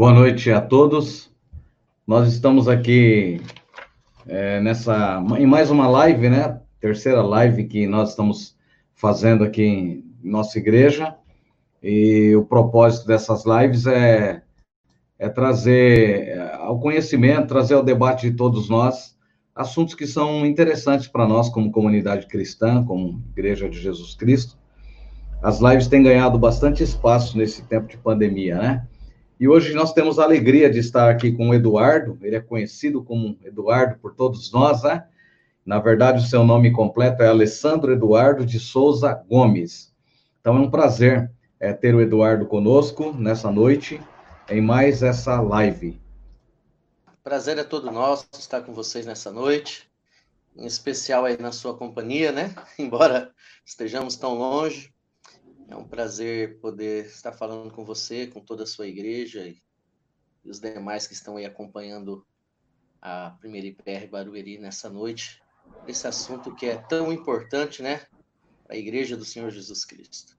Boa 0.00 0.14
noite 0.14 0.50
a 0.50 0.62
todos. 0.62 1.30
Nós 2.06 2.32
estamos 2.32 2.68
aqui 2.68 3.38
é, 4.26 4.58
nessa 4.58 5.22
em 5.38 5.44
mais 5.44 5.70
uma 5.70 5.86
live, 5.86 6.30
né? 6.30 6.58
Terceira 6.80 7.20
live 7.20 7.64
que 7.64 7.86
nós 7.86 8.08
estamos 8.08 8.56
fazendo 8.94 9.44
aqui 9.44 9.62
em 9.62 10.04
nossa 10.22 10.58
igreja. 10.58 11.14
E 11.82 12.34
o 12.34 12.46
propósito 12.46 13.06
dessas 13.06 13.44
lives 13.44 13.86
é, 13.86 14.42
é 15.18 15.28
trazer 15.28 16.28
é, 16.28 16.54
ao 16.54 16.80
conhecimento, 16.80 17.48
trazer 17.48 17.74
ao 17.74 17.84
debate 17.84 18.30
de 18.30 18.36
todos 18.38 18.70
nós 18.70 19.14
assuntos 19.60 19.94
que 19.94 20.06
são 20.06 20.46
interessantes 20.46 21.06
para 21.06 21.28
nós 21.28 21.50
como 21.50 21.70
comunidade 21.70 22.26
cristã, 22.26 22.82
como 22.82 23.22
Igreja 23.32 23.68
de 23.68 23.78
Jesus 23.78 24.14
Cristo. 24.14 24.56
As 25.42 25.60
lives 25.60 25.86
têm 25.86 26.02
ganhado 26.02 26.38
bastante 26.38 26.82
espaço 26.82 27.36
nesse 27.36 27.62
tempo 27.64 27.86
de 27.86 27.98
pandemia, 27.98 28.56
né? 28.56 28.86
E 29.38 29.46
hoje 29.46 29.74
nós 29.74 29.92
temos 29.92 30.18
a 30.18 30.24
alegria 30.24 30.70
de 30.70 30.78
estar 30.78 31.10
aqui 31.10 31.32
com 31.32 31.50
o 31.50 31.54
Eduardo, 31.54 32.18
ele 32.22 32.36
é 32.36 32.40
conhecido 32.40 33.02
como 33.02 33.36
Eduardo 33.44 33.98
por 33.98 34.14
todos 34.14 34.50
nós, 34.50 34.82
né? 34.82 35.04
Na 35.64 35.78
verdade, 35.78 36.24
o 36.24 36.26
seu 36.26 36.42
nome 36.42 36.70
completo 36.70 37.22
é 37.22 37.28
Alessandro 37.28 37.92
Eduardo 37.92 38.46
de 38.46 38.58
Souza 38.58 39.12
Gomes. 39.28 39.92
Então 40.40 40.56
é 40.56 40.60
um 40.60 40.70
prazer 40.70 41.30
é, 41.58 41.74
ter 41.74 41.94
o 41.94 42.00
Eduardo 42.00 42.46
conosco 42.46 43.12
nessa 43.12 43.50
noite, 43.50 44.00
em 44.50 44.62
mais 44.62 45.02
essa 45.02 45.38
live. 45.38 46.00
Prazer 47.22 47.58
é 47.58 47.64
todo 47.64 47.90
nosso 47.90 48.26
estar 48.38 48.62
com 48.62 48.72
vocês 48.72 49.04
nessa 49.04 49.30
noite, 49.30 49.90
em 50.56 50.64
especial 50.64 51.26
aí 51.26 51.36
na 51.36 51.52
sua 51.52 51.76
companhia, 51.76 52.32
né? 52.32 52.54
Embora 52.78 53.30
estejamos 53.64 54.16
tão 54.16 54.38
longe, 54.38 54.90
é 55.68 55.76
um 55.76 55.84
prazer 55.84 56.58
poder 56.60 57.04
estar 57.06 57.32
falando 57.32 57.70
com 57.72 57.84
você, 57.84 58.26
com 58.26 58.40
toda 58.40 58.62
a 58.62 58.66
sua 58.66 58.86
igreja 58.86 59.46
e, 59.46 59.60
os 60.42 60.58
demais 60.58 61.06
que 61.06 61.12
estão 61.12 61.36
aí 61.36 61.44
acompanhando 61.44 62.24
a 63.02 63.36
primeira 63.38 63.66
IPR 63.66 64.08
Barueri 64.10 64.58
nessa 64.58 64.88
noite, 64.88 65.42
esse 65.86 66.06
assunto 66.06 66.54
que 66.54 66.66
é 66.66 66.76
tão 66.76 67.12
importante, 67.12 67.82
né? 67.82 68.00
A 68.66 68.76
Igreja 68.76 69.14
do 69.14 69.26
Senhor 69.26 69.50
Jesus 69.50 69.84
Cristo. 69.84 70.38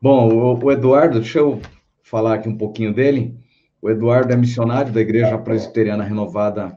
Bom, 0.00 0.58
o, 0.62 0.70
Eduardo, 0.70 1.18
deixa 1.20 1.40
eu 1.40 1.60
falar 2.02 2.34
aqui 2.34 2.48
um 2.48 2.56
pouquinho 2.56 2.94
dele. 2.94 3.36
O 3.80 3.88
Eduardo 3.88 4.32
é 4.32 4.36
missionário 4.36 4.92
da 4.92 5.00
Igreja 5.00 5.38
Presbiteriana 5.38 6.04
Renovada 6.04 6.76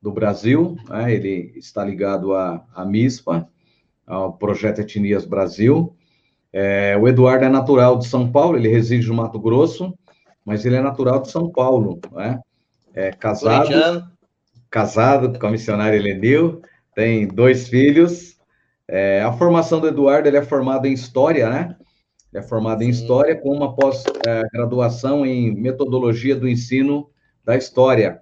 do 0.00 0.12
Brasil, 0.12 0.76
né? 0.88 1.12
ele 1.12 1.52
está 1.56 1.84
ligado 1.84 2.34
à, 2.34 2.64
à 2.74 2.84
MISPA, 2.84 3.48
ao 4.06 4.32
Projeto 4.34 4.80
Etnias 4.80 5.24
Brasil, 5.24 5.96
é, 6.58 6.96
o 6.96 7.06
Eduardo 7.06 7.44
é 7.44 7.50
natural 7.50 7.98
de 7.98 8.06
São 8.06 8.32
Paulo, 8.32 8.56
ele 8.56 8.68
reside 8.68 9.06
no 9.08 9.14
Mato 9.14 9.38
Grosso, 9.38 9.94
mas 10.42 10.64
ele 10.64 10.76
é 10.76 10.80
natural 10.80 11.20
de 11.20 11.30
São 11.30 11.50
Paulo, 11.50 12.00
né? 12.12 12.40
É 12.94 13.10
casado, 13.10 14.08
casado 14.70 15.38
com 15.38 15.46
a 15.46 15.50
missionária 15.50 15.98
Helenil, 15.98 16.62
tem 16.94 17.28
dois 17.28 17.68
filhos. 17.68 18.38
É, 18.88 19.20
a 19.20 19.32
formação 19.32 19.80
do 19.80 19.88
Eduardo, 19.88 20.28
ele 20.28 20.38
é 20.38 20.42
formado 20.42 20.86
em 20.86 20.94
História, 20.94 21.50
né? 21.50 21.76
Ele 22.32 22.42
é 22.44 22.46
formado 22.46 22.82
em 22.82 22.88
História 22.88 23.36
com 23.36 23.50
uma 23.50 23.74
pós-graduação 23.74 25.24
em 25.24 25.54
Metodologia 25.54 26.36
do 26.36 26.48
Ensino 26.48 27.08
da 27.44 27.56
História. 27.56 28.20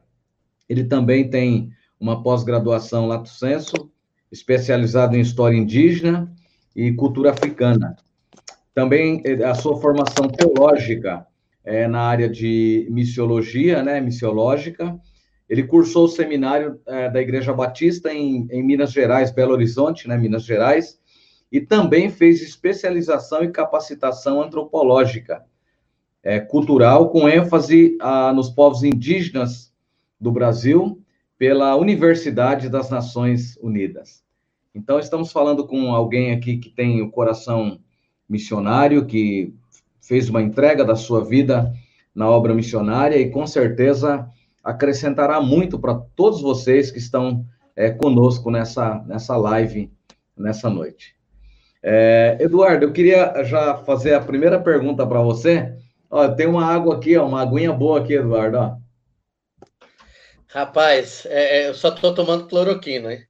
Ele 0.69 0.85
também 0.85 1.29
tem 1.29 1.71
uma 1.99 2.23
pós-graduação 2.23 3.07
Lato 3.07 3.29
Senso, 3.29 3.91
especializado 4.31 5.17
em 5.17 5.21
História 5.21 5.57
Indígena 5.57 6.33
e 6.75 6.93
Cultura 6.93 7.31
Africana. 7.31 7.97
Também 8.75 9.23
eh, 9.25 9.45
a 9.45 9.55
sua 9.55 9.81
formação 9.81 10.29
teológica 10.29 11.27
é 11.64 11.87
na 11.87 12.03
área 12.03 12.29
de 12.29 12.87
missiologia, 12.91 13.83
né, 13.83 14.01
missiológica. 14.01 14.98
Ele 15.48 15.63
cursou 15.63 16.05
o 16.05 16.09
seminário 16.09 16.81
é, 16.87 17.09
da 17.09 17.20
Igreja 17.20 17.53
Batista 17.53 18.13
em, 18.13 18.47
em, 18.51 18.63
Minas 18.63 18.93
Gerais, 18.93 19.31
Belo 19.31 19.53
Horizonte, 19.53 20.09
né, 20.09 20.17
Minas 20.17 20.43
Gerais, 20.43 20.98
e 21.55 21.61
também 21.61 22.11
fez 22.11 22.42
especialização 22.42 23.45
e 23.45 23.53
capacitação 23.53 24.42
antropológica, 24.42 25.45
é, 26.20 26.41
cultural, 26.41 27.11
com 27.11 27.29
ênfase 27.29 27.97
a, 28.01 28.33
nos 28.33 28.51
povos 28.51 28.83
indígenas 28.83 29.73
do 30.20 30.33
Brasil, 30.33 31.01
pela 31.39 31.77
Universidade 31.77 32.69
das 32.69 32.91
Nações 32.91 33.57
Unidas. 33.59 34.25
Então, 34.75 34.98
estamos 34.98 35.31
falando 35.31 35.64
com 35.64 35.95
alguém 35.95 36.33
aqui 36.33 36.57
que 36.57 36.70
tem 36.70 37.01
o 37.01 37.11
coração 37.13 37.79
missionário 38.29 39.07
que 39.07 39.55
fez 40.01 40.29
uma 40.29 40.43
entrega 40.43 40.85
da 40.85 40.97
sua 40.97 41.25
vida 41.25 41.73
na 42.13 42.29
obra 42.29 42.53
missionária 42.53 43.17
e 43.17 43.31
com 43.31 43.47
certeza 43.47 44.29
acrescentará 44.61 45.41
muito 45.41 45.79
para 45.79 45.95
todos 46.17 46.43
vocês 46.43 46.91
que 46.91 46.98
estão 46.98 47.47
é, 47.77 47.91
conosco 47.91 48.51
nessa, 48.51 49.05
nessa 49.07 49.37
live, 49.37 49.89
nessa 50.37 50.69
noite. 50.69 51.14
É, 51.86 52.39
Eduardo, 52.40 52.86
eu 52.86 52.92
queria 52.95 53.45
já 53.45 53.77
fazer 53.77 54.14
a 54.14 54.20
primeira 54.20 54.58
pergunta 54.58 55.06
para 55.06 55.20
você. 55.20 55.77
Ó, 56.11 56.27
tem 56.28 56.46
uma 56.46 56.64
água 56.64 56.96
aqui, 56.96 57.14
ó, 57.14 57.27
uma 57.27 57.42
aguinha 57.42 57.74
boa 57.74 58.00
aqui, 58.00 58.14
Eduardo. 58.14 58.56
Ó. 58.56 58.77
Rapaz, 60.48 61.27
é, 61.28 61.58
é 61.58 61.68
eu 61.68 61.74
só 61.74 61.89
estou 61.89 62.14
tomando 62.14 62.46
cloroquina, 62.46 63.12
hein? 63.12 63.20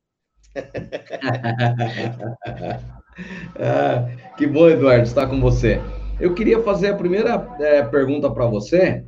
ah, 3.58 4.06
que 4.36 4.46
bom, 4.46 4.68
Eduardo, 4.68 5.02
estar 5.02 5.26
com 5.26 5.40
você. 5.40 5.80
Eu 6.20 6.32
queria 6.32 6.62
fazer 6.62 6.90
a 6.90 6.96
primeira 6.96 7.44
é, 7.58 7.82
pergunta 7.82 8.30
para 8.30 8.46
você, 8.46 9.04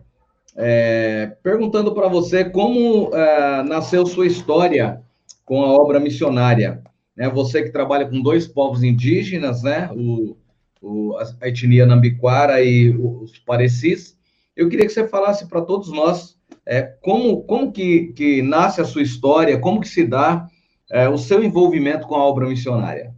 é, 0.56 1.36
perguntando 1.40 1.94
para 1.94 2.08
você 2.08 2.44
como 2.44 3.14
é, 3.14 3.62
nasceu 3.62 4.04
sua 4.06 4.26
história 4.26 5.00
com 5.44 5.62
a 5.62 5.68
obra 5.68 6.00
missionária. 6.00 6.82
Né? 7.16 7.28
Você 7.31 7.62
que 7.62 7.71
trabalha 7.71 8.06
com 8.06 8.21
dois 8.21 8.47
povos 8.47 8.82
indígenas, 8.82 9.62
né? 9.62 9.91
O, 9.93 10.37
o 10.81 11.16
a 11.41 11.49
etnia 11.49 11.87
Nambiquara 11.87 12.62
e 12.62 12.91
os 12.91 13.38
Parecis. 13.38 14.16
Eu 14.54 14.69
queria 14.69 14.87
que 14.87 14.93
você 14.93 15.06
falasse 15.06 15.49
para 15.49 15.62
todos 15.62 15.91
nós 15.91 16.37
é, 16.65 16.82
como, 16.82 17.44
como 17.44 17.72
que, 17.72 18.12
que 18.12 18.43
nasce 18.43 18.81
a 18.81 18.84
sua 18.84 19.03
história, 19.03 19.59
como 19.59 19.81
que 19.81 19.88
se 19.88 20.05
dá 20.05 20.49
é, 20.91 21.09
o 21.09 21.19
seu 21.19 21.43
envolvimento 21.43 22.06
com 22.06 22.15
a 22.15 22.25
obra 22.25 22.47
missionária. 22.47 23.15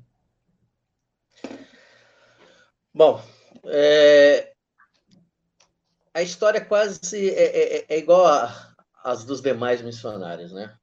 Bom, 2.94 3.22
é... 3.66 4.53
a 6.12 6.22
história 6.22 6.60
quase 6.60 7.31
é, 7.31 7.78
é, 7.78 7.84
é 7.88 7.98
igual 7.98 8.26
às 9.04 9.25
dos 9.25 9.41
demais 9.41 9.81
missionários, 9.82 10.53
né? 10.53 10.75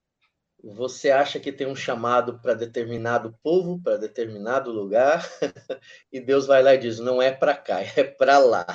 Você 0.74 1.12
acha 1.12 1.40
que 1.40 1.52
tem 1.52 1.68
um 1.68 1.76
chamado 1.76 2.40
para 2.40 2.56
determinado 2.56 3.38
povo, 3.44 3.80
para 3.80 3.98
determinado 3.98 4.72
lugar, 4.72 5.24
e 6.12 6.20
Deus 6.20 6.48
vai 6.48 6.64
lá 6.64 6.74
e 6.74 6.80
diz: 6.80 6.98
não 6.98 7.22
é 7.22 7.31
para 7.31 7.56
cá, 7.56 7.81
é 7.81 8.03
para 8.03 8.40
lá. 8.40 8.66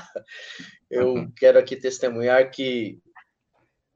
Eu 0.88 1.14
uhum. 1.14 1.32
quero 1.32 1.58
aqui 1.58 1.74
testemunhar 1.74 2.48
que, 2.52 3.00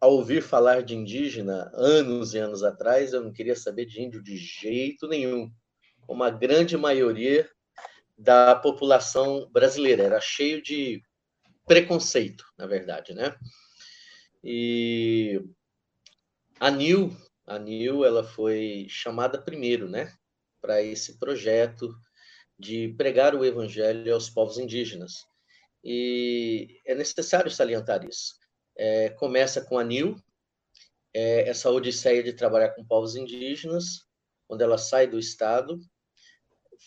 ao 0.01 0.11
ouvir 0.11 0.43
falar 0.43 0.83
de 0.83 0.97
indígena 0.97 1.71
anos 1.73 2.35
e 2.35 2.39
anos 2.39 2.65
atrás, 2.65 3.13
eu 3.13 3.23
não 3.23 3.33
queria 3.33 3.55
saber 3.55 3.87
de 3.87 4.03
índio 4.03 4.21
de 4.21 4.37
jeito 4.37 5.07
nenhum. 5.07 5.49
Uma 6.09 6.31
grande 6.31 6.77
maioria 6.77 7.49
da 8.19 8.57
população 8.57 9.49
brasileira, 9.53 10.03
era 10.03 10.21
cheio 10.21 10.61
de 10.61 11.01
preconceito, 11.65 12.45
na 12.59 12.67
verdade, 12.67 13.15
né? 13.15 13.37
E 14.43 15.41
a 16.59 16.71
NIL, 16.71 17.17
a 17.47 17.59
NIL, 17.59 18.05
ela 18.05 18.25
foi 18.25 18.87
chamada 18.89 19.41
primeiro, 19.41 19.89
né, 19.89 20.13
para 20.61 20.83
esse 20.83 21.19
projeto 21.19 21.95
de 22.59 22.95
pregar 22.97 23.35
o 23.35 23.45
evangelho 23.45 24.15
aos 24.15 24.31
povos 24.31 24.59
indígenas. 24.59 25.25
E 25.83 26.81
é 26.87 26.95
necessário 26.95 27.51
salientar 27.51 28.05
isso. 28.09 28.35
É, 28.77 29.11
começa 29.11 29.61
com 29.61 29.79
a 29.79 29.85
NIL, 29.85 30.17
é, 31.13 31.49
essa 31.49 31.71
odisseia 31.71 32.23
de 32.23 32.33
trabalhar 32.33 32.71
com 32.71 32.85
povos 32.85 33.15
indígenas, 33.15 34.05
quando 34.49 34.63
ela 34.63 34.79
sai 34.79 35.07
do 35.07 35.19
Estado 35.19 35.79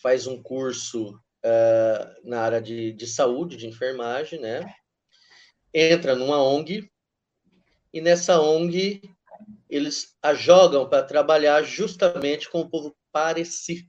faz 0.02 0.26
um 0.26 0.42
curso 0.42 1.10
uh, 1.44 2.28
na 2.28 2.40
área 2.42 2.60
de, 2.60 2.92
de 2.92 3.06
saúde, 3.06 3.56
de 3.56 3.66
enfermagem, 3.66 4.40
né? 4.40 4.72
Entra 5.72 6.14
numa 6.14 6.42
ONG 6.42 6.90
e 7.92 8.00
nessa 8.00 8.40
ONG 8.40 9.02
eles 9.68 10.16
a 10.22 10.34
jogam 10.34 10.88
para 10.88 11.02
trabalhar 11.02 11.62
justamente 11.62 12.48
com 12.50 12.60
o 12.60 12.70
povo 12.70 12.96
pareci. 13.12 13.88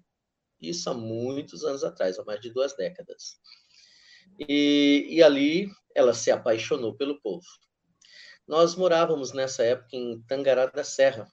Isso 0.61 0.89
há 0.89 0.93
muitos 0.93 1.63
anos 1.63 1.83
atrás, 1.83 2.19
há 2.19 2.23
mais 2.23 2.41
de 2.41 2.51
duas 2.51 2.75
décadas. 2.75 3.39
E, 4.37 5.07
e 5.09 5.23
ali 5.23 5.69
ela 5.95 6.13
se 6.13 6.31
apaixonou 6.31 6.95
pelo 6.95 7.21
povo. 7.21 7.45
Nós 8.47 8.75
morávamos 8.75 9.31
nessa 9.31 9.63
época 9.63 9.95
em 9.95 10.21
Tangará 10.23 10.65
da 10.65 10.83
Serra. 10.83 11.31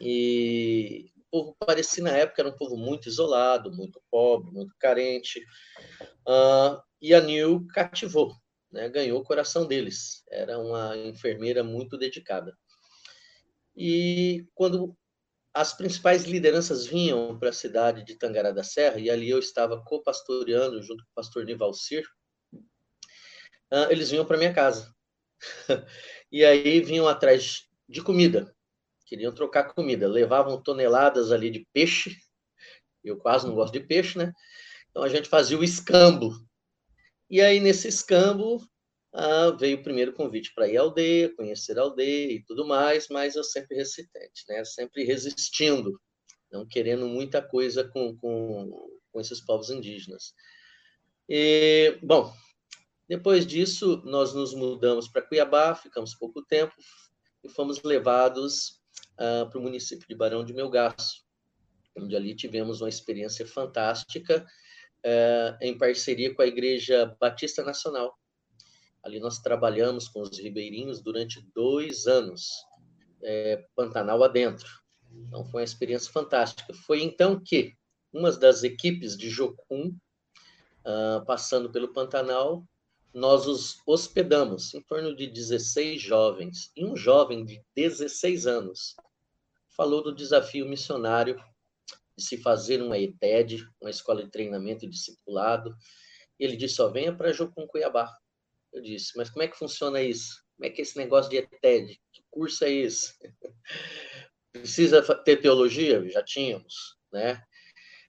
E 0.00 1.12
povo 1.32 1.56
parecia, 1.58 2.04
na 2.04 2.10
época, 2.10 2.42
era 2.42 2.50
um 2.50 2.56
povo 2.56 2.76
muito 2.76 3.08
isolado, 3.08 3.72
muito 3.72 4.00
pobre, 4.10 4.52
muito 4.52 4.74
carente. 4.78 5.40
Uh, 6.28 6.78
e 7.00 7.14
a 7.14 7.20
Nil 7.22 7.66
cativou, 7.72 8.36
né? 8.70 8.90
ganhou 8.90 9.18
o 9.18 9.24
coração 9.24 9.66
deles. 9.66 10.22
Era 10.30 10.58
uma 10.58 10.94
enfermeira 10.98 11.64
muito 11.64 11.96
dedicada. 11.96 12.54
E 13.76 14.46
quando 14.54 14.96
as 15.54 15.74
principais 15.74 16.24
lideranças 16.24 16.86
vinham 16.86 17.38
para 17.38 17.50
a 17.50 17.52
cidade 17.52 18.04
de 18.04 18.16
Tangará 18.16 18.50
da 18.50 18.62
Serra, 18.62 18.98
e 18.98 19.10
ali 19.10 19.28
eu 19.28 19.38
estava 19.38 19.82
co-pastoreando 19.82 20.82
junto 20.82 21.04
com 21.04 21.10
o 21.10 21.14
pastor 21.14 21.44
Nivalcir, 21.44 22.04
uh, 23.72 23.90
eles 23.90 24.10
vinham 24.10 24.24
para 24.24 24.38
minha 24.38 24.52
casa. 24.52 24.94
e 26.30 26.44
aí 26.44 26.80
vinham 26.80 27.06
atrás 27.06 27.68
de 27.88 28.02
comida, 28.02 28.54
queriam 29.04 29.32
trocar 29.32 29.74
comida, 29.74 30.08
levavam 30.08 30.62
toneladas 30.62 31.32
ali 31.32 31.50
de 31.50 31.66
peixe, 31.72 32.16
eu 33.04 33.18
quase 33.18 33.46
não 33.46 33.54
gosto 33.54 33.72
de 33.72 33.80
peixe, 33.80 34.16
né? 34.16 34.32
Então 34.90 35.02
a 35.02 35.08
gente 35.08 35.28
fazia 35.28 35.58
o 35.58 35.64
escambo. 35.64 36.32
E 37.28 37.40
aí 37.40 37.60
nesse 37.60 37.88
escambo 37.88 38.62
ah, 39.14 39.50
veio 39.50 39.78
o 39.78 39.82
primeiro 39.82 40.12
convite 40.14 40.54
para 40.54 40.68
ir 40.68 40.78
à 40.78 40.80
aldeia, 40.80 41.34
conhecer 41.34 41.78
a 41.78 41.82
aldeia 41.82 42.32
e 42.32 42.42
tudo 42.44 42.66
mais, 42.66 43.08
mas 43.08 43.36
eu 43.36 43.44
sempre 43.44 43.76
resistente, 43.76 44.44
né? 44.48 44.64
Sempre 44.64 45.04
resistindo, 45.04 46.00
não 46.50 46.66
querendo 46.66 47.06
muita 47.06 47.42
coisa 47.42 47.84
com, 47.84 48.16
com, 48.16 48.90
com 49.12 49.20
esses 49.20 49.40
povos 49.44 49.68
indígenas. 49.68 50.32
E, 51.28 51.98
bom, 52.02 52.32
depois 53.06 53.46
disso, 53.46 54.02
nós 54.06 54.32
nos 54.32 54.54
mudamos 54.54 55.08
para 55.08 55.22
Cuiabá, 55.22 55.74
ficamos 55.74 56.14
pouco 56.14 56.42
tempo 56.42 56.74
e 57.44 57.48
fomos 57.50 57.82
levados 57.82 58.80
uh, 59.20 59.48
para 59.50 59.58
o 59.58 59.62
município 59.62 60.08
de 60.08 60.14
Barão 60.14 60.42
de 60.42 60.54
Melgaço, 60.54 61.22
onde 61.96 62.16
ali 62.16 62.34
tivemos 62.34 62.80
uma 62.80 62.88
experiência 62.88 63.46
fantástica 63.46 64.46
uh, 65.04 65.58
em 65.60 65.76
parceria 65.76 66.34
com 66.34 66.40
a 66.40 66.46
Igreja 66.46 67.14
Batista 67.20 67.62
Nacional. 67.62 68.18
Ali 69.02 69.18
nós 69.18 69.38
trabalhamos 69.40 70.08
com 70.08 70.20
os 70.20 70.38
ribeirinhos 70.38 71.00
durante 71.00 71.44
dois 71.54 72.06
anos, 72.06 72.50
é, 73.22 73.66
Pantanal 73.74 74.22
adentro. 74.22 74.68
Então 75.26 75.44
foi 75.44 75.62
uma 75.62 75.64
experiência 75.64 76.10
fantástica. 76.10 76.72
Foi 76.72 77.02
então 77.02 77.40
que 77.42 77.74
uma 78.12 78.30
das 78.30 78.62
equipes 78.62 79.16
de 79.16 79.28
Jocum, 79.28 79.88
uh, 80.80 81.24
passando 81.26 81.70
pelo 81.70 81.92
Pantanal, 81.92 82.64
nós 83.12 83.46
os 83.46 83.76
hospedamos, 83.86 84.72
em 84.74 84.82
torno 84.82 85.14
de 85.14 85.26
16 85.26 86.00
jovens, 86.00 86.70
e 86.76 86.84
um 86.84 86.96
jovem 86.96 87.44
de 87.44 87.62
16 87.74 88.46
anos 88.46 88.94
falou 89.76 90.02
do 90.02 90.14
desafio 90.14 90.66
missionário 90.66 91.36
de 92.16 92.24
se 92.24 92.36
fazer 92.38 92.82
uma 92.82 92.98
ETED, 92.98 93.66
uma 93.80 93.90
escola 93.90 94.22
de 94.22 94.30
treinamento 94.30 94.84
e 94.84 94.88
discipulado. 94.88 95.74
Ele 96.38 96.56
disse: 96.56 96.76
só 96.76 96.88
venha 96.88 97.14
para 97.14 97.32
Jocum 97.32 97.66
Cuiabá. 97.66 98.10
Eu 98.72 98.80
disse: 98.80 99.16
mas 99.16 99.30
como 99.30 99.42
é 99.42 99.48
que 99.48 99.58
funciona 99.58 100.00
isso? 100.00 100.42
Como 100.56 100.66
é 100.66 100.70
que 100.70 100.80
é 100.80 100.82
esse 100.82 100.96
negócio 100.96 101.30
de 101.30 101.36
ETED? 101.38 102.00
Que 102.12 102.22
curso 102.30 102.64
é 102.64 102.70
esse? 102.70 103.14
Precisa 104.52 105.02
ter 105.24 105.36
teologia? 105.38 106.08
Já 106.10 106.22
tínhamos, 106.22 106.96
né? 107.12 107.42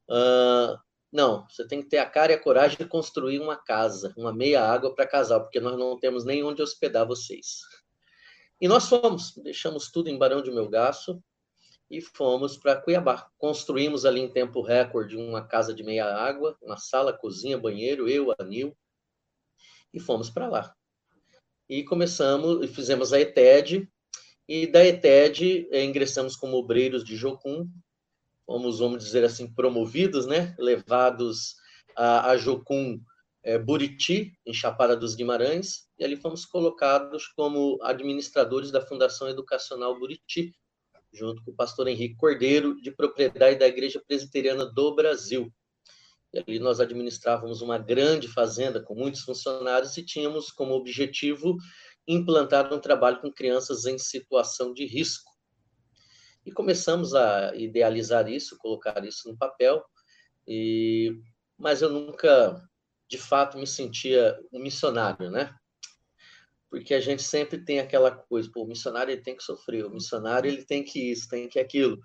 Uh, 0.09 0.77
não, 1.11 1.47
você 1.47 1.65
tem 1.67 1.81
que 1.81 1.89
ter 1.89 1.99
a 1.99 2.09
cara 2.09 2.31
e 2.31 2.35
a 2.35 2.41
coragem 2.41 2.77
de 2.77 2.85
construir 2.85 3.39
uma 3.39 3.55
casa, 3.55 4.13
uma 4.17 4.33
meia 4.33 4.63
água 4.63 4.93
para 4.93 5.07
casal, 5.07 5.41
porque 5.41 5.59
nós 5.59 5.77
não 5.77 5.97
temos 5.99 6.25
nem 6.25 6.43
onde 6.43 6.61
hospedar 6.61 7.07
vocês. 7.07 7.59
E 8.59 8.67
nós 8.67 8.87
fomos, 8.87 9.35
deixamos 9.37 9.91
tudo 9.91 10.09
em 10.09 10.17
Barão 10.17 10.41
de 10.41 10.51
Melgaço 10.51 11.21
e 11.89 12.01
fomos 12.01 12.57
para 12.57 12.81
Cuiabá. 12.81 13.29
Construímos 13.37 14.05
ali 14.05 14.21
em 14.21 14.31
tempo 14.31 14.61
recorde 14.61 15.15
uma 15.15 15.45
casa 15.45 15.73
de 15.73 15.83
meia 15.83 16.05
água, 16.05 16.57
uma 16.61 16.77
sala, 16.77 17.13
cozinha, 17.13 17.57
banheiro, 17.57 18.09
eu, 18.09 18.33
a 18.37 18.43
Nil, 18.43 18.75
e 19.93 19.99
fomos 19.99 20.29
para 20.29 20.47
lá. 20.47 20.75
E 21.69 21.83
começamos, 21.83 22.69
fizemos 22.71 23.13
a 23.13 23.19
ETED, 23.19 23.87
e 24.47 24.67
da 24.67 24.85
ETED 24.85 25.67
eh, 25.71 25.83
ingressamos 25.83 26.35
como 26.35 26.57
obreiros 26.57 27.03
de 27.03 27.15
Jocum, 27.15 27.69
fomos, 28.45 28.79
vamos 28.79 29.03
dizer 29.03 29.23
assim, 29.23 29.53
promovidos, 29.53 30.25
né? 30.25 30.55
levados 30.59 31.55
a, 31.95 32.31
a 32.31 32.37
Jocum 32.37 32.99
é, 33.43 33.57
Buriti, 33.57 34.37
em 34.45 34.53
Chapada 34.53 34.95
dos 34.95 35.15
Guimarães, 35.15 35.87
e 35.97 36.03
ali 36.03 36.15
fomos 36.15 36.45
colocados 36.45 37.27
como 37.27 37.77
administradores 37.83 38.71
da 38.71 38.85
Fundação 38.85 39.27
Educacional 39.29 39.97
Buriti, 39.97 40.55
junto 41.11 41.43
com 41.43 41.51
o 41.51 41.55
pastor 41.55 41.87
Henrique 41.87 42.15
Cordeiro, 42.15 42.81
de 42.81 42.91
propriedade 42.91 43.59
da 43.59 43.67
Igreja 43.67 44.01
Presbiteriana 44.05 44.65
do 44.65 44.95
Brasil. 44.95 45.53
Ali 46.35 46.57
nós 46.59 46.79
administrávamos 46.79 47.61
uma 47.61 47.77
grande 47.77 48.27
fazenda 48.27 48.81
com 48.81 48.95
muitos 48.95 49.21
funcionários 49.21 49.95
e 49.97 50.03
tínhamos 50.03 50.51
como 50.51 50.73
objetivo 50.73 51.55
implantar 52.07 52.73
um 52.73 52.79
trabalho 52.79 53.21
com 53.21 53.31
crianças 53.31 53.85
em 53.85 53.97
situação 53.97 54.73
de 54.73 54.85
risco. 54.85 55.31
E 56.45 56.51
começamos 56.51 57.13
a 57.13 57.55
idealizar 57.55 58.27
isso, 58.27 58.57
colocar 58.57 59.05
isso 59.05 59.29
no 59.29 59.37
papel, 59.37 59.83
e 60.47 61.15
mas 61.57 61.81
eu 61.81 61.89
nunca, 61.89 62.61
de 63.07 63.17
fato, 63.17 63.57
me 63.57 63.67
sentia 63.67 64.37
um 64.51 64.59
missionário, 64.59 65.29
né? 65.29 65.53
Porque 66.69 66.93
a 66.93 66.99
gente 66.99 67.21
sempre 67.21 67.63
tem 67.63 67.79
aquela 67.79 68.11
coisa, 68.11 68.49
o 68.55 68.65
missionário 68.65 69.11
ele 69.11 69.21
tem 69.21 69.37
que 69.37 69.43
sofrer, 69.43 69.85
o 69.85 69.91
missionário 69.91 70.49
ele 70.49 70.65
tem 70.65 70.83
que 70.83 71.11
isso, 71.11 71.29
tem 71.29 71.47
que 71.47 71.59
aquilo. 71.59 71.97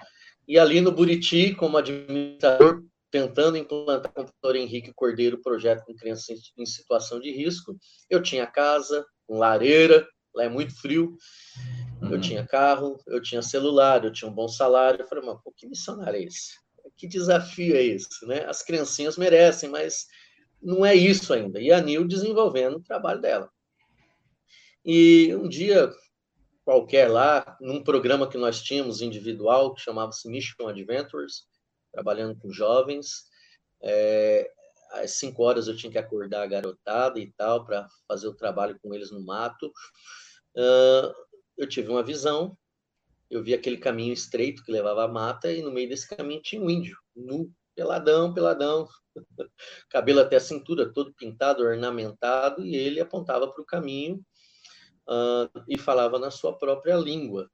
E 0.46 0.58
ali 0.58 0.80
no 0.80 0.92
Buriti, 0.92 1.54
como 1.54 1.78
administrador, 1.78 2.84
tentando 3.10 3.56
implantar 3.56 4.12
com 4.12 4.22
o 4.22 4.24
doutor 4.24 4.56
Henrique 4.56 4.92
Cordeiro 4.92 5.36
o 5.36 5.42
projeto 5.42 5.84
com 5.84 5.94
crianças 5.94 6.52
em 6.56 6.66
situação 6.66 7.20
de 7.20 7.30
risco, 7.30 7.76
eu 8.08 8.22
tinha 8.22 8.46
casa, 8.46 9.04
lareira, 9.28 10.06
lá 10.34 10.44
é 10.44 10.48
muito 10.48 10.78
frio, 10.80 11.16
eu 12.02 12.12
uhum. 12.12 12.20
tinha 12.20 12.46
carro, 12.46 13.02
eu 13.06 13.20
tinha 13.20 13.42
celular, 13.42 14.04
eu 14.04 14.12
tinha 14.12 14.30
um 14.30 14.34
bom 14.34 14.48
salário. 14.48 15.02
Eu 15.02 15.08
falei, 15.08 15.24
mas 15.24 15.40
pô, 15.42 15.52
que 15.56 15.66
missionário 15.66 16.16
é 16.16 16.22
esse? 16.22 16.54
Que 16.96 17.08
desafio 17.08 17.76
é 17.76 17.82
esse? 17.82 18.24
Né? 18.26 18.44
As 18.44 18.62
criancinhas 18.62 19.16
merecem, 19.16 19.68
mas 19.68 20.06
não 20.62 20.86
é 20.86 20.94
isso 20.94 21.32
ainda. 21.32 21.60
E 21.60 21.72
a 21.72 21.80
Nil 21.80 22.06
desenvolvendo 22.06 22.76
o 22.76 22.82
trabalho 22.82 23.20
dela. 23.20 23.50
E 24.84 25.34
um 25.34 25.48
dia 25.48 25.90
qualquer 26.64 27.08
lá, 27.08 27.56
num 27.60 27.82
programa 27.82 28.28
que 28.28 28.38
nós 28.38 28.62
tínhamos 28.62 29.00
individual, 29.00 29.74
que 29.74 29.80
chamava-se 29.80 30.28
Mission 30.28 30.68
Adventures, 30.68 31.46
trabalhando 31.92 32.36
com 32.36 32.50
jovens, 32.50 33.24
é, 33.82 34.50
às 34.90 35.12
cinco 35.12 35.42
horas 35.42 35.68
eu 35.68 35.76
tinha 35.76 35.92
que 35.92 35.98
acordar 35.98 36.42
a 36.42 36.46
garotada 36.46 37.18
e 37.18 37.30
tal, 37.32 37.64
para 37.64 37.88
fazer 38.06 38.28
o 38.28 38.34
trabalho 38.34 38.78
com 38.82 38.94
eles 38.94 39.10
no 39.10 39.24
mato. 39.24 39.68
Uh, 40.56 41.12
eu 41.56 41.68
tive 41.68 41.90
uma 41.90 42.02
visão, 42.02 42.56
eu 43.30 43.42
vi 43.42 43.54
aquele 43.54 43.76
caminho 43.76 44.12
estreito 44.12 44.64
que 44.64 44.72
levava 44.72 45.04
à 45.04 45.08
mata, 45.08 45.52
e 45.52 45.62
no 45.62 45.70
meio 45.70 45.88
desse 45.88 46.08
caminho 46.08 46.42
tinha 46.42 46.62
um 46.62 46.70
índio, 46.70 46.96
nu, 47.14 47.52
peladão, 47.74 48.32
peladão, 48.32 48.88
cabelo 49.90 50.20
até 50.20 50.36
a 50.36 50.40
cintura, 50.40 50.92
todo 50.92 51.14
pintado, 51.14 51.62
ornamentado, 51.62 52.64
e 52.64 52.74
ele 52.74 53.00
apontava 53.00 53.48
para 53.48 53.62
o 53.62 53.66
caminho 53.66 54.16
uh, 55.08 55.64
e 55.68 55.78
falava 55.78 56.18
na 56.18 56.30
sua 56.30 56.56
própria 56.56 56.96
língua: 56.96 57.50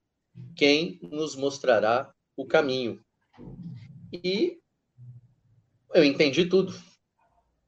Quem 0.57 0.99
nos 1.03 1.35
mostrará 1.35 2.13
o 2.37 2.47
caminho? 2.47 3.05
E 4.23 4.61
eu 5.93 6.05
entendi 6.05 6.45
tudo. 6.47 6.73
Uhum. 6.73 6.83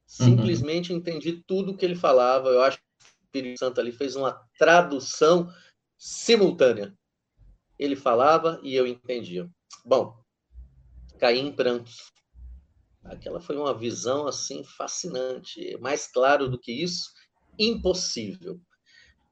Simplesmente 0.06 0.92
uhum. 0.92 0.98
entendi 0.98 1.42
tudo 1.46 1.76
que 1.76 1.84
ele 1.84 1.96
falava. 1.96 2.50
Eu 2.50 2.62
acho 2.62 2.78
que 2.78 2.84
o 2.84 3.24
Espírito 3.24 3.58
Santo 3.58 3.80
ali 3.80 3.90
fez 3.90 4.14
uma 4.14 4.32
tradução 4.58 5.52
simultânea. 5.98 6.96
Ele 7.78 7.96
falava 7.96 8.60
e 8.62 8.74
eu 8.74 8.86
entendia. 8.86 9.50
Bom, 9.84 10.16
caí 11.18 11.40
em 11.40 11.52
prantos. 11.52 12.12
Aquela 13.04 13.40
foi 13.40 13.56
uma 13.56 13.76
visão 13.76 14.26
assim 14.26 14.62
fascinante. 14.64 15.76
Mais 15.78 16.06
claro 16.06 16.48
do 16.48 16.58
que 16.58 16.72
isso, 16.72 17.10
impossível. 17.58 18.60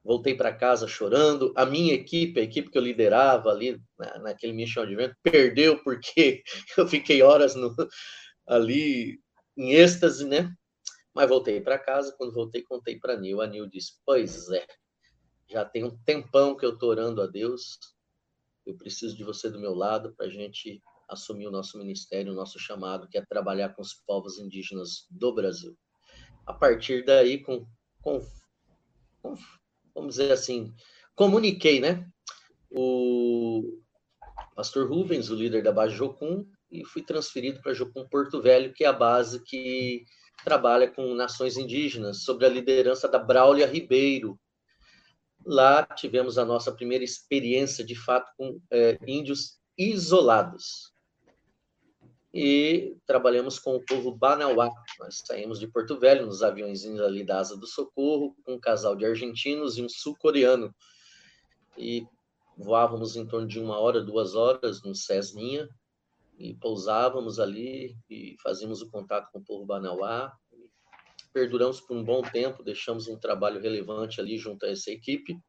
Voltei 0.05 0.35
para 0.35 0.53
casa 0.53 0.87
chorando. 0.87 1.51
A 1.55 1.65
minha 1.65 1.91
equipe, 1.95 2.39
a 2.39 2.43
equipe 2.43 2.69
que 2.69 2.77
eu 2.77 2.81
liderava 2.83 3.49
ali 3.49 3.81
na, 3.97 4.19
naquele 4.19 4.53
Mission 4.53 4.83
Advent, 4.83 5.15
perdeu 5.23 5.81
porque 5.83 6.43
eu 6.77 6.87
fiquei 6.87 7.23
horas 7.23 7.55
no, 7.55 7.75
ali 8.45 9.19
em 9.57 9.73
êxtase, 9.73 10.23
né? 10.23 10.53
Mas 11.11 11.27
voltei 11.27 11.59
para 11.59 11.79
casa. 11.79 12.13
Quando 12.15 12.33
voltei, 12.33 12.61
contei 12.61 12.99
para 12.99 13.13
a 13.13 13.17
Nil. 13.19 13.41
A 13.41 13.47
Nil 13.47 13.65
disse: 13.65 13.93
Pois 14.05 14.47
é, 14.51 14.67
já 15.49 15.65
tem 15.65 15.83
um 15.83 15.97
tempão 16.05 16.55
que 16.55 16.63
eu 16.63 16.73
estou 16.73 16.89
orando 16.89 17.19
a 17.23 17.25
Deus. 17.25 17.79
Eu 18.63 18.77
preciso 18.77 19.17
de 19.17 19.23
você 19.23 19.49
do 19.49 19.59
meu 19.59 19.73
lado 19.73 20.13
para 20.15 20.27
a 20.27 20.29
gente 20.29 20.83
assumir 21.09 21.47
o 21.47 21.51
nosso 21.51 21.79
ministério, 21.79 22.31
o 22.31 22.35
nosso 22.35 22.59
chamado, 22.59 23.07
que 23.09 23.17
é 23.17 23.25
trabalhar 23.25 23.69
com 23.69 23.81
os 23.81 23.95
povos 24.05 24.37
indígenas 24.37 25.07
do 25.09 25.33
Brasil. 25.33 25.75
A 26.45 26.53
partir 26.53 27.03
daí, 27.03 27.41
com, 27.41 27.65
com, 28.01 28.21
com 29.21 29.35
vamos 29.95 30.15
dizer 30.15 30.33
assim, 30.33 30.73
comuniquei, 31.15 31.79
né? 31.79 32.05
O, 32.69 33.79
pastor 34.55 34.89
Rubens, 34.89 35.29
o 35.29 35.35
líder 35.35 35.63
da 35.63 35.71
base 35.71 35.95
Jocum, 35.95 36.45
e 36.71 36.83
fui 36.85 37.01
transferido 37.01 37.61
para 37.61 37.73
Jocum 37.73 38.07
Porto 38.07 38.41
Velho, 38.41 38.73
que 38.73 38.83
é 38.83 38.87
a 38.87 38.93
base 38.93 39.43
que 39.43 40.05
trabalha 40.43 40.89
com 40.89 41.13
nações 41.13 41.57
indígenas, 41.57 42.23
sob 42.23 42.45
a 42.45 42.49
liderança 42.49 43.07
da 43.07 43.19
Braulia 43.19 43.67
Ribeiro. 43.67 44.39
Lá 45.45 45.83
tivemos 45.85 46.37
a 46.37 46.45
nossa 46.45 46.71
primeira 46.71 47.03
experiência, 47.03 47.83
de 47.83 47.95
fato, 47.95 48.31
com 48.37 48.59
é, 48.71 48.97
índios 49.07 49.59
isolados. 49.77 50.94
E 52.37 52.97
trabalhamos 53.05 53.57
com 53.57 53.77
o 53.77 53.85
povo 53.85 54.13
Banauá. 54.13 54.69
Nós 54.99 55.23
saímos 55.25 55.57
de 55.57 55.69
Porto 55.69 55.97
Velho, 55.97 56.25
nos 56.25 56.43
aviões 56.43 56.85
ali 56.85 57.23
da 57.23 57.39
Asa 57.39 57.55
do 57.55 57.65
Socorro, 57.65 58.35
com 58.43 58.55
um 58.55 58.59
casal 58.59 58.93
de 58.93 59.05
argentinos 59.05 59.77
e 59.77 59.81
um 59.81 59.87
sul-coreano. 59.87 60.75
E 61.77 62.05
voávamos 62.57 63.15
em 63.15 63.25
torno 63.25 63.47
de 63.47 63.57
uma 63.57 63.79
hora, 63.79 64.03
duas 64.03 64.35
horas 64.35 64.83
no 64.83 64.93
Cessninha, 64.93 65.69
e 66.37 66.53
pousávamos 66.55 67.39
ali 67.39 67.95
e 68.09 68.35
fazíamos 68.43 68.81
o 68.81 68.91
contato 68.91 69.31
com 69.31 69.39
o 69.39 69.45
povo 69.45 69.65
Banauá. 69.65 70.33
Perduramos 71.31 71.79
por 71.79 71.95
um 71.95 72.03
bom 72.03 72.21
tempo, 72.21 72.63
deixamos 72.63 73.07
um 73.07 73.17
trabalho 73.17 73.61
relevante 73.61 74.19
ali 74.19 74.37
junto 74.37 74.65
a 74.65 74.69
essa 74.69 74.91
equipe. 74.91 75.39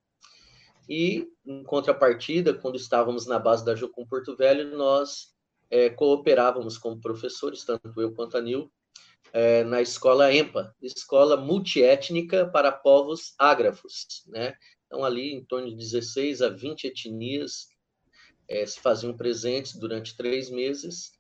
E, 0.88 1.26
em 1.44 1.64
contrapartida, 1.64 2.54
quando 2.54 2.76
estávamos 2.76 3.26
na 3.26 3.40
base 3.40 3.64
da 3.64 3.74
Jocum 3.74 4.06
Porto 4.06 4.36
Velho, 4.36 4.76
nós 4.76 5.35
é, 5.70 5.90
cooperávamos 5.90 6.78
como 6.78 7.00
professores, 7.00 7.64
tanto 7.64 8.00
eu 8.00 8.12
quanto 8.12 8.36
a 8.36 8.40
Nil, 8.40 8.70
é, 9.32 9.64
na 9.64 9.82
escola 9.82 10.32
EMPA, 10.32 10.74
Escola 10.80 11.36
Multiétnica 11.36 12.48
para 12.48 12.72
Povos 12.72 13.34
Ágrafos. 13.38 14.24
Né? 14.26 14.54
Então, 14.86 15.04
ali, 15.04 15.32
em 15.32 15.44
torno 15.44 15.68
de 15.68 15.76
16 15.76 16.42
a 16.42 16.48
20 16.48 16.86
etnias 16.86 17.68
é, 18.48 18.64
se 18.64 18.80
faziam 18.80 19.16
presentes 19.16 19.74
durante 19.74 20.16
três 20.16 20.50
meses, 20.50 21.10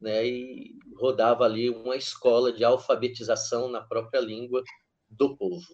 né, 0.00 0.26
e 0.26 0.76
rodava 0.96 1.44
ali 1.44 1.70
uma 1.70 1.96
escola 1.96 2.52
de 2.52 2.62
alfabetização 2.62 3.68
na 3.68 3.80
própria 3.80 4.20
língua 4.20 4.62
do 5.08 5.36
povo. 5.36 5.66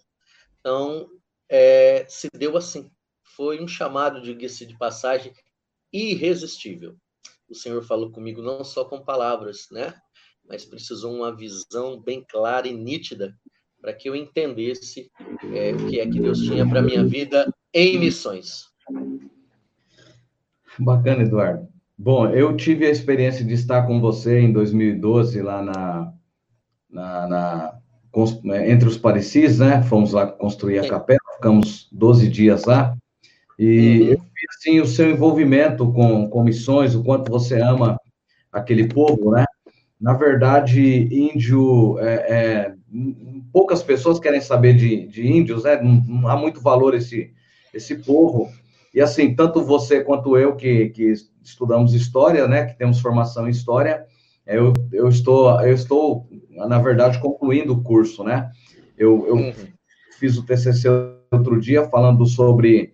Então, 0.61 1.09
é, 1.49 2.07
se 2.09 2.29
deu 2.35 2.57
assim. 2.57 2.91
Foi 3.37 3.61
um 3.61 3.69
chamado, 3.69 4.23
diga-se 4.23 4.65
de 4.65 4.77
passagem, 4.79 5.33
irresistível. 5.93 6.97
O 7.53 7.55
Senhor 7.55 7.83
falou 7.85 8.11
comigo 8.11 8.41
não 8.41 8.65
só 8.65 8.83
com 8.83 9.05
palavras, 9.05 9.69
né, 9.71 9.93
mas 10.49 10.65
precisou 10.65 11.15
uma 11.15 11.37
visão 11.37 12.01
bem 12.01 12.25
clara 12.27 12.67
e 12.67 12.73
nítida 12.73 13.37
para 13.79 13.93
que 13.93 14.09
eu 14.09 14.17
entendesse 14.17 15.11
é, 15.53 15.75
o 15.75 15.87
que 15.87 16.01
é 16.01 16.07
que 16.07 16.19
Deus 16.19 16.39
tinha 16.41 16.67
para 16.67 16.81
minha 16.81 17.05
vida 17.05 17.53
em 17.75 17.99
missões. 17.99 18.65
Bacana, 20.79 21.25
Eduardo. 21.25 21.69
Bom, 21.99 22.27
eu 22.31 22.57
tive 22.57 22.87
a 22.87 22.91
experiência 22.91 23.45
de 23.45 23.53
estar 23.53 23.87
com 23.87 24.01
você 24.01 24.41
em 24.41 24.51
2012 24.51 25.43
lá 25.43 25.61
na, 25.63 26.13
na, 26.89 27.29
na 27.29 27.79
né, 28.43 28.71
entre 28.71 28.89
os 28.89 28.97
Parecis, 28.97 29.59
né? 29.59 29.83
Fomos 29.83 30.13
lá 30.13 30.27
construir 30.27 30.79
a 30.79 30.89
capela, 30.89 31.21
ficamos 31.37 31.87
12 31.93 32.29
dias 32.29 32.65
lá. 32.65 32.97
E 33.59 34.01
uhum. 34.01 34.07
eu 34.09 34.19
vi 34.19 34.47
assim 34.57 34.81
o 34.81 34.87
seu 34.87 35.11
envolvimento 35.11 35.93
com, 35.93 36.29
com 36.29 36.43
missões, 36.43 36.95
o 36.95 37.03
quanto 37.03 37.31
você 37.31 37.61
ama 37.61 37.99
aquele 38.51 38.89
povo, 38.89 39.31
né? 39.31 39.45
Na 40.01 40.15
verdade, 40.15 40.83
índio, 40.83 41.99
é, 42.01 42.15
é, 42.15 42.75
poucas 43.53 43.83
pessoas 43.83 44.19
querem 44.19 44.41
saber 44.41 44.75
de, 44.75 45.07
de 45.07 45.27
índios, 45.27 45.65
né? 45.65 45.81
Não, 45.81 46.03
não 46.07 46.29
há 46.29 46.37
muito 46.37 46.61
valor 46.61 46.95
esse 46.95 47.33
esse 47.73 47.97
povo. 47.97 48.51
E 48.95 49.01
assim, 49.01 49.35
tanto 49.35 49.65
você 49.65 50.05
quanto 50.05 50.37
eu, 50.37 50.55
que, 50.55 50.91
que 50.91 51.13
estudamos 51.43 51.95
história, 51.95 52.47
né, 52.47 52.67
que 52.67 52.77
temos 52.77 53.01
formação 53.01 53.49
em 53.49 53.51
história, 53.51 54.05
eu, 54.47 54.73
eu, 54.93 55.09
estou, 55.09 55.61
eu 55.63 55.75
estou, 55.75 56.29
na 56.51 56.79
verdade, 56.79 57.19
concluindo 57.21 57.73
o 57.73 57.83
curso, 57.83 58.23
né? 58.25 58.51
Eu, 58.99 59.27
eu 59.27 59.37
uhum. 59.37 59.53
fiz 60.19 60.37
o 60.37 60.45
TCC 60.45 60.89
outro 61.31 61.59
dia 61.61 61.89
falando 61.89 62.27
sobre, 62.27 62.93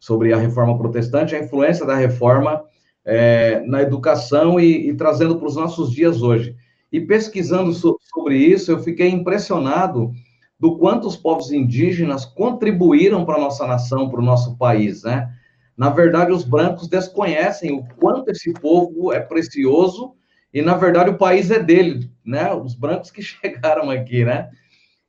sobre 0.00 0.32
a 0.32 0.38
reforma 0.38 0.76
protestante, 0.78 1.36
a 1.36 1.44
influência 1.44 1.84
da 1.84 1.94
reforma 1.94 2.64
é, 3.04 3.60
na 3.66 3.82
educação 3.82 4.58
e, 4.58 4.88
e 4.88 4.94
trazendo 4.94 5.36
para 5.36 5.46
os 5.46 5.56
nossos 5.56 5.92
dias 5.92 6.22
hoje. 6.22 6.56
E 6.90 7.00
pesquisando 7.00 7.72
so, 7.72 7.98
sobre 8.12 8.36
isso, 8.36 8.72
eu 8.72 8.82
fiquei 8.82 9.08
impressionado 9.08 10.10
do 10.58 10.76
quanto 10.76 11.06
os 11.06 11.16
povos 11.16 11.52
indígenas 11.52 12.24
contribuíram 12.24 13.24
para 13.24 13.36
a 13.36 13.40
nossa 13.40 13.66
nação, 13.66 14.08
para 14.10 14.20
o 14.20 14.24
nosso 14.24 14.56
país, 14.56 15.04
né? 15.04 15.30
Na 15.76 15.88
verdade, 15.88 16.32
os 16.32 16.44
brancos 16.44 16.88
desconhecem 16.88 17.72
o 17.72 17.84
quanto 17.96 18.30
esse 18.30 18.52
povo 18.52 19.12
é 19.12 19.20
precioso 19.20 20.14
e, 20.52 20.60
na 20.60 20.74
verdade, 20.74 21.10
o 21.10 21.16
país 21.16 21.50
é 21.50 21.58
dele, 21.58 22.10
né? 22.24 22.52
Os 22.52 22.74
brancos 22.74 23.10
que 23.10 23.22
chegaram 23.22 23.90
aqui, 23.90 24.24
né? 24.24 24.50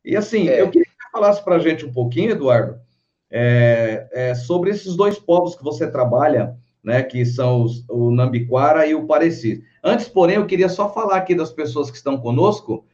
E, 0.05 0.15
assim, 0.15 0.47
é. 0.47 0.61
eu 0.61 0.69
queria 0.69 0.85
que 0.85 1.03
você 1.03 1.11
falasse 1.11 1.43
para 1.43 1.55
a 1.55 1.59
gente 1.59 1.85
um 1.85 1.91
pouquinho, 1.91 2.31
Eduardo, 2.31 2.79
é, 3.31 4.07
é, 4.11 4.35
sobre 4.35 4.69
esses 4.71 4.95
dois 4.95 5.17
povos 5.17 5.55
que 5.55 5.63
você 5.63 5.89
trabalha, 5.89 6.55
né? 6.83 7.01
Que 7.01 7.25
são 7.25 7.63
os, 7.63 7.85
o 7.89 8.11
Nambiquara 8.11 8.85
e 8.85 8.93
o 8.93 9.07
Pareci. 9.07 9.63
Antes, 9.83 10.07
porém, 10.07 10.35
eu 10.35 10.45
queria 10.45 10.69
só 10.69 10.93
falar 10.93 11.17
aqui 11.17 11.33
das 11.33 11.51
pessoas 11.51 11.89
que 11.89 11.97
estão 11.97 12.17
conosco. 12.17 12.85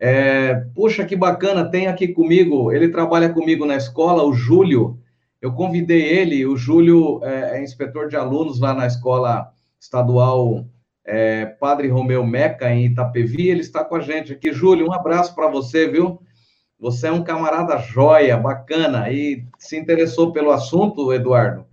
É, 0.00 0.54
puxa, 0.74 1.04
que 1.04 1.14
bacana, 1.14 1.70
tem 1.70 1.86
aqui 1.86 2.08
comigo, 2.08 2.72
ele 2.72 2.88
trabalha 2.88 3.28
comigo 3.32 3.64
na 3.64 3.76
escola, 3.76 4.24
o 4.24 4.34
Júlio, 4.34 4.98
eu 5.40 5.52
convidei 5.52 6.02
ele, 6.02 6.44
o 6.44 6.56
Júlio 6.56 7.20
é, 7.22 7.58
é 7.58 7.62
inspetor 7.62 8.08
de 8.08 8.16
alunos 8.16 8.58
lá 8.58 8.74
na 8.74 8.86
escola 8.86 9.52
estadual 9.80 10.66
é, 11.04 11.44
Padre 11.44 11.88
Romeu 11.88 12.24
Meca, 12.26 12.70
em 12.70 12.86
Itapevi, 12.86 13.48
ele 13.48 13.60
está 13.60 13.84
com 13.84 13.94
a 13.94 14.00
gente 14.00 14.32
aqui. 14.32 14.52
Júlio, 14.52 14.88
um 14.88 14.92
abraço 14.92 15.34
para 15.34 15.48
você, 15.48 15.86
viu? 15.86 16.20
Você 16.84 17.06
é 17.06 17.10
um 17.10 17.24
camarada 17.24 17.78
joia, 17.78 18.36
bacana, 18.36 19.10
e 19.10 19.42
se 19.58 19.74
interessou 19.74 20.32
pelo 20.32 20.50
assunto, 20.50 21.14
Eduardo. 21.14 21.64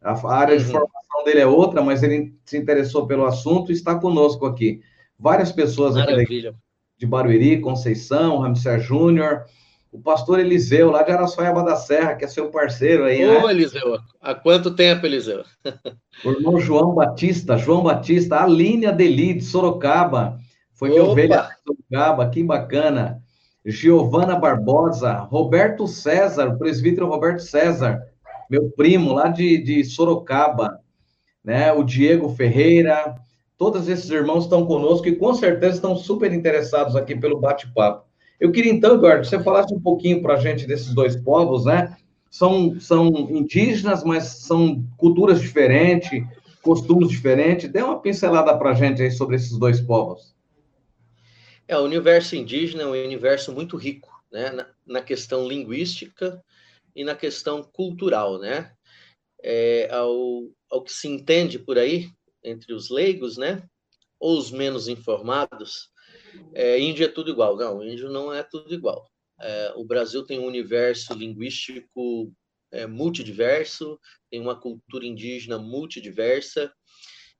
A 0.00 0.12
área 0.32 0.56
de 0.56 0.64
uhum. 0.64 0.70
formação 0.70 1.24
dele 1.24 1.40
é 1.40 1.46
outra, 1.46 1.82
mas 1.82 2.04
ele 2.04 2.32
se 2.44 2.56
interessou 2.56 3.04
pelo 3.04 3.26
assunto 3.26 3.72
e 3.72 3.74
está 3.74 3.96
conosco 3.96 4.46
aqui. 4.46 4.80
Várias 5.18 5.50
pessoas 5.50 5.96
Maravilha. 5.96 6.50
aqui 6.50 6.58
de 6.96 7.04
Barueri, 7.04 7.60
Conceição, 7.60 8.38
Ramsey 8.38 8.78
Júnior, 8.78 9.44
o 9.90 10.00
pastor 10.00 10.38
Eliseu, 10.38 10.88
lá 10.88 11.02
de 11.02 11.10
Araçoiaba 11.10 11.64
da 11.64 11.74
Serra, 11.74 12.14
que 12.14 12.24
é 12.24 12.28
seu 12.28 12.48
parceiro 12.48 13.06
aí, 13.06 13.24
Ô, 13.24 13.44
né? 13.44 13.50
Eliseu, 13.50 13.98
há 14.20 14.36
quanto 14.36 14.70
tempo, 14.70 15.04
Eliseu? 15.04 15.42
o 16.24 16.30
irmão 16.30 16.60
João 16.60 16.94
Batista, 16.94 17.58
João 17.58 17.82
Batista, 17.82 18.40
Aline 18.40 18.86
Adeli, 18.86 19.34
de 19.34 19.42
Sorocaba, 19.42 20.38
foi 20.74 20.90
minha 20.90 21.02
ovelha 21.02 21.42
de 21.42 21.74
Sorocaba, 21.74 22.30
que 22.30 22.40
bacana. 22.44 23.20
Giovana 23.64 24.36
Barbosa, 24.36 25.12
Roberto 25.12 25.86
César, 25.86 26.48
o 26.48 26.58
presbítero 26.58 27.08
Roberto 27.08 27.40
César, 27.40 28.00
meu 28.48 28.70
primo 28.70 29.12
lá 29.12 29.28
de, 29.28 29.62
de 29.62 29.84
Sorocaba, 29.84 30.80
né? 31.44 31.72
O 31.72 31.84
Diego 31.84 32.28
Ferreira, 32.30 33.14
todos 33.56 33.88
esses 33.88 34.08
irmãos 34.10 34.44
estão 34.44 34.66
conosco 34.66 35.06
e 35.06 35.16
com 35.16 35.34
certeza 35.34 35.76
estão 35.76 35.94
super 35.94 36.32
interessados 36.32 36.96
aqui 36.96 37.14
pelo 37.14 37.38
bate-papo. 37.38 38.04
Eu 38.40 38.50
queria 38.50 38.72
então, 38.72 38.94
Eduardo, 38.94 39.22
que 39.22 39.28
você 39.28 39.38
falasse 39.38 39.74
um 39.74 39.80
pouquinho 39.80 40.22
para 40.22 40.34
a 40.34 40.40
gente 40.40 40.66
desses 40.66 40.94
dois 40.94 41.14
povos, 41.14 41.66
né? 41.66 41.94
São, 42.30 42.80
são 42.80 43.08
indígenas, 43.30 44.02
mas 44.02 44.24
são 44.24 44.82
culturas 44.96 45.40
diferentes, 45.40 46.24
costumes 46.62 47.10
diferentes. 47.10 47.70
Dê 47.70 47.82
uma 47.82 48.00
pincelada 48.00 48.56
para 48.56 48.70
a 48.70 48.74
gente 48.74 49.02
aí 49.02 49.10
sobre 49.10 49.36
esses 49.36 49.58
dois 49.58 49.80
povos. 49.80 50.34
É, 51.70 51.78
o 51.78 51.84
universo 51.84 52.34
indígena 52.34 52.82
é 52.82 52.86
um 52.86 52.90
universo 52.90 53.52
muito 53.52 53.76
rico, 53.76 54.10
né? 54.28 54.50
Na, 54.50 54.74
na 54.84 55.00
questão 55.00 55.46
linguística 55.46 56.44
e 56.96 57.04
na 57.04 57.14
questão 57.14 57.62
cultural, 57.62 58.40
né? 58.40 58.74
É, 59.40 59.88
ao, 59.92 60.50
ao 60.68 60.82
que 60.82 60.92
se 60.92 61.06
entende 61.06 61.60
por 61.60 61.78
aí, 61.78 62.10
entre 62.42 62.74
os 62.74 62.90
leigos, 62.90 63.36
né? 63.36 63.62
Ou 64.18 64.36
os 64.36 64.50
menos 64.50 64.88
informados, 64.88 65.92
é, 66.52 66.84
é 66.84 67.08
tudo 67.08 67.30
igual. 67.30 67.56
Não, 67.56 67.84
índio 67.84 68.10
não 68.10 68.34
é 68.34 68.42
tudo 68.42 68.74
igual. 68.74 69.08
É, 69.40 69.72
o 69.76 69.84
Brasil 69.84 70.26
tem 70.26 70.40
um 70.40 70.46
universo 70.46 71.14
linguístico 71.14 72.32
é, 72.72 72.84
multidiverso, 72.84 73.96
tem 74.28 74.40
uma 74.40 74.60
cultura 74.60 75.06
indígena 75.06 75.56
multidiversa, 75.56 76.74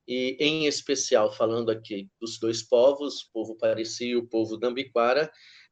e 0.07 0.37
em 0.41 0.67
especial, 0.67 1.33
falando 1.33 1.71
aqui 1.71 2.09
dos 2.21 2.39
dois 2.39 2.63
povos, 2.63 3.23
o 3.23 3.33
povo 3.33 3.57
Pareci 3.57 4.09
e 4.09 4.17
o 4.17 4.27
povo 4.27 4.59
Nambiquara, 4.59 5.31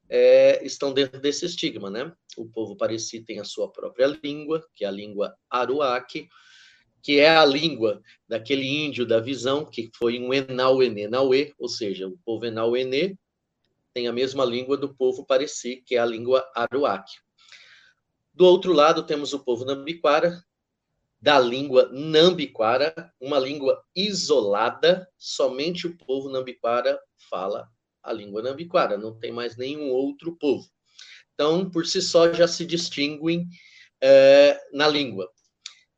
é, 0.08 0.64
estão 0.64 0.92
dentro 0.92 1.20
desse 1.20 1.44
estigma, 1.44 1.90
né? 1.90 2.12
O 2.37 2.47
povo 2.47 2.76
Pareci 2.76 3.20
tem 3.20 3.40
a 3.40 3.44
sua 3.44 3.70
própria 3.70 4.06
língua, 4.06 4.66
que 4.75 4.85
é 4.85 4.88
a 4.88 4.92
língua 4.92 5.35
Aruaque, 5.50 6.28
que 7.02 7.20
é 7.20 7.28
a 7.28 7.44
língua 7.44 8.00
daquele 8.26 8.66
índio 8.66 9.06
da 9.06 9.20
visão, 9.20 9.64
que 9.64 9.90
foi 9.97 10.18
um 10.18 10.32
Enauenê 10.32 11.08
Nauê, 11.08 11.52
ou 11.58 11.68
seja, 11.68 12.08
o 12.08 12.18
povo 12.25 12.47
Enauenê 12.47 13.16
tem 13.92 14.08
a 14.08 14.12
mesma 14.12 14.44
língua 14.44 14.76
do 14.76 14.94
povo 14.94 15.26
Pareci, 15.26 15.82
que 15.85 15.97
é 15.97 15.99
a 15.99 16.06
língua 16.06 16.49
Aruaque. 16.54 17.16
Do 18.32 18.44
outro 18.44 18.73
lado, 18.73 19.04
temos 19.04 19.32
o 19.32 19.40
povo 19.40 19.64
Nambiquara, 19.64 20.40
da 21.21 21.39
língua 21.39 21.89
nambiquara, 21.93 23.13
uma 23.21 23.39
língua 23.39 23.83
isolada, 23.95 25.09
somente 25.17 25.87
o 25.87 25.97
povo 25.97 26.29
nambiquara 26.29 26.99
fala 27.29 27.69
a 28.03 28.13
língua 28.13 28.41
nambiquara, 28.41 28.97
não 28.97 29.19
tem 29.19 29.33
mais 29.33 29.57
nenhum 29.57 29.91
outro 29.91 30.37
povo. 30.37 30.67
Então, 31.35 31.69
por 31.69 31.87
si 31.87 32.01
só, 32.01 32.33
já 32.33 32.47
se 32.47 32.65
distinguem 32.65 33.49
é, 34.01 34.59
na 34.73 34.89
língua. 34.89 35.31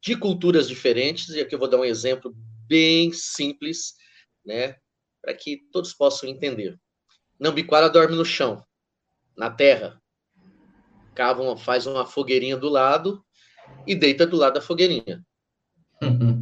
De 0.02 0.16
culturas 0.16 0.66
diferentes, 0.66 1.28
e 1.28 1.40
aqui 1.40 1.54
eu 1.54 1.58
vou 1.58 1.68
dar 1.68 1.78
um 1.78 1.84
exemplo 1.84 2.34
bem 2.66 3.12
simples, 3.12 3.94
né, 4.44 4.76
para 5.20 5.34
que 5.34 5.58
todos 5.70 5.92
possam 5.92 6.28
entender. 6.28 6.78
Nambiquara 7.38 7.90
dorme 7.90 8.16
no 8.16 8.24
chão, 8.24 8.64
na 9.36 9.50
terra, 9.50 10.00
cava 11.14 11.42
uma, 11.42 11.56
faz 11.56 11.86
uma 11.86 12.06
fogueirinha 12.06 12.56
do 12.56 12.68
lado 12.68 13.22
e 13.86 13.94
deita 13.94 14.26
do 14.26 14.36
lado 14.36 14.54
da 14.54 14.60
fogueirinha. 14.60 15.24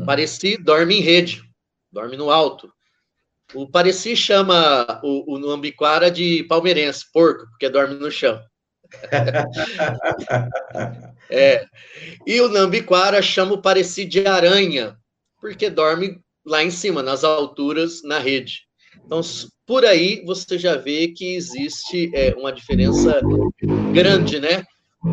Pareci 0.04 0.57
dorme 0.57 0.97
em 0.97 1.00
rede, 1.00 1.42
dorme 1.90 2.16
no 2.16 2.30
alto. 2.30 2.73
O 3.54 3.66
Pareci 3.66 4.14
chama 4.14 5.00
o, 5.02 5.35
o 5.35 5.38
Nambiquara 5.38 6.11
de 6.11 6.45
palmeirense, 6.45 7.04
porco, 7.12 7.47
porque 7.50 7.68
dorme 7.68 7.95
no 7.95 8.11
chão. 8.11 8.40
é. 11.30 11.66
E 12.26 12.40
o 12.40 12.49
Nambiquara 12.49 13.23
chama 13.23 13.54
o 13.54 13.62
Pareci 13.62 14.04
de 14.04 14.26
aranha, 14.26 14.97
porque 15.40 15.71
dorme 15.71 16.21
lá 16.45 16.62
em 16.62 16.71
cima, 16.71 17.02
nas 17.02 17.25
alturas, 17.25 18.02
na 18.02 18.18
rede. 18.18 18.68
Então, 19.04 19.21
por 19.66 19.85
aí 19.85 20.23
você 20.25 20.59
já 20.59 20.76
vê 20.76 21.09
que 21.09 21.35
existe 21.35 22.11
é, 22.14 22.35
uma 22.35 22.52
diferença 22.52 23.21
grande, 23.92 24.40
né? 24.40 24.64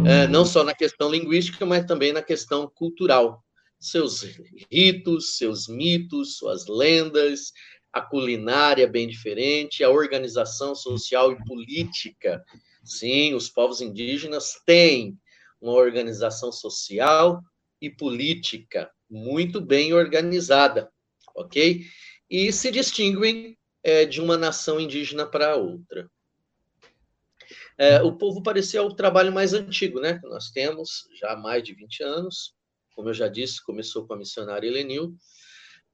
É, 0.06 0.27
não 0.27 0.46
só 0.46 0.63
na 0.63 0.74
questão 0.74 1.12
linguística, 1.12 1.65
mas 1.65 1.86
também 1.86 2.12
na 2.12 2.22
questão 2.22 2.70
cultural. 2.74 3.44
Seus 3.80 4.24
ritos, 4.72 5.38
seus 5.38 5.68
mitos, 5.68 6.38
suas 6.38 6.65
lendas, 6.68 7.51
a 7.94 8.01
culinária 8.01 8.88
bem 8.88 9.08
diferente, 9.08 9.84
a 9.84 9.89
organização 9.89 10.75
social 10.75 11.32
e 11.32 11.44
política. 11.46 12.44
Sim, 12.84 13.34
os 13.34 13.48
povos 13.48 13.80
indígenas 13.80 14.60
têm 14.65 15.18
uma 15.62 15.74
organização 15.74 16.51
social 16.51 17.42
e 17.82 17.89
política 17.89 18.92
muito 19.10 19.62
bem 19.62 19.94
organizada, 19.94 20.92
ok? 21.36 21.86
E 22.30 22.51
se 22.51 22.72
distinguem 22.72 23.58
é, 23.84 24.04
de 24.04 24.20
uma 24.20 24.38
nação 24.38 24.80
indígena 24.80 25.25
para 25.25 25.56
outra. 25.56 26.10
É, 27.77 28.01
o 28.01 28.17
povo 28.17 28.41
parecia 28.41 28.82
o 28.82 28.94
trabalho 28.94 29.34
mais 29.34 29.53
antigo, 29.53 30.00
né? 30.00 30.17
Que 30.20 30.27
nós 30.27 30.50
temos 30.50 31.08
já 31.20 31.34
há 31.34 31.38
mais 31.38 31.63
de 31.63 31.74
20 31.74 32.03
anos. 32.03 32.53
Como 32.96 33.10
eu 33.10 33.13
já 33.13 33.27
disse, 33.27 33.63
começou 33.63 34.08
com 34.08 34.13
a 34.13 34.17
missionária 34.17 34.67
Helenil. 34.67 35.15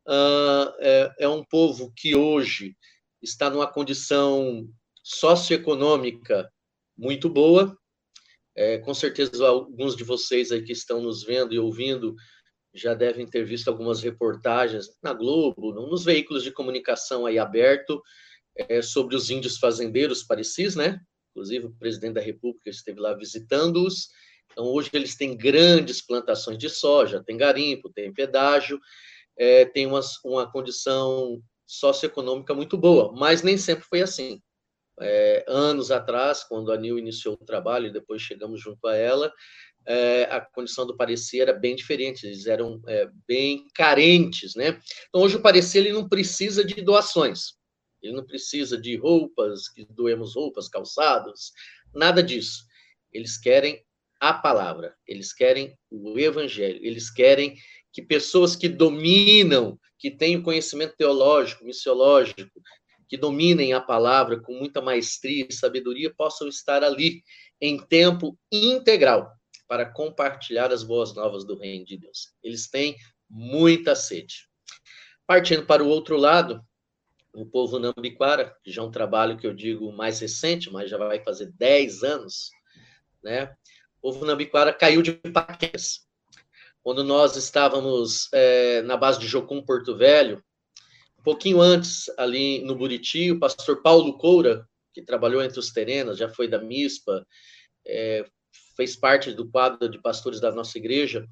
Uh, 0.07 0.69
é, 0.79 1.15
é 1.19 1.27
um 1.27 1.43
povo 1.43 1.91
que 1.95 2.15
hoje 2.15 2.75
está 3.21 3.49
numa 3.49 3.71
condição 3.71 4.67
socioeconômica 5.03 6.51
muito 6.97 7.29
boa. 7.29 7.75
É, 8.55 8.77
com 8.79 8.93
certeza, 8.93 9.47
alguns 9.47 9.95
de 9.95 10.03
vocês 10.03 10.51
aí 10.51 10.61
que 10.61 10.73
estão 10.73 11.01
nos 11.01 11.23
vendo 11.23 11.53
e 11.53 11.59
ouvindo 11.59 12.15
já 12.73 12.93
devem 12.93 13.25
ter 13.25 13.43
visto 13.43 13.67
algumas 13.67 14.01
reportagens 14.01 14.87
na 15.03 15.13
Globo, 15.13 15.73
nos 15.73 16.05
veículos 16.05 16.43
de 16.43 16.51
comunicação 16.51 17.25
aí 17.25 17.37
aberto, 17.37 18.01
é, 18.55 18.81
sobre 18.81 19.15
os 19.15 19.29
índios 19.29 19.57
fazendeiros 19.57 20.23
parecis, 20.23 20.75
né? 20.75 20.99
Inclusive 21.31 21.67
o 21.67 21.75
presidente 21.75 22.13
da 22.13 22.21
República 22.21 22.69
esteve 22.69 22.99
lá 22.99 23.13
visitando-os. 23.13 24.09
Então 24.51 24.65
hoje 24.65 24.89
eles 24.93 25.15
têm 25.15 25.35
grandes 25.35 26.01
plantações 26.01 26.57
de 26.57 26.69
soja, 26.69 27.23
tem 27.23 27.37
garimpo, 27.37 27.89
tem 27.89 28.13
pedágio, 28.13 28.79
é, 29.37 29.65
tem 29.65 29.85
uma, 29.85 30.01
uma 30.23 30.51
condição 30.51 31.41
socioeconômica 31.65 32.53
muito 32.53 32.77
boa, 32.77 33.13
mas 33.13 33.41
nem 33.41 33.57
sempre 33.57 33.85
foi 33.85 34.01
assim. 34.01 34.41
É, 34.99 35.45
anos 35.47 35.89
atrás, 35.89 36.43
quando 36.43 36.71
a 36.71 36.77
Nil 36.77 36.99
iniciou 36.99 37.35
o 37.35 37.45
trabalho 37.45 37.87
e 37.87 37.93
depois 37.93 38.21
chegamos 38.21 38.61
junto 38.61 38.85
a 38.87 38.95
ela, 38.95 39.33
é, 39.85 40.23
a 40.25 40.41
condição 40.41 40.85
do 40.85 40.95
parecer 40.95 41.39
era 41.39 41.53
bem 41.53 41.75
diferente, 41.75 42.27
eles 42.27 42.45
eram 42.45 42.81
é, 42.87 43.09
bem 43.27 43.65
carentes, 43.73 44.53
né? 44.53 44.79
Então, 45.07 45.21
hoje 45.21 45.37
o 45.37 45.41
parecer 45.41 45.79
ele 45.79 45.93
não 45.93 46.07
precisa 46.07 46.63
de 46.63 46.81
doações, 46.81 47.53
ele 48.01 48.13
não 48.13 48.25
precisa 48.25 48.79
de 48.79 48.95
roupas, 48.95 49.69
que 49.69 49.85
doemos 49.85 50.35
roupas, 50.35 50.67
calçados, 50.67 51.51
nada 51.93 52.23
disso. 52.23 52.65
Eles 53.11 53.37
querem 53.37 53.83
a 54.19 54.33
palavra, 54.33 54.95
eles 55.07 55.33
querem 55.33 55.77
o 55.89 56.17
evangelho, 56.17 56.79
eles 56.83 57.11
querem 57.11 57.55
que 57.91 58.01
pessoas 58.01 58.55
que 58.55 58.69
dominam, 58.69 59.79
que 59.97 60.09
têm 60.09 60.37
o 60.37 60.43
conhecimento 60.43 60.95
teológico, 60.95 61.65
missiológico, 61.65 62.61
que 63.07 63.17
dominem 63.17 63.73
a 63.73 63.81
palavra 63.81 64.39
com 64.39 64.53
muita 64.53 64.81
maestria 64.81 65.45
e 65.49 65.53
sabedoria, 65.53 66.13
possam 66.15 66.47
estar 66.47 66.83
ali 66.83 67.21
em 67.59 67.77
tempo 67.77 68.37
integral 68.51 69.29
para 69.67 69.85
compartilhar 69.85 70.71
as 70.71 70.83
boas 70.83 71.13
novas 71.13 71.45
do 71.45 71.57
reino 71.57 71.85
de 71.85 71.97
Deus. 71.97 72.33
Eles 72.41 72.69
têm 72.69 72.95
muita 73.29 73.95
sede. 73.95 74.47
Partindo 75.25 75.65
para 75.65 75.83
o 75.83 75.87
outro 75.87 76.17
lado, 76.17 76.61
o 77.33 77.45
povo 77.45 77.79
Nambiquara, 77.79 78.55
que 78.63 78.71
já 78.71 78.81
é 78.81 78.85
um 78.85 78.91
trabalho 78.91 79.37
que 79.37 79.47
eu 79.47 79.53
digo 79.53 79.91
mais 79.91 80.19
recente, 80.19 80.71
mas 80.71 80.89
já 80.89 80.97
vai 80.97 81.23
fazer 81.23 81.51
10 81.57 82.03
anos, 82.03 82.51
né? 83.23 83.55
O 84.01 84.11
povo 84.11 84.25
Nambiquara 84.25 84.73
caiu 84.73 85.01
de 85.01 85.13
paraquedas. 85.13 86.07
Quando 86.83 87.03
nós 87.03 87.35
estávamos 87.35 88.27
é, 88.33 88.81
na 88.81 88.97
base 88.97 89.19
de 89.19 89.27
Jocum, 89.27 89.61
Porto 89.63 89.95
Velho, 89.95 90.43
um 91.19 91.23
pouquinho 91.23 91.61
antes, 91.61 92.09
ali 92.17 92.63
no 92.63 92.75
Buriti, 92.75 93.31
o 93.31 93.39
pastor 93.39 93.81
Paulo 93.81 94.17
Coura, 94.17 94.67
que 94.91 95.03
trabalhou 95.03 95.41
entre 95.43 95.59
os 95.59 95.71
terenas, 95.71 96.17
já 96.17 96.27
foi 96.27 96.47
da 96.47 96.57
MISPA, 96.57 97.25
é, 97.85 98.25
fez 98.75 98.95
parte 98.95 99.31
do 99.31 99.49
quadro 99.49 99.87
de 99.87 100.01
pastores 100.01 100.39
da 100.39 100.51
nossa 100.51 100.77
igreja, 100.77 101.27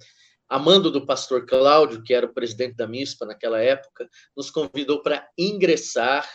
amando 0.50 0.90
do 0.90 1.06
pastor 1.06 1.46
Cláudio, 1.46 2.02
que 2.02 2.14
era 2.14 2.26
o 2.26 2.34
presidente 2.34 2.76
da 2.76 2.88
MISPA 2.88 3.28
naquela 3.28 3.62
época, 3.62 4.10
nos 4.36 4.50
convidou 4.50 5.04
para 5.04 5.30
ingressar 5.38 6.28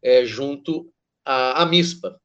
é, 0.00 0.24
junto 0.24 0.92
à, 1.24 1.62
à 1.62 1.66
MISPA. 1.66 2.18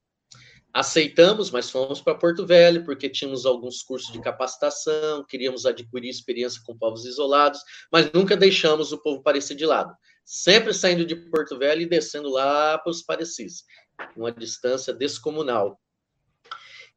Aceitamos, 0.73 1.51
mas 1.51 1.69
fomos 1.69 1.99
para 1.99 2.15
Porto 2.15 2.45
Velho, 2.45 2.85
porque 2.85 3.09
tínhamos 3.09 3.45
alguns 3.45 3.81
cursos 3.81 4.11
de 4.13 4.21
capacitação, 4.21 5.25
queríamos 5.27 5.65
adquirir 5.65 6.09
experiência 6.09 6.61
com 6.65 6.77
povos 6.77 7.03
isolados, 7.03 7.59
mas 7.91 8.09
nunca 8.13 8.37
deixamos 8.37 8.93
o 8.93 8.97
povo 8.97 9.21
parecer 9.21 9.55
de 9.55 9.65
lado. 9.65 9.93
Sempre 10.23 10.73
saindo 10.73 11.05
de 11.05 11.15
Porto 11.29 11.57
Velho 11.57 11.81
e 11.81 11.85
descendo 11.85 12.29
lá 12.29 12.77
para 12.77 12.89
os 12.89 13.01
Parecis, 13.01 13.65
uma 14.15 14.31
distância 14.31 14.93
descomunal. 14.93 15.77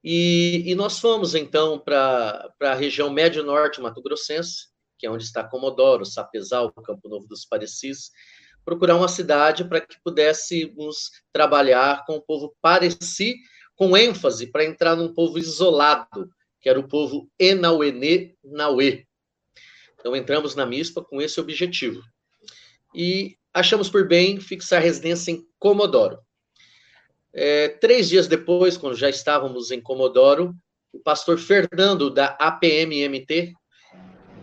E, 0.07 0.63
e 0.67 0.75
nós 0.75 0.99
fomos, 0.99 1.35
então, 1.35 1.79
para 1.79 2.53
a 2.61 2.75
região 2.75 3.09
médio-norte 3.09 3.81
mato-grossense, 3.81 4.67
que 4.99 5.07
é 5.07 5.11
onde 5.11 5.25
está 5.25 5.43
Comodoro, 5.43 6.05
Sapezal, 6.05 6.71
Campo 6.73 7.09
Novo 7.09 7.27
dos 7.27 7.47
Parecis, 7.47 8.11
procurar 8.67 8.97
uma 8.97 9.09
cidade 9.09 9.65
para 9.65 9.81
que 9.81 9.97
pudéssemos 10.05 11.11
trabalhar 11.33 12.05
com 12.05 12.17
o 12.17 12.21
povo 12.23 12.55
Pareci, 12.61 13.37
com 13.75 13.97
ênfase 13.97 14.47
para 14.47 14.65
entrar 14.65 14.95
num 14.95 15.13
povo 15.13 15.39
isolado, 15.39 16.29
que 16.61 16.69
era 16.69 16.79
o 16.79 16.87
povo 16.87 17.31
Enauenê 17.39 18.37
Nauê. 18.45 19.07
Então, 19.99 20.15
entramos 20.15 20.55
na 20.55 20.67
MISPA 20.67 21.03
com 21.03 21.21
esse 21.21 21.41
objetivo. 21.41 22.03
E 22.95 23.39
achamos 23.55 23.89
por 23.89 24.07
bem 24.07 24.39
fixar 24.39 24.83
residência 24.83 25.33
em 25.33 25.47
Comodoro. 25.59 26.24
É, 27.35 27.69
três 27.69 28.09
dias 28.09 28.29
depois, 28.29 28.77
quando 28.77 28.95
já 28.95 29.11
estávamos 29.11 29.73
em 29.73 29.81
Comodoro, 29.81 30.55
o 30.93 31.01
pastor 31.01 31.37
Fernando, 31.37 32.09
da 32.09 32.27
APMMT, 32.39 33.53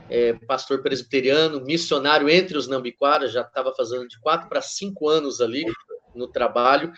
é, 0.10 0.34
pastor 0.46 0.84
presbiteriano, 0.84 1.62
missionário 1.62 2.30
entre 2.30 2.58
os 2.58 2.68
Nambiquaras, 2.68 3.32
já 3.32 3.42
estava 3.42 3.74
fazendo 3.74 4.06
de 4.10 4.20
quatro 4.20 4.50
para 4.50 4.62
cinco 4.62 5.08
anos 5.08 5.40
ali 5.40 5.64
no 6.14 6.28
trabalho. 6.28 6.92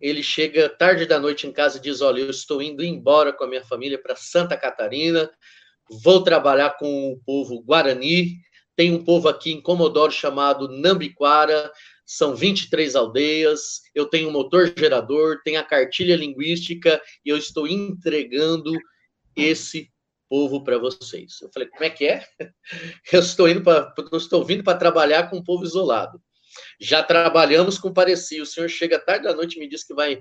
Ele 0.00 0.22
chega 0.22 0.68
tarde 0.68 1.04
da 1.04 1.18
noite 1.18 1.44
em 1.44 1.52
casa 1.52 1.78
e 1.78 1.80
diz: 1.80 2.00
Olha, 2.00 2.20
eu 2.20 2.30
estou 2.30 2.62
indo 2.62 2.84
embora 2.84 3.32
com 3.32 3.42
a 3.42 3.48
minha 3.48 3.64
família 3.64 4.00
para 4.00 4.14
Santa 4.14 4.56
Catarina, 4.56 5.28
vou 6.04 6.22
trabalhar 6.22 6.76
com 6.78 7.12
o 7.12 7.20
povo 7.26 7.60
Guarani. 7.62 8.36
Tem 8.76 8.92
um 8.92 9.04
povo 9.04 9.28
aqui 9.28 9.52
em 9.52 9.60
Comodoro 9.60 10.12
chamado 10.12 10.68
Nambiquara, 10.68 11.70
são 12.12 12.36
23 12.36 12.94
aldeias, 12.94 13.80
eu 13.94 14.04
tenho 14.04 14.28
um 14.28 14.32
motor 14.32 14.70
gerador, 14.76 15.40
tenho 15.42 15.58
a 15.58 15.64
cartilha 15.64 16.14
linguística 16.14 17.00
e 17.24 17.30
eu 17.30 17.38
estou 17.38 17.66
entregando 17.66 18.70
esse 19.34 19.90
povo 20.28 20.62
para 20.62 20.76
vocês. 20.76 21.40
Eu 21.40 21.50
falei, 21.54 21.68
como 21.70 21.84
é 21.84 21.88
que 21.90 22.06
é? 22.06 22.26
Eu 23.12 23.20
estou 23.20 23.48
indo 23.48 23.62
para, 23.62 23.94
estou 24.12 24.44
vindo 24.44 24.62
para 24.62 24.78
trabalhar 24.78 25.30
com 25.30 25.38
um 25.38 25.44
povo 25.44 25.64
isolado. 25.64 26.20
Já 26.78 27.02
trabalhamos 27.02 27.78
com 27.78 27.92
parecia. 27.92 28.42
O 28.42 28.46
senhor 28.46 28.68
chega 28.68 28.98
tarde 28.98 29.24
da 29.24 29.34
noite 29.34 29.56
e 29.56 29.58
me 29.58 29.68
diz 29.68 29.82
que 29.82 29.94
vai 29.94 30.20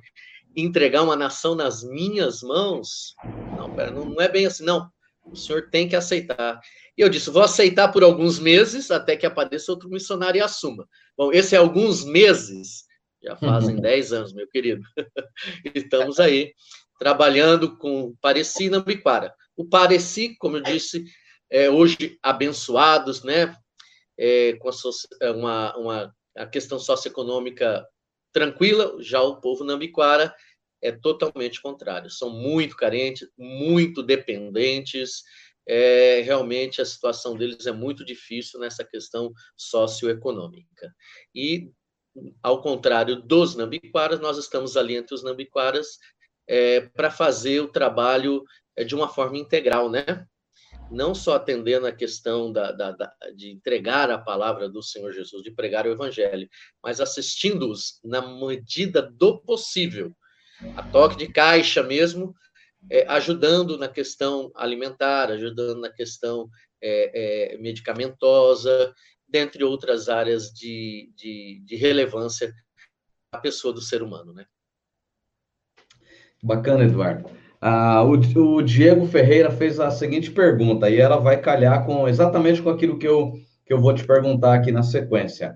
entregar 0.55 1.03
uma 1.03 1.15
nação 1.15 1.55
nas 1.55 1.83
minhas 1.83 2.41
mãos? 2.41 3.13
Não, 3.57 3.73
pera, 3.73 3.91
não, 3.91 4.05
não 4.05 4.21
é 4.21 4.29
bem 4.29 4.45
assim, 4.45 4.63
não. 4.63 4.89
O 5.23 5.35
senhor 5.35 5.69
tem 5.69 5.87
que 5.87 5.95
aceitar. 5.95 6.59
E 6.97 7.01
eu 7.01 7.09
disse: 7.09 7.29
vou 7.29 7.43
aceitar 7.43 7.89
por 7.89 8.03
alguns 8.03 8.39
meses 8.39 8.91
até 8.91 9.15
que 9.15 9.25
apareça 9.25 9.71
outro 9.71 9.89
missionário 9.89 10.39
e 10.39 10.41
assuma. 10.41 10.87
Bom, 11.17 11.31
esse 11.31 11.55
é 11.55 11.57
alguns 11.57 12.03
meses, 12.03 12.85
já 13.23 13.35
fazem 13.35 13.75
10 13.75 14.11
uhum. 14.11 14.17
anos, 14.17 14.33
meu 14.33 14.47
querido. 14.47 14.81
Estamos 15.75 16.19
aí 16.19 16.53
trabalhando 16.99 17.77
com 17.77 18.15
Pareci 18.21 18.65
e 18.65 18.69
Nambiquara. 18.69 19.33
O 19.55 19.65
Pareci, 19.65 20.35
como 20.37 20.57
eu 20.57 20.61
disse, 20.61 21.03
é 21.49 21.69
hoje 21.69 22.17
abençoados, 22.21 23.23
né? 23.23 23.55
É, 24.17 24.53
com 24.53 24.69
a, 24.69 24.73
é 25.21 25.31
uma, 25.31 25.77
uma 25.77 26.15
a 26.35 26.45
questão 26.45 26.79
socioeconômica 26.79 27.85
tranquila, 28.31 28.95
já 28.99 29.21
o 29.21 29.41
povo 29.41 29.63
Nambiquara 29.63 30.33
é 30.81 30.91
totalmente 30.91 31.61
contrário. 31.61 32.09
São 32.09 32.29
muito 32.29 32.75
carentes, 32.75 33.27
muito 33.37 34.01
dependentes. 34.01 35.23
É, 35.67 36.21
realmente 36.21 36.81
a 36.81 36.85
situação 36.85 37.37
deles 37.37 37.65
é 37.65 37.71
muito 37.71 38.03
difícil 38.03 38.59
nessa 38.59 38.83
questão 38.83 39.31
socioeconômica. 39.55 40.93
E, 41.35 41.69
ao 42.41 42.61
contrário 42.61 43.21
dos 43.21 43.55
Nambiquaras, 43.55 44.19
nós 44.19 44.37
estamos 44.37 44.75
ali 44.75 44.95
entre 44.95 45.13
os 45.13 45.23
Nambiquaras 45.23 45.99
é, 46.47 46.81
para 46.81 47.11
fazer 47.11 47.61
o 47.61 47.67
trabalho 47.67 48.43
é, 48.75 48.83
de 48.83 48.95
uma 48.95 49.07
forma 49.07 49.37
integral, 49.37 49.89
né? 49.89 50.25
Não 50.89 51.15
só 51.15 51.35
atendendo 51.35 51.87
a 51.87 51.91
questão 51.91 52.51
da, 52.51 52.71
da, 52.71 52.91
da, 52.91 53.13
de 53.33 53.49
entregar 53.49 54.09
a 54.09 54.17
palavra 54.17 54.67
do 54.67 54.81
Senhor 54.81 55.13
Jesus, 55.13 55.41
de 55.41 55.51
pregar 55.51 55.85
o 55.85 55.91
Evangelho, 55.91 56.49
mas 56.83 56.99
assistindo-os 56.99 57.99
na 58.03 58.21
medida 58.21 59.01
do 59.01 59.39
possível 59.39 60.13
a 60.75 60.83
toque 60.83 61.17
de 61.17 61.27
caixa 61.27 61.83
mesmo, 61.83 62.33
é, 62.89 63.05
ajudando 63.07 63.77
na 63.77 63.87
questão 63.87 64.51
alimentar, 64.55 65.31
ajudando 65.31 65.81
na 65.81 65.89
questão 65.89 66.49
é, 66.81 67.53
é, 67.53 67.57
medicamentosa, 67.57 68.93
dentre 69.27 69.63
outras 69.63 70.09
áreas 70.09 70.51
de, 70.51 71.11
de, 71.15 71.61
de 71.65 71.75
relevância 71.75 72.53
à 73.31 73.37
pessoa 73.37 73.73
do 73.73 73.81
ser 73.81 74.03
humano, 74.03 74.33
né? 74.33 74.45
Bacana, 76.43 76.83
Eduardo. 76.83 77.29
Ah, 77.61 78.03
o, 78.03 78.13
o, 78.13 78.61
Diego 78.63 79.05
Ferreira 79.05 79.51
fez 79.51 79.79
a 79.79 79.91
seguinte 79.91 80.31
pergunta, 80.31 80.89
e 80.89 80.97
ela 80.99 81.17
vai 81.17 81.39
calhar 81.39 81.85
com 81.85 82.07
exatamente 82.07 82.61
com 82.61 82.71
aquilo 82.71 82.97
que 82.97 83.07
eu, 83.07 83.33
que 83.63 83.71
eu 83.71 83.79
vou 83.79 83.93
te 83.93 84.05
perguntar 84.05 84.55
aqui 84.55 84.71
na 84.71 84.81
sequência. 84.81 85.55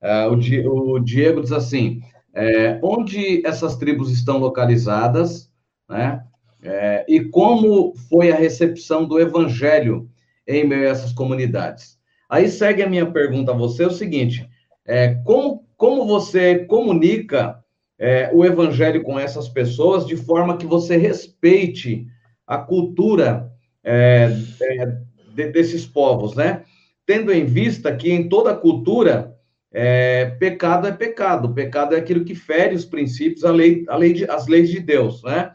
Ah, 0.00 0.28
o, 0.28 0.34
o 0.34 1.00
Diego 1.00 1.40
diz 1.40 1.50
assim: 1.50 2.02
é, 2.34 2.78
onde 2.82 3.44
essas 3.46 3.76
tribos 3.76 4.10
estão 4.10 4.38
localizadas, 4.38 5.50
né? 5.88 6.22
É, 6.60 7.04
e 7.08 7.20
como 7.20 7.94
foi 8.08 8.32
a 8.32 8.36
recepção 8.36 9.06
do 9.06 9.20
evangelho 9.20 10.10
em 10.46 10.66
meio 10.66 10.88
a 10.88 10.90
essas 10.90 11.12
comunidades. 11.12 11.98
Aí 12.28 12.48
segue 12.48 12.82
a 12.82 12.88
minha 12.88 13.06
pergunta 13.10 13.52
a 13.52 13.56
você, 13.56 13.84
é 13.84 13.86
o 13.86 13.92
seguinte, 13.92 14.48
é, 14.84 15.14
como, 15.24 15.64
como 15.76 16.06
você 16.06 16.64
comunica 16.64 17.62
é, 17.98 18.30
o 18.32 18.44
evangelho 18.44 19.02
com 19.02 19.18
essas 19.18 19.48
pessoas 19.48 20.06
de 20.06 20.16
forma 20.16 20.56
que 20.56 20.66
você 20.66 20.96
respeite 20.96 22.06
a 22.46 22.58
cultura 22.58 23.52
é, 23.84 24.30
é, 24.62 24.86
de, 25.34 25.48
desses 25.50 25.86
povos, 25.86 26.34
né? 26.34 26.62
Tendo 27.04 27.32
em 27.32 27.44
vista 27.44 27.94
que 27.94 28.10
em 28.10 28.28
toda 28.28 28.54
cultura 28.54 29.37
é, 29.72 30.26
pecado 30.38 30.86
é 30.86 30.92
pecado, 30.92 31.52
pecado 31.52 31.94
é 31.94 31.98
aquilo 31.98 32.24
que 32.24 32.34
fere 32.34 32.74
os 32.74 32.84
princípios, 32.84 33.44
a 33.44 33.50
lei, 33.50 33.84
a 33.88 33.96
lei 33.96 34.12
de, 34.12 34.30
as 34.30 34.46
leis 34.46 34.70
de 34.70 34.80
Deus, 34.80 35.22
né? 35.22 35.52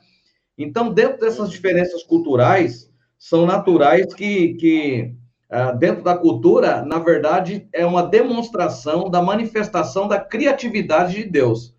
Então, 0.58 0.94
dentro 0.94 1.20
dessas 1.20 1.50
diferenças 1.50 2.04
culturais, 2.04 2.92
são 3.18 3.46
naturais 3.46 4.14
que, 4.14 4.54
que 4.56 5.16
ah, 5.50 5.72
dentro 5.72 6.04
da 6.04 6.18
cultura, 6.18 6.84
na 6.84 6.98
verdade, 7.00 7.68
é 7.72 7.86
uma 7.86 8.02
demonstração 8.02 9.10
da 9.10 9.22
manifestação 9.22 10.08
da 10.08 10.20
criatividade 10.20 11.16
de 11.16 11.30
Deus. 11.30 11.76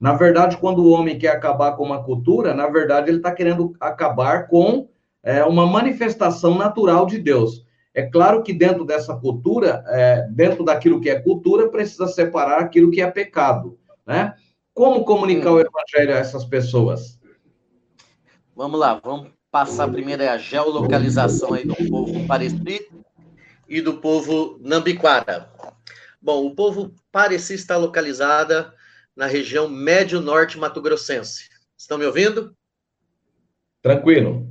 Na 0.00 0.14
verdade, 0.14 0.56
quando 0.56 0.82
o 0.82 0.90
homem 0.90 1.18
quer 1.18 1.28
acabar 1.28 1.72
com 1.72 1.84
uma 1.84 2.02
cultura, 2.02 2.54
na 2.54 2.66
verdade, 2.66 3.10
ele 3.10 3.18
está 3.18 3.30
querendo 3.30 3.74
acabar 3.78 4.48
com 4.48 4.88
é, 5.22 5.44
uma 5.44 5.66
manifestação 5.66 6.56
natural 6.56 7.04
de 7.04 7.18
Deus. 7.18 7.62
É 8.00 8.06
claro 8.06 8.42
que 8.42 8.54
dentro 8.54 8.82
dessa 8.82 9.14
cultura, 9.14 9.84
é, 9.88 10.26
dentro 10.30 10.64
daquilo 10.64 11.02
que 11.02 11.10
é 11.10 11.20
cultura, 11.20 11.68
precisa 11.68 12.06
separar 12.06 12.60
aquilo 12.60 12.90
que 12.90 13.02
é 13.02 13.10
pecado, 13.10 13.78
né? 14.06 14.34
Como 14.72 15.04
comunicar 15.04 15.50
hum. 15.50 15.56
o 15.56 15.60
evangelho 15.60 16.16
a 16.16 16.18
essas 16.18 16.46
pessoas? 16.46 17.20
Vamos 18.56 18.80
lá, 18.80 18.94
vamos 19.04 19.32
passar 19.50 19.86
primeiro 19.88 20.22
a 20.22 20.38
geolocalização 20.38 21.52
aí 21.52 21.66
do 21.66 21.76
povo 21.90 22.26
Pareci 22.26 22.88
e 23.68 23.82
do 23.82 23.98
povo 23.98 24.58
Nambiquara. 24.62 25.50
Bom, 26.22 26.46
o 26.46 26.54
povo 26.54 26.94
Pareci 27.12 27.52
está 27.52 27.76
localizada 27.76 28.72
na 29.14 29.26
região 29.26 29.68
médio-norte 29.68 30.56
mato-grossense. 30.56 31.50
Estão 31.76 31.98
me 31.98 32.06
ouvindo? 32.06 32.56
Tranquilo. 33.82 34.48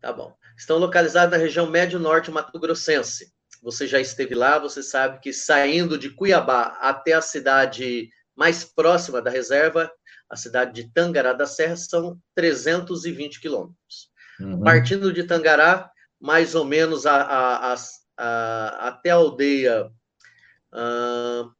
Tá 0.00 0.12
bom 0.12 0.37
estão 0.58 0.76
localizados 0.76 1.30
na 1.30 1.42
região 1.42 1.70
médio-norte 1.70 2.30
mato-grossense. 2.30 3.32
Você 3.62 3.86
já 3.86 4.00
esteve 4.00 4.34
lá, 4.34 4.58
você 4.58 4.82
sabe 4.82 5.20
que 5.20 5.32
saindo 5.32 5.96
de 5.96 6.10
Cuiabá 6.10 6.76
até 6.80 7.12
a 7.12 7.22
cidade 7.22 8.10
mais 8.36 8.64
próxima 8.64 9.22
da 9.22 9.30
reserva, 9.30 9.90
a 10.28 10.36
cidade 10.36 10.72
de 10.72 10.92
Tangará 10.92 11.32
da 11.32 11.46
Serra, 11.46 11.76
são 11.76 12.20
320 12.34 13.40
quilômetros. 13.40 14.10
Uhum. 14.40 14.60
Partindo 14.62 15.12
de 15.12 15.24
Tangará, 15.24 15.90
mais 16.20 16.54
ou 16.54 16.64
menos 16.64 17.06
a, 17.06 17.22
a, 17.22 17.74
a, 18.16 18.88
até 18.88 19.10
a 19.10 19.14
aldeia, 19.14 19.86
uh, 20.72 21.50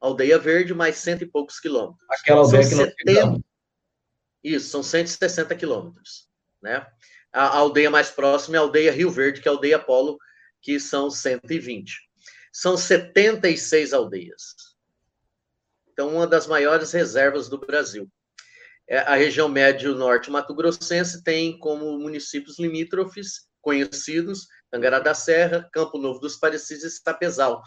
aldeia 0.00 0.38
Verde, 0.38 0.72
mais 0.72 0.96
cento 0.96 1.22
e 1.22 1.26
poucos 1.26 1.60
quilômetros. 1.60 2.04
Aquela 2.10 2.40
aldeia 2.40 2.62
são 2.62 2.78
que 2.78 3.04
70, 3.04 3.40
Isso, 4.42 4.68
são 4.70 4.82
160 4.82 5.54
quilômetros, 5.56 6.28
né? 6.62 6.86
A 7.32 7.56
aldeia 7.56 7.90
mais 7.90 8.10
próxima 8.10 8.56
é 8.56 8.58
a 8.58 8.62
aldeia 8.62 8.92
Rio 8.92 9.10
Verde, 9.10 9.40
que 9.40 9.48
é 9.48 9.50
a 9.50 9.54
aldeia 9.54 9.78
Polo, 9.78 10.18
que 10.60 10.78
são 10.80 11.10
120. 11.10 11.96
São 12.52 12.76
76 12.76 13.92
aldeias. 13.92 14.54
Então, 15.92 16.08
uma 16.08 16.26
das 16.26 16.46
maiores 16.46 16.92
reservas 16.92 17.48
do 17.48 17.58
Brasil. 17.58 18.10
É, 18.88 18.98
a 18.98 19.14
região 19.14 19.48
médio-norte 19.48 20.30
mato-grossense 20.30 21.22
tem 21.22 21.58
como 21.58 21.98
municípios 21.98 22.58
limítrofes 22.58 23.48
conhecidos 23.60 24.48
Tangará 24.70 25.00
da 25.00 25.14
Serra, 25.14 25.68
Campo 25.72 25.98
Novo 25.98 26.20
dos 26.20 26.36
Parecis 26.36 26.84
e 26.84 26.86
Estapezal. 26.86 27.62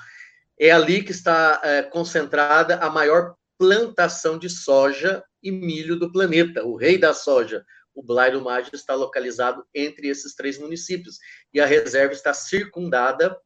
É 0.57 0.71
ali 0.71 1.03
que 1.03 1.11
está 1.11 1.59
é, 1.63 1.83
concentrada 1.83 2.77
a 2.77 2.89
maior 2.89 3.35
plantação 3.57 4.37
de 4.37 4.49
soja 4.49 5.23
e 5.41 5.51
milho 5.51 5.97
do 5.99 6.11
planeta, 6.11 6.63
o 6.63 6.75
rei 6.75 6.97
da 6.97 7.13
soja, 7.13 7.65
o 7.93 8.01
Blairo 8.01 8.41
Mágico 8.41 8.75
está 8.75 8.95
localizado 8.95 9.65
entre 9.73 10.07
esses 10.07 10.35
três 10.35 10.57
municípios 10.57 11.19
e 11.53 11.59
a 11.59 11.65
reserva 11.65 12.13
está 12.13 12.33
circundada 12.33 13.37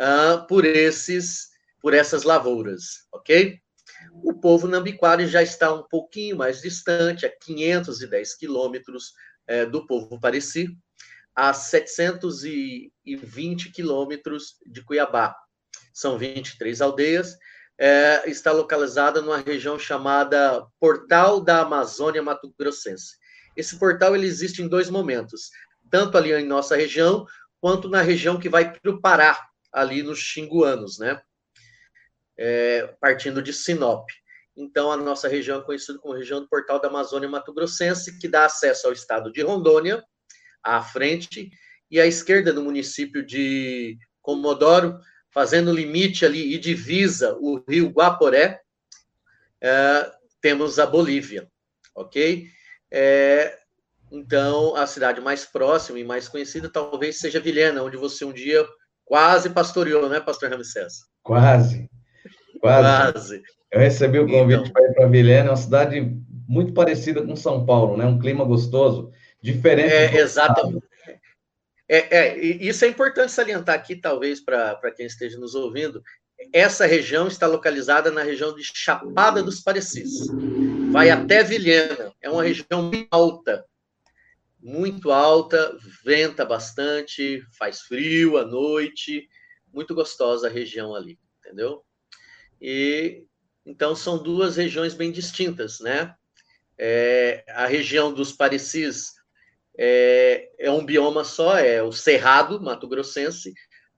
uh, 0.00 0.46
por 0.46 0.64
esses 0.64 1.50
por 1.80 1.94
essas 1.94 2.24
lavouras, 2.24 3.06
ok? 3.10 3.58
O 4.22 4.34
povo 4.34 4.68
Nambiquara 4.68 5.26
já 5.26 5.42
está 5.42 5.72
um 5.72 5.82
pouquinho 5.82 6.36
mais 6.36 6.60
distante, 6.60 7.24
a 7.24 7.30
510 7.30 8.36
quilômetros 8.36 9.14
é, 9.46 9.64
do 9.64 9.86
povo 9.86 10.20
Pareci, 10.20 10.76
a 11.34 11.54
720 11.54 13.72
quilômetros 13.72 14.58
de 14.66 14.84
Cuiabá. 14.84 15.34
São 15.92 16.16
23 16.18 16.80
aldeias. 16.80 17.36
É, 17.78 18.28
está 18.28 18.50
localizada 18.52 19.22
numa 19.22 19.38
região 19.38 19.78
chamada 19.78 20.66
Portal 20.78 21.40
da 21.40 21.62
Amazônia 21.62 22.22
Mato 22.22 22.54
Grossense. 22.58 23.16
Esse 23.60 23.78
portal 23.78 24.16
ele 24.16 24.26
existe 24.26 24.62
em 24.62 24.68
dois 24.68 24.88
momentos, 24.88 25.50
tanto 25.90 26.16
ali 26.16 26.32
em 26.32 26.46
nossa 26.46 26.74
região, 26.74 27.26
quanto 27.60 27.88
na 27.88 28.00
região 28.00 28.40
que 28.40 28.48
vai 28.48 28.72
para 28.72 28.90
o 28.90 29.00
Pará, 29.00 29.38
ali 29.70 30.02
nos 30.02 30.18
Xinguanos, 30.18 30.98
né? 30.98 31.20
É, 32.38 32.94
partindo 32.98 33.42
de 33.42 33.52
Sinop. 33.52 34.08
Então, 34.56 34.90
a 34.90 34.96
nossa 34.96 35.28
região 35.28 35.60
é 35.60 35.62
conhecida 35.62 35.98
como 35.98 36.14
região 36.14 36.40
do 36.40 36.48
Portal 36.48 36.80
da 36.80 36.88
Amazônia 36.88 37.28
Mato 37.28 37.52
Grossense, 37.52 38.18
que 38.18 38.26
dá 38.26 38.46
acesso 38.46 38.86
ao 38.86 38.94
estado 38.94 39.30
de 39.30 39.42
Rondônia, 39.42 40.02
à 40.62 40.82
frente, 40.82 41.50
e 41.90 42.00
à 42.00 42.06
esquerda 42.06 42.52
do 42.52 42.62
município 42.62 43.24
de 43.24 43.98
Comodoro, 44.22 44.98
fazendo 45.30 45.72
limite 45.72 46.24
ali 46.24 46.54
e 46.54 46.58
divisa 46.58 47.36
o 47.38 47.62
rio 47.68 47.90
Guaporé, 47.90 48.60
é, 49.60 50.10
temos 50.40 50.78
a 50.78 50.86
Bolívia, 50.86 51.46
ok? 51.94 52.48
É, 52.90 53.58
então, 54.10 54.74
a 54.74 54.86
cidade 54.86 55.20
mais 55.20 55.44
próxima 55.44 55.98
e 55.98 56.04
mais 56.04 56.28
conhecida 56.28 56.68
talvez 56.68 57.18
seja 57.18 57.40
Vilhena, 57.40 57.82
onde 57.82 57.96
você 57.96 58.24
um 58.24 58.32
dia 58.32 58.66
quase 59.04 59.50
pastoreou, 59.50 60.08
né, 60.08 60.20
pastor 60.20 60.50
Ramsés? 60.50 61.04
Quase. 61.22 61.88
Quase. 62.60 63.12
quase. 63.12 63.42
Eu 63.70 63.80
recebi 63.80 64.18
o 64.18 64.26
convite 64.26 64.60
então, 64.62 64.72
para 64.72 64.82
ir 64.82 64.94
para 64.94 65.06
Vilhena, 65.06 65.48
é 65.48 65.50
uma 65.50 65.56
cidade 65.56 66.00
muito 66.48 66.72
parecida 66.72 67.22
com 67.24 67.36
São 67.36 67.64
Paulo, 67.64 67.96
né? 67.96 68.04
Um 68.04 68.18
clima 68.18 68.44
gostoso, 68.44 69.12
diferente. 69.40 69.92
É, 69.92 70.16
exatamente. 70.16 70.84
É, 71.88 72.16
é, 72.16 72.38
isso 72.38 72.84
é 72.84 72.88
importante 72.88 73.32
salientar 73.32 73.74
aqui, 73.74 73.96
talvez, 73.96 74.40
para 74.40 74.92
quem 74.96 75.06
esteja 75.06 75.38
nos 75.38 75.54
ouvindo. 75.54 76.02
Essa 76.52 76.86
região 76.86 77.28
está 77.28 77.46
localizada 77.46 78.10
na 78.10 78.22
região 78.22 78.54
de 78.54 78.62
Chapada 78.64 79.42
dos 79.42 79.60
Parecis. 79.60 80.26
Vai 80.90 81.10
até 81.10 81.42
Vilhena. 81.44 82.12
É 82.20 82.30
uma 82.30 82.42
região 82.42 82.90
alta. 83.10 83.64
Muito 84.62 85.10
alta, 85.10 85.76
venta 86.04 86.44
bastante, 86.44 87.42
faz 87.56 87.80
frio 87.80 88.36
à 88.36 88.44
noite. 88.44 89.28
Muito 89.72 89.94
gostosa 89.94 90.48
a 90.48 90.50
região 90.50 90.94
ali, 90.94 91.18
entendeu? 91.38 91.84
E 92.60 93.24
então 93.64 93.94
são 93.94 94.20
duas 94.20 94.56
regiões 94.56 94.94
bem 94.94 95.12
distintas, 95.12 95.80
né? 95.80 96.14
É, 96.76 97.44
a 97.48 97.66
região 97.66 98.12
dos 98.12 98.32
Parecis 98.32 99.12
é, 99.78 100.50
é 100.58 100.70
um 100.70 100.84
bioma 100.84 101.24
só, 101.24 101.56
é 101.56 101.82
o 101.82 101.92
Cerrado 101.92 102.60
Mato 102.60 102.88
Grossense. 102.88 103.52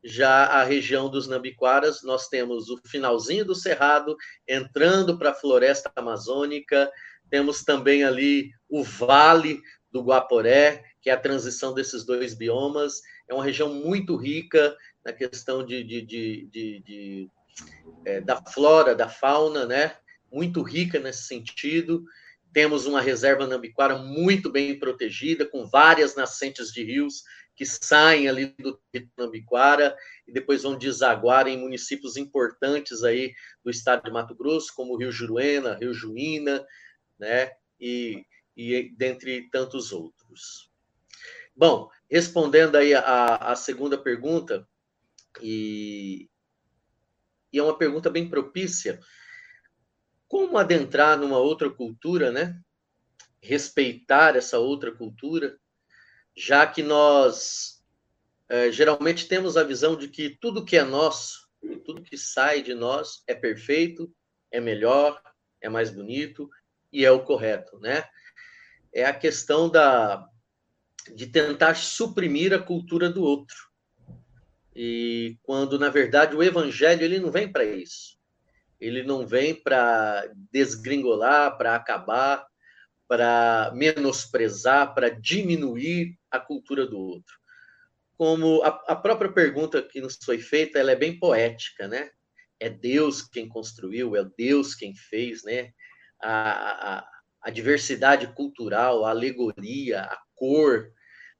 Já 0.04 0.46
a 0.46 0.64
região 0.64 1.08
dos 1.08 1.28
Nambiquaras, 1.28 2.02
nós 2.02 2.28
temos 2.28 2.68
o 2.68 2.80
finalzinho 2.86 3.44
do 3.44 3.54
Cerrado, 3.54 4.16
entrando 4.48 5.16
para 5.16 5.30
a 5.30 5.34
floresta 5.34 5.92
amazônica, 5.94 6.90
temos 7.30 7.62
também 7.62 8.04
ali 8.04 8.50
o 8.68 8.82
Vale 8.82 9.62
do 9.90 10.02
Guaporé, 10.02 10.84
que 11.00 11.08
é 11.08 11.12
a 11.12 11.20
transição 11.20 11.72
desses 11.72 12.04
dois 12.04 12.34
biomas. 12.34 13.00
É 13.28 13.34
uma 13.34 13.44
região 13.44 13.72
muito 13.72 14.16
rica 14.16 14.76
na 15.04 15.12
questão 15.12 15.64
de, 15.64 15.82
de, 15.82 16.02
de, 16.02 16.48
de 16.50 17.30
é, 18.04 18.20
da 18.20 18.42
flora, 18.42 18.94
da 18.94 19.08
fauna, 19.08 19.66
né? 19.66 19.96
Muito 20.30 20.62
rica 20.62 20.98
nesse 20.98 21.24
sentido. 21.24 22.04
Temos 22.52 22.86
uma 22.86 23.00
reserva 23.00 23.46
nambiquara 23.46 23.96
muito 23.96 24.50
bem 24.50 24.78
protegida, 24.78 25.46
com 25.46 25.66
várias 25.66 26.14
nascentes 26.14 26.70
de 26.70 26.84
rios 26.84 27.22
que 27.54 27.66
saem 27.66 28.28
ali 28.28 28.46
do 28.58 28.80
Nambiquara 29.16 29.96
e 30.26 30.32
depois 30.32 30.62
vão 30.62 30.76
desaguar 30.76 31.46
em 31.46 31.58
municípios 31.58 32.16
importantes 32.16 33.02
aí 33.02 33.34
do 33.64 33.70
estado 33.70 34.04
de 34.04 34.10
Mato 34.10 34.34
Grosso, 34.34 34.72
como 34.74 34.96
Rio 34.96 35.12
Juruena, 35.12 35.76
Rio 35.76 35.92
Juína, 35.92 36.64
né? 37.18 37.52
E, 37.78 38.24
e 38.56 38.92
dentre 38.96 39.48
tantos 39.50 39.92
outros. 39.92 40.70
Bom, 41.54 41.90
respondendo 42.10 42.76
aí 42.76 42.94
a, 42.94 43.36
a 43.36 43.56
segunda 43.56 43.98
pergunta, 43.98 44.66
e, 45.40 46.28
e 47.52 47.58
é 47.58 47.62
uma 47.62 47.76
pergunta 47.76 48.10
bem 48.10 48.28
propícia, 48.28 48.98
como 50.26 50.56
adentrar 50.56 51.18
numa 51.18 51.38
outra 51.38 51.68
cultura, 51.68 52.32
né? 52.32 52.58
Respeitar 53.40 54.36
essa 54.36 54.58
outra 54.58 54.90
cultura, 54.90 55.58
já 56.36 56.66
que 56.66 56.82
nós 56.82 57.82
é, 58.48 58.70
geralmente 58.70 59.28
temos 59.28 59.56
a 59.56 59.64
visão 59.64 59.96
de 59.96 60.08
que 60.08 60.30
tudo 60.30 60.64
que 60.64 60.76
é 60.76 60.82
nosso, 60.82 61.48
tudo 61.84 62.02
que 62.02 62.16
sai 62.16 62.62
de 62.62 62.74
nós 62.74 63.22
é 63.26 63.34
perfeito, 63.34 64.12
é 64.50 64.60
melhor, 64.60 65.20
é 65.60 65.68
mais 65.68 65.90
bonito 65.90 66.48
e 66.92 67.04
é 67.04 67.10
o 67.10 67.24
correto, 67.24 67.78
né? 67.78 68.04
É 68.92 69.04
a 69.04 69.14
questão 69.14 69.68
da 69.68 70.28
de 71.14 71.26
tentar 71.26 71.74
suprimir 71.74 72.54
a 72.54 72.60
cultura 72.60 73.10
do 73.10 73.24
outro. 73.24 73.56
E 74.74 75.36
quando 75.42 75.78
na 75.78 75.88
verdade 75.88 76.36
o 76.36 76.42
evangelho 76.42 77.02
ele 77.02 77.18
não 77.18 77.30
vem 77.30 77.50
para 77.50 77.64
isso 77.64 78.22
ele 78.82 79.04
não 79.04 79.24
vem 79.24 79.54
para 79.54 80.28
desgringolar, 80.50 81.56
para 81.56 81.76
acabar, 81.76 82.44
para 83.12 83.70
menosprezar, 83.74 84.94
para 84.94 85.10
diminuir 85.10 86.16
a 86.30 86.40
cultura 86.40 86.86
do 86.86 86.98
outro. 86.98 87.36
Como 88.16 88.62
a, 88.62 88.68
a, 88.88 88.96
própria 88.96 89.30
pergunta 89.30 89.82
que 89.82 90.00
nos 90.00 90.16
foi 90.16 90.38
feita, 90.38 90.78
ela 90.78 90.92
é 90.92 90.96
bem 90.96 91.18
poética, 91.18 91.86
né? 91.86 92.10
É 92.58 92.70
Deus 92.70 93.20
quem 93.20 93.46
construiu, 93.46 94.16
é 94.16 94.24
Deus 94.34 94.74
quem 94.74 94.94
fez, 94.94 95.44
né? 95.44 95.74
A, 96.22 96.94
a, 97.00 97.08
a 97.42 97.50
diversidade 97.50 98.32
cultural, 98.34 99.04
a 99.04 99.10
alegoria, 99.10 100.04
a 100.04 100.18
cor, 100.34 100.90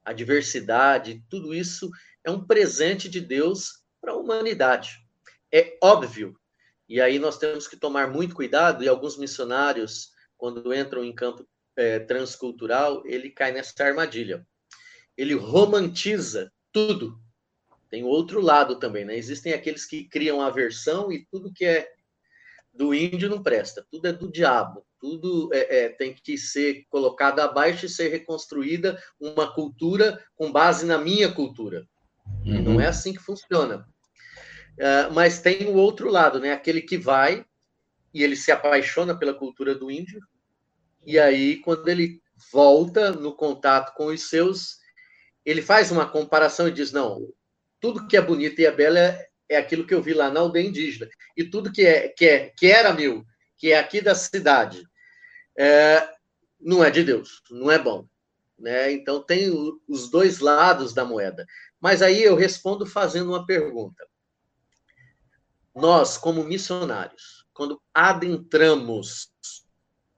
a 0.05 0.13
diversidade, 0.13 1.25
tudo 1.31 1.55
isso 1.55 1.89
é 2.23 2.31
um 2.31 2.47
presente 2.47 3.09
de 3.09 3.23
Deus 3.23 3.83
para 3.99 4.13
a 4.13 4.17
humanidade. 4.17 4.99
É 5.51 5.79
óbvio 5.83 6.39
e 6.87 7.01
aí 7.01 7.19
nós 7.19 7.39
temos 7.39 7.67
que 7.67 7.79
tomar 7.79 8.11
muito 8.11 8.35
cuidado, 8.35 8.85
e 8.85 8.89
alguns 8.89 9.17
missionários, 9.17 10.11
quando 10.37 10.75
entram 10.75 11.03
em 11.03 11.15
campo 11.15 11.49
é, 11.77 11.99
transcultural, 12.01 13.03
ele 13.07 13.31
cai 13.31 13.53
nessa 13.53 13.85
armadilha. 13.85 14.47
Ele 15.17 15.35
romantiza 15.35 16.53
tudo. 16.73 17.19
Tem 17.91 18.05
outro 18.05 18.41
lado 18.41 18.79
também, 18.79 19.05
né? 19.05 19.17
Existem 19.17 19.53
aqueles 19.53 19.85
que 19.85 20.05
criam 20.05 20.41
aversão 20.41 21.13
e 21.13 21.27
tudo 21.31 21.53
que 21.53 21.65
é 21.65 21.89
do 22.73 22.95
índio 22.95 23.29
não 23.29 23.43
presta, 23.43 23.87
tudo 23.91 24.09
é 24.09 24.13
do 24.13 24.33
diabo, 24.33 24.83
tudo 24.99 25.51
é, 25.53 25.85
é, 25.85 25.89
tem 25.91 26.15
que 26.15 26.39
ser 26.39 26.87
colocado 26.89 27.41
abaixo 27.41 27.85
e 27.85 27.89
ser 27.89 28.09
reconstruída 28.09 28.99
uma 29.21 29.53
cultura 29.53 30.25
com 30.35 30.51
base 30.51 30.87
na 30.87 30.97
minha 30.97 31.31
cultura. 31.31 31.87
Uhum. 32.47 32.63
Não 32.63 32.81
é 32.81 32.87
assim 32.87 33.13
que 33.13 33.21
funciona. 33.21 33.87
Uh, 34.73 35.13
mas 35.13 35.41
tem 35.41 35.67
o 35.67 35.75
outro 35.75 36.11
lado, 36.11 36.41
né? 36.41 36.53
Aquele 36.53 36.81
que 36.81 36.97
vai 36.97 37.45
e 38.15 38.23
ele 38.23 38.37
se 38.37 38.51
apaixona 38.51 39.15
pela 39.15 39.35
cultura 39.35 39.75
do 39.75 39.91
índio, 39.91 40.21
e 41.05 41.19
aí, 41.19 41.57
quando 41.59 41.89
ele 41.89 42.23
volta 42.53 43.13
no 43.13 43.35
contato 43.35 43.95
com 43.95 44.07
os 44.07 44.29
seus, 44.29 44.79
ele 45.45 45.63
faz 45.63 45.91
uma 45.91 46.09
comparação 46.09 46.69
e 46.69 46.73
diz: 46.73 46.93
não, 46.93 47.29
tudo 47.81 48.07
que 48.07 48.17
é 48.17 48.21
bonito 48.21 48.61
e 48.61 48.67
é 48.67 48.71
belo 48.71 48.99
é, 48.99 49.27
é 49.49 49.57
aquilo 49.57 49.87
que 49.87 49.95
eu 49.95 50.03
vi 50.03 50.15
lá 50.15 50.31
na 50.31 50.41
aldeia 50.41 50.67
indígena, 50.67 51.09
e 51.37 51.45
tudo 51.45 51.73
que, 51.73 51.87
é, 51.87 52.09
que, 52.09 52.27
é, 52.27 52.53
que 52.57 52.67
era 52.67 52.93
meu, 52.93 53.25
que 53.57 53.73
é 53.73 53.79
aqui 53.79 54.01
da 54.01 54.15
cidade, 54.15 54.87
é, 55.59 56.09
não 56.61 56.85
é 56.85 56.91
de 56.91 57.05
Deus, 57.05 57.43
não 57.51 57.71
é 57.71 57.79
bom. 57.79 58.07
Né? 58.59 58.93
Então, 58.93 59.23
tem 59.23 59.51
o, 59.51 59.81
os 59.89 60.09
dois 60.09 60.39
lados 60.39 60.95
da 60.95 61.05
moeda. 61.05 61.45
Mas 61.81 62.01
aí 62.01 62.23
eu 62.23 62.37
respondo 62.37 62.87
fazendo 62.87 63.31
uma 63.31 63.45
pergunta 63.45 64.07
nós, 65.75 66.19
como 66.19 66.45
missionários, 66.45 67.47
quando 67.53 67.81
adentramos 67.95 69.32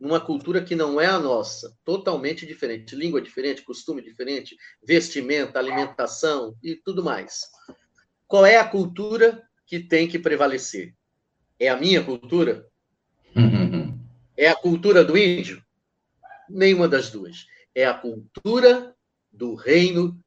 numa 0.05 0.21
cultura 0.21 0.63
que 0.63 0.77
não 0.77 1.01
é 1.01 1.07
a 1.07 1.19
nossa, 1.19 1.75
totalmente 1.83 2.45
diferente, 2.45 2.95
língua 2.95 3.23
diferente, 3.23 3.63
costume 3.63 4.03
diferente, 4.03 4.55
vestimenta, 4.87 5.59
alimentação 5.59 6.55
e 6.63 6.77
tudo 6.77 7.03
mais. 7.03 7.49
Qual 8.29 8.45
é 8.45 8.59
a 8.59 8.69
cultura 8.69 9.43
que 9.67 9.81
tem 9.81 10.07
que 10.07 10.19
prevalecer? 10.19 10.95
É 11.59 11.69
a 11.69 11.77
minha 11.77 12.05
cultura? 12.05 12.67
Uhum. 13.35 13.99
É 14.37 14.47
a 14.49 14.55
cultura 14.55 15.03
do 15.03 15.17
índio? 15.17 15.65
Nenhuma 16.51 16.87
das 16.87 17.09
duas. 17.09 17.47
É 17.75 17.87
a 17.87 17.95
cultura 17.95 18.95
do 19.33 19.55
reino 19.55 20.23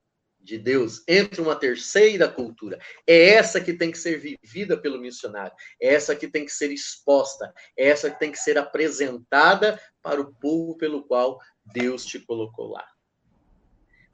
de 0.47 0.57
Deus 0.57 1.03
entre 1.05 1.41
uma 1.41 1.57
terceira 1.57 2.29
cultura. 2.29 2.79
É 3.05 3.31
essa 3.31 3.59
que 3.59 3.73
tem 3.73 3.91
que 3.91 3.97
ser 3.97 4.17
vivida 4.17 4.77
pelo 4.77 4.97
missionário, 4.97 5.51
é 5.79 5.93
essa 5.93 6.15
que 6.15 6.27
tem 6.27 6.45
que 6.45 6.51
ser 6.51 6.71
exposta, 6.71 7.53
é 7.77 7.89
essa 7.89 8.09
que 8.09 8.17
tem 8.17 8.31
que 8.31 8.39
ser 8.39 8.57
apresentada 8.57 9.79
para 10.01 10.21
o 10.21 10.33
povo 10.33 10.77
pelo 10.77 11.03
qual 11.03 11.37
Deus 11.65 12.05
te 12.05 12.17
colocou 12.17 12.69
lá. 12.69 12.87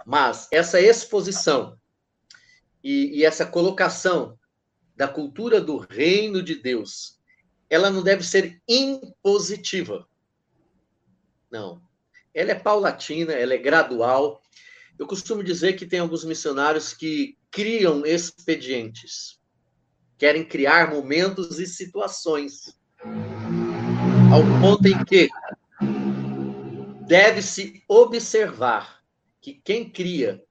Mas 0.05 0.47
essa 0.51 0.81
exposição 0.81 1.79
e, 2.83 3.19
e 3.19 3.23
essa 3.23 3.45
colocação 3.45 4.37
da 4.95 5.07
cultura 5.07 5.61
do 5.61 5.77
reino 5.77 6.41
de 6.41 6.55
Deus, 6.55 7.19
ela 7.69 7.91
não 7.91 8.01
deve 8.01 8.23
ser 8.23 8.59
impositiva. 8.67 10.07
Não. 11.51 11.81
Ela 12.33 12.51
é 12.51 12.55
paulatina, 12.55 13.33
ela 13.33 13.53
é 13.53 13.57
gradual, 13.57 14.41
eu 14.97 15.07
costumo 15.07 15.43
dizer 15.43 15.73
que 15.73 15.85
tem 15.85 15.99
alguns 15.99 16.23
missionários 16.23 16.93
que 16.93 17.37
criam 17.49 18.05
expedientes, 18.05 19.39
querem 20.17 20.45
criar 20.45 20.91
momentos 20.91 21.59
e 21.59 21.65
situações, 21.67 22.77
ao 24.31 24.41
ponto 24.61 24.87
em 24.87 25.03
que 25.05 25.29
deve-se 27.07 27.83
observar 27.87 29.03
que 29.41 29.53
quem 29.53 29.89
cria, 29.89 30.43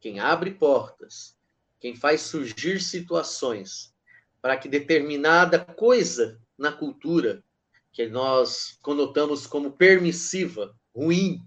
quem 0.00 0.18
abre 0.18 0.50
portas, 0.52 1.36
quem 1.78 1.94
faz 1.94 2.22
surgir 2.22 2.80
situações 2.80 3.92
para 4.40 4.56
que 4.56 4.68
determinada 4.68 5.64
coisa 5.64 6.40
na 6.58 6.72
cultura 6.72 7.44
que 7.92 8.06
nós 8.08 8.78
conotamos 8.82 9.46
como 9.46 9.72
permissiva, 9.72 10.74
ruim, 10.94 11.38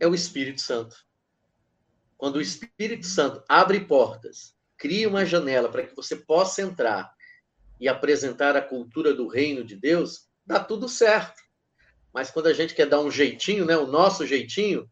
é 0.00 0.06
o 0.06 0.14
Espírito 0.14 0.60
Santo. 0.60 1.07
Quando 2.18 2.36
o 2.36 2.40
Espírito 2.40 3.06
Santo 3.06 3.42
abre 3.48 3.78
portas, 3.78 4.52
cria 4.76 5.08
uma 5.08 5.24
janela 5.24 5.70
para 5.70 5.86
que 5.86 5.94
você 5.94 6.16
possa 6.16 6.60
entrar 6.60 7.10
e 7.80 7.88
apresentar 7.88 8.56
a 8.56 8.60
cultura 8.60 9.14
do 9.14 9.28
reino 9.28 9.62
de 9.64 9.76
Deus, 9.76 10.28
dá 10.44 10.58
tudo 10.58 10.88
certo. 10.88 11.40
Mas 12.12 12.28
quando 12.28 12.48
a 12.48 12.52
gente 12.52 12.74
quer 12.74 12.86
dar 12.86 13.00
um 13.00 13.10
jeitinho, 13.10 13.64
né, 13.64 13.76
o 13.76 13.86
nosso 13.86 14.26
jeitinho, 14.26 14.90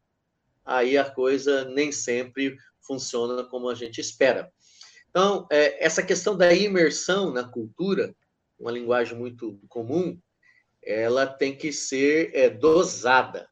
aí 0.65 0.97
a 0.97 1.11
coisa 1.11 1.65
nem 1.65 1.91
sempre 1.91 2.57
funciona 2.81 3.43
como 3.43 3.69
a 3.69 3.75
gente 3.75 4.01
espera. 4.01 4.49
Então, 5.11 5.49
é, 5.51 5.85
essa 5.85 6.05
questão 6.05 6.37
da 6.37 6.53
imersão 6.53 7.33
na 7.33 7.43
cultura, 7.43 8.15
uma 8.57 8.71
linguagem 8.71 9.19
muito 9.19 9.59
comum, 9.69 10.17
ela 10.81 11.27
tem 11.27 11.57
que 11.57 11.73
ser 11.73 12.31
é, 12.33 12.49
dosada, 12.49 13.49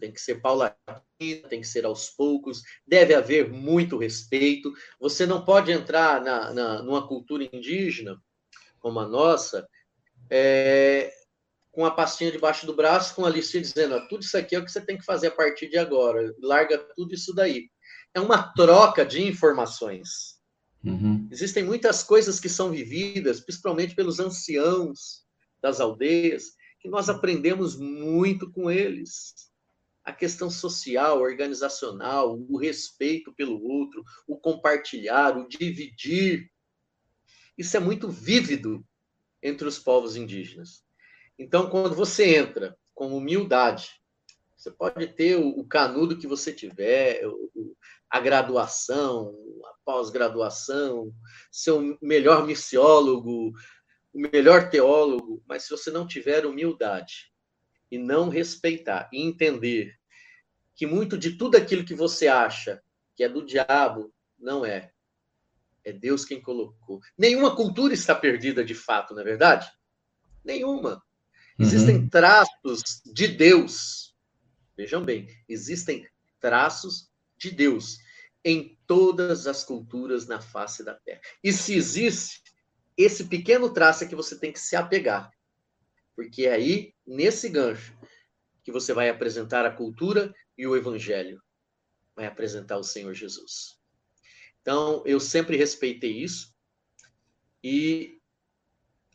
tem 0.00 0.12
que 0.12 0.20
ser 0.20 0.40
paulatina, 0.40 1.48
tem 1.48 1.60
que 1.60 1.66
ser 1.66 1.84
aos 1.84 2.10
poucos, 2.10 2.62
deve 2.86 3.14
haver 3.14 3.50
muito 3.50 3.98
respeito. 3.98 4.72
Você 5.00 5.26
não 5.26 5.44
pode 5.44 5.72
entrar 5.72 6.20
na, 6.22 6.52
na 6.52 6.82
numa 6.82 7.06
cultura 7.06 7.48
indígena 7.52 8.20
como 8.80 9.00
a 9.00 9.06
nossa 9.06 9.68
é, 10.30 11.12
com 11.70 11.84
a 11.84 11.90
pastinha 11.90 12.32
debaixo 12.32 12.66
do 12.66 12.74
braço, 12.74 13.14
com 13.14 13.24
a 13.24 13.30
listinha 13.30 13.62
dizendo: 13.62 14.08
tudo 14.08 14.22
isso 14.22 14.36
aqui 14.36 14.56
é 14.56 14.58
o 14.58 14.64
que 14.64 14.72
você 14.72 14.80
tem 14.80 14.98
que 14.98 15.04
fazer 15.04 15.28
a 15.28 15.32
partir 15.32 15.68
de 15.68 15.78
agora, 15.78 16.34
larga 16.42 16.78
tudo 16.96 17.14
isso 17.14 17.34
daí. 17.34 17.70
É 18.14 18.20
uma 18.20 18.52
troca 18.54 19.04
de 19.04 19.22
informações. 19.22 20.38
Uhum. 20.84 21.28
Existem 21.30 21.64
muitas 21.64 22.02
coisas 22.02 22.40
que 22.40 22.48
são 22.48 22.70
vividas, 22.70 23.40
principalmente 23.40 23.94
pelos 23.94 24.18
anciãos 24.18 25.24
das 25.60 25.80
aldeias, 25.80 26.44
que 26.80 26.88
nós 26.88 27.08
aprendemos 27.08 27.76
muito 27.76 28.50
com 28.50 28.70
eles. 28.70 29.47
A 30.08 30.12
questão 30.12 30.50
social, 30.50 31.20
organizacional, 31.20 32.34
o 32.48 32.56
respeito 32.56 33.30
pelo 33.34 33.62
outro, 33.62 34.02
o 34.26 34.38
compartilhar, 34.38 35.36
o 35.36 35.46
dividir. 35.46 36.50
Isso 37.58 37.76
é 37.76 37.80
muito 37.80 38.08
vívido 38.08 38.82
entre 39.42 39.68
os 39.68 39.78
povos 39.78 40.16
indígenas. 40.16 40.82
Então, 41.38 41.68
quando 41.68 41.94
você 41.94 42.36
entra 42.36 42.74
com 42.94 43.14
humildade, 43.14 43.90
você 44.56 44.70
pode 44.70 45.08
ter 45.08 45.36
o, 45.36 45.62
canudo 45.64 46.16
que 46.16 46.26
você 46.26 46.54
tiver, 46.54 47.20
a 48.08 48.18
graduação, 48.18 49.36
a 49.66 49.74
pós-graduação, 49.84 51.14
ser 51.52 51.72
o 51.72 51.98
melhor 52.00 52.46
missiólogo, 52.46 53.52
o 54.10 54.18
melhor 54.18 54.70
teólogo, 54.70 55.42
mas 55.46 55.64
se 55.64 55.70
você 55.70 55.90
não 55.90 56.06
tiver 56.06 56.46
humildade 56.46 57.30
e 57.90 57.98
não 57.98 58.30
respeitar 58.30 59.10
e 59.12 59.20
entender 59.20 59.97
que 60.78 60.86
muito 60.86 61.18
de 61.18 61.32
tudo 61.32 61.56
aquilo 61.56 61.84
que 61.84 61.94
você 61.94 62.28
acha 62.28 62.80
que 63.16 63.24
é 63.24 63.28
do 63.28 63.44
diabo, 63.44 64.14
não 64.38 64.64
é. 64.64 64.92
É 65.84 65.92
Deus 65.92 66.24
quem 66.24 66.40
colocou. 66.40 67.00
Nenhuma 67.18 67.56
cultura 67.56 67.92
está 67.92 68.14
perdida 68.14 68.64
de 68.64 68.76
fato, 68.76 69.12
não 69.12 69.22
é 69.22 69.24
verdade? 69.24 69.68
Nenhuma. 70.44 71.02
Existem 71.58 71.96
uhum. 71.96 72.08
traços 72.08 73.02
de 73.04 73.26
Deus. 73.26 74.14
Vejam 74.76 75.04
bem, 75.04 75.26
existem 75.48 76.08
traços 76.38 77.10
de 77.36 77.50
Deus 77.50 77.98
em 78.44 78.78
todas 78.86 79.48
as 79.48 79.64
culturas 79.64 80.28
na 80.28 80.40
face 80.40 80.84
da 80.84 80.94
Terra. 80.94 81.20
E 81.42 81.52
se 81.52 81.74
existe, 81.74 82.40
esse 82.96 83.24
pequeno 83.24 83.72
traço 83.72 84.04
é 84.04 84.06
que 84.06 84.14
você 84.14 84.38
tem 84.38 84.52
que 84.52 84.60
se 84.60 84.76
apegar. 84.76 85.28
Porque 86.14 86.46
aí, 86.46 86.94
nesse 87.04 87.48
gancho, 87.48 87.97
que 88.68 88.72
você 88.72 88.92
vai 88.92 89.08
apresentar 89.08 89.64
a 89.64 89.70
cultura 89.70 90.30
e 90.56 90.66
o 90.66 90.76
evangelho. 90.76 91.42
Vai 92.14 92.26
apresentar 92.26 92.76
o 92.76 92.82
Senhor 92.82 93.14
Jesus. 93.14 93.78
Então, 94.60 95.02
eu 95.06 95.18
sempre 95.18 95.56
respeitei 95.56 96.22
isso. 96.22 96.54
E 97.64 98.20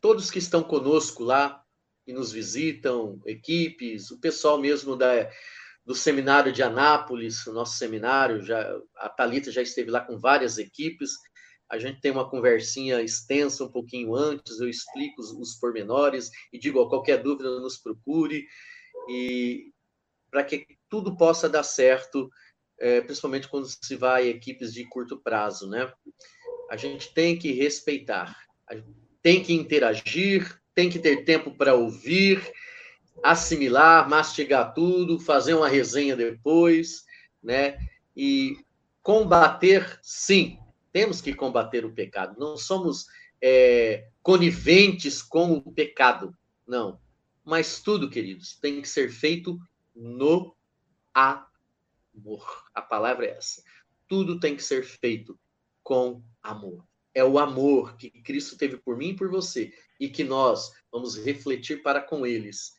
todos 0.01 0.31
que 0.31 0.39
estão 0.39 0.63
conosco 0.63 1.23
lá, 1.23 1.63
e 2.07 2.11
nos 2.11 2.31
visitam, 2.31 3.21
equipes, 3.27 4.09
o 4.09 4.19
pessoal 4.19 4.59
mesmo 4.59 4.95
da, 4.95 5.29
do 5.85 5.93
seminário 5.93 6.51
de 6.51 6.63
Anápolis, 6.63 7.45
nosso 7.45 7.77
seminário, 7.77 8.41
já, 8.41 8.75
a 8.95 9.07
Talita 9.07 9.51
já 9.51 9.61
esteve 9.61 9.91
lá 9.91 10.01
com 10.01 10.17
várias 10.17 10.57
equipes. 10.57 11.11
A 11.69 11.77
gente 11.77 12.01
tem 12.01 12.11
uma 12.11 12.27
conversinha 12.27 13.03
extensa 13.03 13.63
um 13.63 13.71
pouquinho 13.71 14.15
antes, 14.15 14.59
eu 14.59 14.67
explico 14.67 15.21
os, 15.21 15.31
os 15.31 15.53
pormenores 15.59 16.31
e 16.51 16.57
digo, 16.57 16.79
ó, 16.79 16.89
qualquer 16.89 17.21
dúvida 17.21 17.59
nos 17.59 17.77
procure 17.77 18.47
e 19.09 19.71
para 20.29 20.43
que 20.43 20.65
tudo 20.89 21.15
possa 21.15 21.49
dar 21.49 21.63
certo, 21.63 22.29
é, 22.79 23.01
principalmente 23.01 23.47
quando 23.47 23.67
se 23.67 23.95
vai 23.95 24.23
a 24.23 24.27
equipes 24.27 24.73
de 24.73 24.83
curto 24.89 25.17
prazo, 25.17 25.69
né? 25.69 25.91
A 26.69 26.75
gente 26.75 27.13
tem 27.13 27.37
que 27.37 27.51
respeitar, 27.51 28.35
tem 29.21 29.43
que 29.43 29.53
interagir, 29.53 30.59
tem 30.73 30.89
que 30.89 30.99
ter 30.99 31.23
tempo 31.23 31.55
para 31.55 31.75
ouvir, 31.75 32.41
assimilar, 33.23 34.09
mastigar 34.09 34.73
tudo, 34.73 35.19
fazer 35.19 35.53
uma 35.53 35.69
resenha 35.69 36.15
depois, 36.15 37.03
né? 37.41 37.77
E 38.15 38.57
combater, 39.01 39.99
sim, 40.01 40.57
temos 40.91 41.21
que 41.21 41.33
combater 41.33 41.85
o 41.85 41.93
pecado. 41.93 42.39
Não 42.39 42.57
somos 42.57 43.05
é, 43.41 44.07
coniventes 44.21 45.21
com 45.21 45.53
o 45.53 45.71
pecado, 45.71 46.35
não. 46.67 46.99
Mas 47.43 47.81
tudo, 47.81 48.09
queridos, 48.09 48.55
tem 48.55 48.81
que 48.81 48.87
ser 48.87 49.09
feito 49.09 49.59
no 49.95 50.55
amor. 51.13 52.63
A 52.73 52.81
palavra 52.81 53.25
é 53.25 53.37
essa. 53.37 53.61
Tudo 54.07 54.39
tem 54.39 54.55
que 54.55 54.63
ser 54.63 54.83
feito 54.83 55.37
com 55.83 56.23
amor. 56.41 56.85
É 57.13 57.23
o 57.23 57.37
amor 57.37 57.95
que 57.97 58.09
Cristo 58.09 58.57
teve 58.57 58.77
por 58.77 58.97
mim 58.97 59.09
e 59.09 59.15
por 59.15 59.29
você 59.29 59.71
e 59.99 60.09
que 60.09 60.23
nós 60.23 60.71
vamos 60.91 61.17
refletir 61.17 61.83
para 61.83 62.01
com 62.01 62.25
eles. 62.25 62.73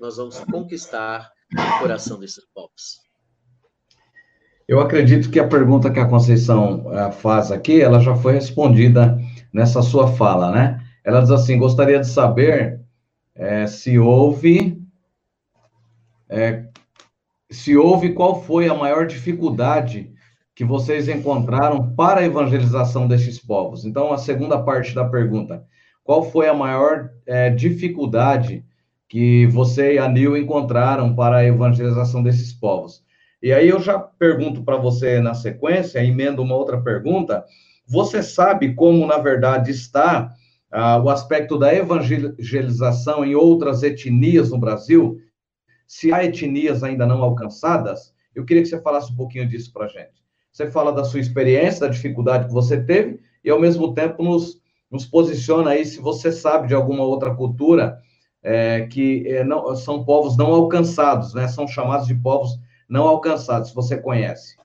Nós 0.00 0.16
vamos 0.16 0.38
conquistar 0.40 1.30
o 1.52 1.78
coração 1.80 2.18
desses 2.18 2.44
povos. 2.54 3.04
Eu 4.66 4.80
acredito 4.80 5.30
que 5.30 5.38
a 5.38 5.46
pergunta 5.46 5.90
que 5.90 6.00
a 6.00 6.08
Conceição 6.08 6.86
uh, 6.86 7.12
faz 7.12 7.52
aqui, 7.52 7.82
ela 7.82 8.00
já 8.00 8.16
foi 8.16 8.32
respondida 8.32 9.18
nessa 9.52 9.82
sua 9.82 10.08
fala, 10.08 10.50
né? 10.50 10.82
Ela 11.04 11.20
diz 11.20 11.30
assim: 11.30 11.58
gostaria 11.58 12.00
de 12.00 12.08
saber 12.08 12.80
é, 13.34 13.66
se 13.66 13.98
houve. 13.98 14.80
É, 16.28 16.64
se 17.50 17.76
houve, 17.76 18.12
qual 18.12 18.42
foi 18.42 18.68
a 18.68 18.74
maior 18.74 19.06
dificuldade 19.06 20.12
que 20.54 20.64
vocês 20.64 21.08
encontraram 21.08 21.94
para 21.94 22.20
a 22.20 22.24
evangelização 22.24 23.06
destes 23.06 23.38
povos? 23.38 23.84
Então, 23.84 24.12
a 24.12 24.18
segunda 24.18 24.60
parte 24.62 24.94
da 24.94 25.04
pergunta: 25.04 25.64
qual 26.02 26.22
foi 26.30 26.48
a 26.48 26.54
maior 26.54 27.10
é, 27.26 27.50
dificuldade 27.50 28.64
que 29.08 29.46
você 29.46 29.94
e 29.94 29.98
a 29.98 30.08
Nil 30.08 30.36
encontraram 30.36 31.14
para 31.14 31.38
a 31.38 31.44
evangelização 31.44 32.22
desses 32.22 32.52
povos? 32.52 33.02
E 33.42 33.52
aí 33.52 33.68
eu 33.68 33.80
já 33.80 33.98
pergunto 33.98 34.62
para 34.62 34.76
você 34.76 35.20
na 35.20 35.34
sequência, 35.34 36.02
emendo 36.02 36.42
uma 36.42 36.56
outra 36.56 36.80
pergunta. 36.80 37.44
Você 37.86 38.22
sabe 38.22 38.74
como, 38.74 39.06
na 39.06 39.18
verdade, 39.18 39.70
está 39.70 40.32
ah, 40.74 40.98
o 40.98 41.08
aspecto 41.08 41.58
da 41.58 41.72
evangelização 41.74 43.24
em 43.24 43.34
outras 43.34 43.82
etnias 43.82 44.50
no 44.50 44.58
Brasil? 44.58 45.20
Se 45.86 46.12
há 46.12 46.24
etnias 46.24 46.82
ainda 46.82 47.06
não 47.06 47.22
alcançadas, 47.22 48.12
eu 48.34 48.44
queria 48.44 48.62
que 48.62 48.68
você 48.68 48.80
falasse 48.80 49.12
um 49.12 49.16
pouquinho 49.16 49.48
disso 49.48 49.72
para 49.72 49.86
a 49.86 49.88
gente. 49.88 50.24
Você 50.52 50.70
fala 50.70 50.92
da 50.92 51.04
sua 51.04 51.20
experiência, 51.20 51.80
da 51.80 51.88
dificuldade 51.88 52.46
que 52.46 52.52
você 52.52 52.82
teve, 52.82 53.20
e 53.42 53.50
ao 53.50 53.60
mesmo 53.60 53.94
tempo 53.94 54.22
nos 54.22 54.62
nos 54.94 55.04
posiciona 55.04 55.70
aí 55.70 55.84
se 55.84 56.00
você 56.00 56.30
sabe 56.30 56.68
de 56.68 56.74
alguma 56.74 57.02
outra 57.02 57.34
cultura 57.34 58.00
é, 58.40 58.86
que 58.86 59.26
é, 59.26 59.42
não, 59.42 59.74
são 59.74 60.04
povos 60.04 60.36
não 60.36 60.46
alcançados, 60.54 61.34
né? 61.34 61.48
São 61.48 61.66
chamados 61.66 62.06
de 62.06 62.14
povos 62.14 62.60
não 62.88 63.02
alcançados, 63.08 63.70
se 63.70 63.74
você 63.74 63.96
conhece. 63.96 64.56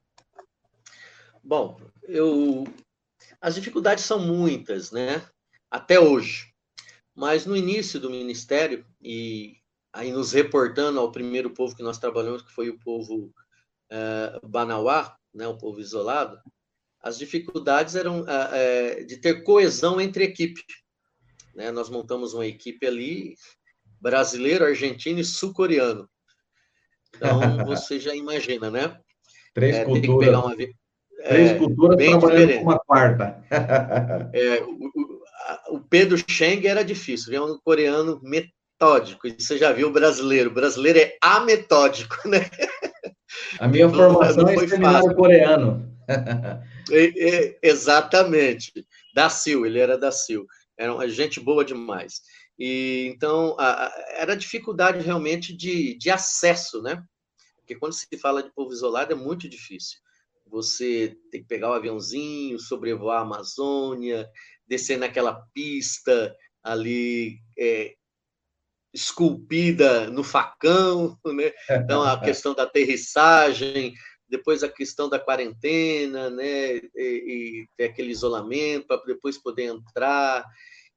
Bom, 1.44 1.78
eu 2.04 2.66
as 3.42 3.56
dificuldades 3.56 4.04
são 4.04 4.20
muitas, 4.20 4.92
né? 4.92 5.20
Até 5.70 6.00
hoje. 6.00 6.48
Mas 7.16 7.46
no 7.46 7.56
início 7.56 8.00
do 8.00 8.10
ministério 8.10 8.86
e 9.02 9.58
aí 9.92 10.12
nos 10.12 10.32
reportando 10.32 11.00
ao 11.00 11.12
primeiro 11.12 11.50
povo 11.50 11.76
que 11.76 11.84
nós 11.84 11.98
trabalhamos, 11.98 12.42
que 12.42 12.52
foi 12.52 12.70
o 12.70 12.80
povo 12.80 13.34
é, 13.90 14.40
Banauá, 14.44 15.18
né, 15.34 15.48
o 15.48 15.58
povo 15.58 15.80
isolado, 15.80 16.40
as 17.02 17.18
dificuldades 17.18 17.96
eram 17.96 18.26
é, 18.28 19.04
de 19.04 19.18
ter 19.18 19.44
coesão 19.44 20.00
entre 20.00 20.24
equipe. 20.24 20.62
Né? 21.56 21.72
Nós 21.72 21.90
montamos 21.90 22.34
uma 22.34 22.46
equipe 22.46 22.86
ali, 22.86 23.36
brasileiro, 24.00 24.66
argentino 24.66 25.20
e 25.20 25.26
sul-coreano. 25.26 26.10
Então, 27.16 27.40
você 27.66 28.00
já 28.00 28.16
imagina, 28.16 28.70
né? 28.70 29.00
Três 29.54 29.76
é, 29.76 29.86
culturas. 29.86 30.30
Uma... 30.30 30.56
Três 30.56 31.52
é, 31.52 31.58
culturas 31.58 31.98
trabalhando 31.98 32.40
diferente. 32.40 32.64
com 32.64 32.70
uma 32.70 32.80
quarta. 32.80 33.44
é, 34.34 34.62
o, 34.64 35.19
o, 35.70 35.80
Pedro 35.80 36.18
Cheng 36.28 36.66
era 36.66 36.84
difícil, 36.84 37.34
é 37.34 37.42
um 37.42 37.58
coreano 37.58 38.20
metódico. 38.24 39.28
E 39.28 39.36
você 39.38 39.58
já 39.58 39.72
viu 39.72 39.90
o 39.90 39.94
brasileiro. 39.94 40.50
O 40.50 40.54
brasileiro 40.54 41.00
é 41.00 41.18
ametódico, 41.22 42.16
né? 42.28 42.50
A 43.60 43.68
minha 43.68 43.90
formação 43.90 44.48
é 44.48 44.68
seminário 44.68 45.16
coreano. 45.16 45.90
exatamente. 47.62 48.86
Da 49.14 49.30
Sil, 49.30 49.66
ele 49.66 49.80
era 49.80 49.98
da 49.98 50.12
Sil. 50.12 50.46
Era 50.78 50.94
uma 50.94 51.08
gente 51.08 51.40
boa 51.40 51.64
demais. 51.64 52.22
E 52.58 53.10
então 53.14 53.56
a, 53.58 53.86
a, 53.86 54.06
era 54.18 54.36
dificuldade 54.36 55.00
realmente 55.00 55.56
de, 55.56 55.98
de 55.98 56.10
acesso, 56.10 56.82
né? 56.82 57.02
Porque 57.58 57.76
quando 57.76 57.94
se 57.94 58.06
fala 58.18 58.44
de 58.44 58.52
povo 58.54 58.74
isolado 58.74 59.14
é 59.14 59.16
muito 59.16 59.48
difícil. 59.48 60.00
você 60.46 61.16
tem 61.32 61.42
que 61.42 61.48
pegar 61.48 61.70
o 61.70 61.74
aviãozinho, 61.74 62.60
sobrevoar 62.60 63.20
a 63.20 63.22
Amazônia, 63.22 64.28
descer 64.70 64.98
naquela 64.98 65.44
pista 65.54 66.36
ali 66.64 67.40
é, 67.58 67.96
esculpida 68.94 70.10
no 70.10 70.24
facão, 70.24 71.18
né? 71.26 71.52
Então 71.70 72.04
a 72.04 72.20
questão 72.22 72.54
da 72.54 72.64
aterrissagem, 72.64 73.94
depois 74.28 74.64
a 74.64 74.70
questão 74.70 75.10
da 75.10 75.20
quarentena, 75.20 76.30
né? 76.30 76.76
E, 76.76 76.90
e 76.96 77.68
ter 77.76 77.86
aquele 77.86 78.12
isolamento 78.12 78.88
para 78.88 79.04
depois 79.06 79.42
poder 79.42 79.64
entrar 79.64 80.46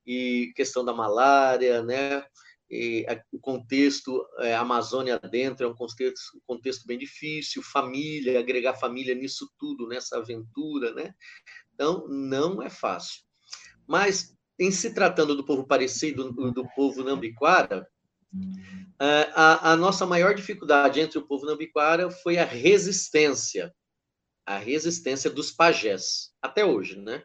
e 0.07 0.53
questão 0.55 0.85
da 0.85 0.93
malária, 0.93 1.83
né? 1.83 2.25
E 2.71 3.05
o 3.31 3.39
contexto 3.39 4.27
é, 4.39 4.55
Amazônia 4.55 5.19
dentro 5.19 5.67
é 5.67 5.69
um 5.69 5.75
contexto, 5.75 6.37
um 6.37 6.41
contexto 6.47 6.87
bem 6.87 6.99
difícil, 6.99 7.63
família, 7.63 8.41
agregar 8.41 8.75
família 8.75 9.15
nisso 9.15 9.47
tudo, 9.59 9.87
nessa 9.87 10.17
aventura, 10.17 10.95
né? 10.95 11.15
Então, 11.75 12.09
não 12.09 12.63
é 12.63 12.71
fácil. 12.71 13.21
Mas, 13.93 14.35
em 14.59 14.71
se 14.71 14.95
tratando 14.95 15.37
do 15.37 15.45
povo 15.45 15.67
parecido, 15.67 16.33
do 16.33 16.67
povo 16.75 17.05
Nambiquara, 17.05 17.87
é, 18.99 19.31
a, 19.35 19.73
a 19.73 19.77
nossa 19.77 20.07
maior 20.07 20.35
dificuldade 20.35 20.99
entre 20.99 21.19
o 21.19 21.27
povo 21.27 21.45
Nambiquara 21.45 22.11
foi 22.11 22.39
a 22.39 22.45
resistência, 22.47 23.71
a 24.47 24.57
resistência 24.57 25.29
dos 25.29 25.53
pajés, 25.53 26.33
até 26.41 26.65
hoje, 26.65 26.99
né? 26.99 27.23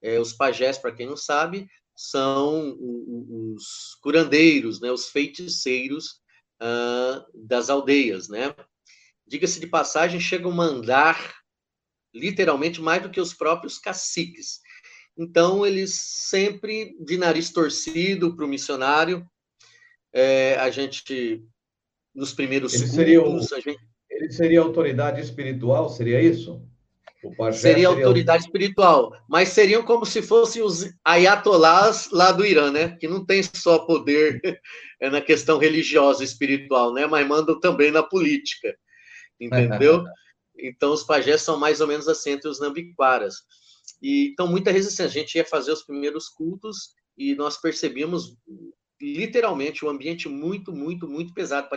É, 0.00 0.18
os 0.18 0.32
pajés, 0.32 0.78
para 0.78 0.92
quem 0.92 1.06
não 1.06 1.16
sabe, 1.16 1.68
são 1.94 2.74
os 2.80 3.98
curandeiros, 4.00 4.80
né, 4.80 4.90
os 4.90 5.10
feiticeiros 5.10 6.22
uh, 6.62 7.22
das 7.34 7.68
aldeias, 7.68 8.30
né? 8.30 8.56
Diga-se 9.26 9.60
de 9.60 9.66
passagem, 9.66 10.18
chegam 10.18 10.52
a 10.52 10.54
mandar 10.54 11.34
literalmente 12.14 12.80
mais 12.80 13.02
do 13.02 13.10
que 13.10 13.20
os 13.20 13.34
próprios 13.34 13.76
caciques. 13.76 14.62
Então, 15.18 15.66
eles 15.66 15.94
sempre 15.94 16.96
de 17.00 17.18
nariz 17.18 17.50
torcido 17.50 18.36
para 18.36 18.44
o 18.44 18.48
missionário. 18.48 19.26
É, 20.12 20.54
a 20.56 20.70
gente, 20.70 21.44
nos 22.14 22.32
primeiros 22.32 22.72
ele 22.74 22.86
seria, 22.86 23.22
o, 23.22 23.40
gente... 23.40 23.78
ele 24.08 24.30
seria 24.30 24.60
autoridade 24.60 25.20
espiritual, 25.20 25.88
seria 25.88 26.22
isso? 26.22 26.62
seria, 27.20 27.52
seria 27.52 27.88
autoridade 27.88 28.44
espiritual, 28.44 29.12
mas 29.28 29.48
seriam 29.48 29.82
como 29.82 30.06
se 30.06 30.22
fossem 30.22 30.62
os 30.62 30.88
ayatolás 31.04 32.08
lá 32.12 32.30
do 32.30 32.46
Irã, 32.46 32.70
né? 32.70 32.96
Que 32.96 33.08
não 33.08 33.24
tem 33.24 33.42
só 33.42 33.80
poder 33.80 34.40
na 35.02 35.20
questão 35.20 35.58
religiosa 35.58 36.22
e 36.22 36.26
espiritual, 36.26 36.94
né? 36.94 37.06
Mas 37.06 37.26
mandam 37.26 37.58
também 37.58 37.90
na 37.90 38.02
política, 38.02 38.72
entendeu? 39.40 40.04
então 40.56 40.92
os 40.92 41.02
pajés 41.02 41.42
são 41.42 41.58
mais 41.58 41.80
ou 41.80 41.88
menos 41.88 42.08
assim 42.08 42.30
entre 42.30 42.48
os 42.48 42.60
nambiquaras. 42.60 43.34
E 44.02 44.28
então 44.28 44.46
muita 44.46 44.70
resistência. 44.70 45.06
A 45.06 45.22
gente 45.22 45.34
ia 45.36 45.44
fazer 45.44 45.72
os 45.72 45.82
primeiros 45.82 46.28
cultos 46.28 46.94
e 47.16 47.34
nós 47.34 47.60
percebíamos 47.60 48.36
literalmente 49.00 49.84
um 49.84 49.88
ambiente 49.88 50.28
muito, 50.28 50.72
muito, 50.72 51.08
muito 51.08 51.32
pesado. 51.32 51.68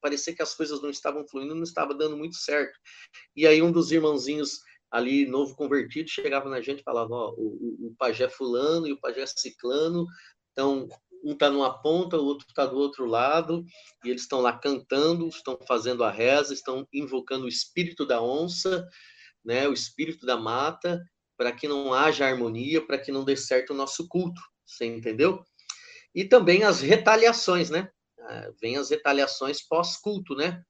Parecia, 0.00 0.34
que 0.34 0.42
as 0.42 0.54
coisas 0.54 0.80
não 0.80 0.90
estavam 0.90 1.26
fluindo, 1.28 1.54
não 1.54 1.62
estava 1.62 1.94
dando 1.94 2.16
muito 2.16 2.36
certo. 2.36 2.78
E 3.36 3.46
aí 3.46 3.60
um 3.62 3.70
dos 3.70 3.92
irmãozinhos 3.92 4.60
ali, 4.90 5.26
novo 5.26 5.54
convertido, 5.54 6.08
chegava 6.10 6.48
na 6.48 6.60
gente 6.60 6.80
e 6.80 6.84
falava, 6.84 7.14
ó, 7.14 7.34
o, 7.36 7.88
o, 7.88 7.94
pajé 7.98 8.28
fulano 8.28 8.86
e 8.86 8.92
o 8.92 9.00
pajé 9.00 9.24
ciclano, 9.26 10.06
então 10.52 10.86
um 11.24 11.32
está 11.32 11.48
numa 11.48 11.80
ponta, 11.80 12.18
o 12.18 12.24
outro 12.24 12.46
está 12.48 12.66
do 12.66 12.76
outro 12.76 13.06
lado, 13.06 13.64
e 14.04 14.10
eles 14.10 14.22
estão 14.22 14.40
lá 14.40 14.58
cantando, 14.58 15.28
estão 15.28 15.58
fazendo 15.66 16.04
a 16.04 16.10
reza, 16.10 16.52
estão 16.52 16.86
invocando 16.92 17.44
o 17.46 17.48
espírito 17.48 18.04
da 18.04 18.20
onça, 18.20 18.86
né, 19.44 19.68
o 19.68 19.72
espírito 19.72 20.26
da 20.26 20.36
mata, 20.36 21.00
para 21.36 21.52
que 21.52 21.66
não 21.66 21.92
haja 21.92 22.26
harmonia, 22.26 22.84
para 22.84 22.98
que 22.98 23.12
não 23.12 23.24
dê 23.24 23.36
certo 23.36 23.70
o 23.70 23.76
nosso 23.76 24.08
culto, 24.08 24.40
você 24.64 24.84
entendeu? 24.84 25.42
E 26.14 26.24
também 26.24 26.62
as 26.62 26.80
retaliações, 26.80 27.70
né? 27.70 27.90
Ah, 28.20 28.50
vem 28.60 28.76
as 28.76 28.90
retaliações 28.90 29.62
pós-culto, 29.62 30.34
né? 30.34 30.62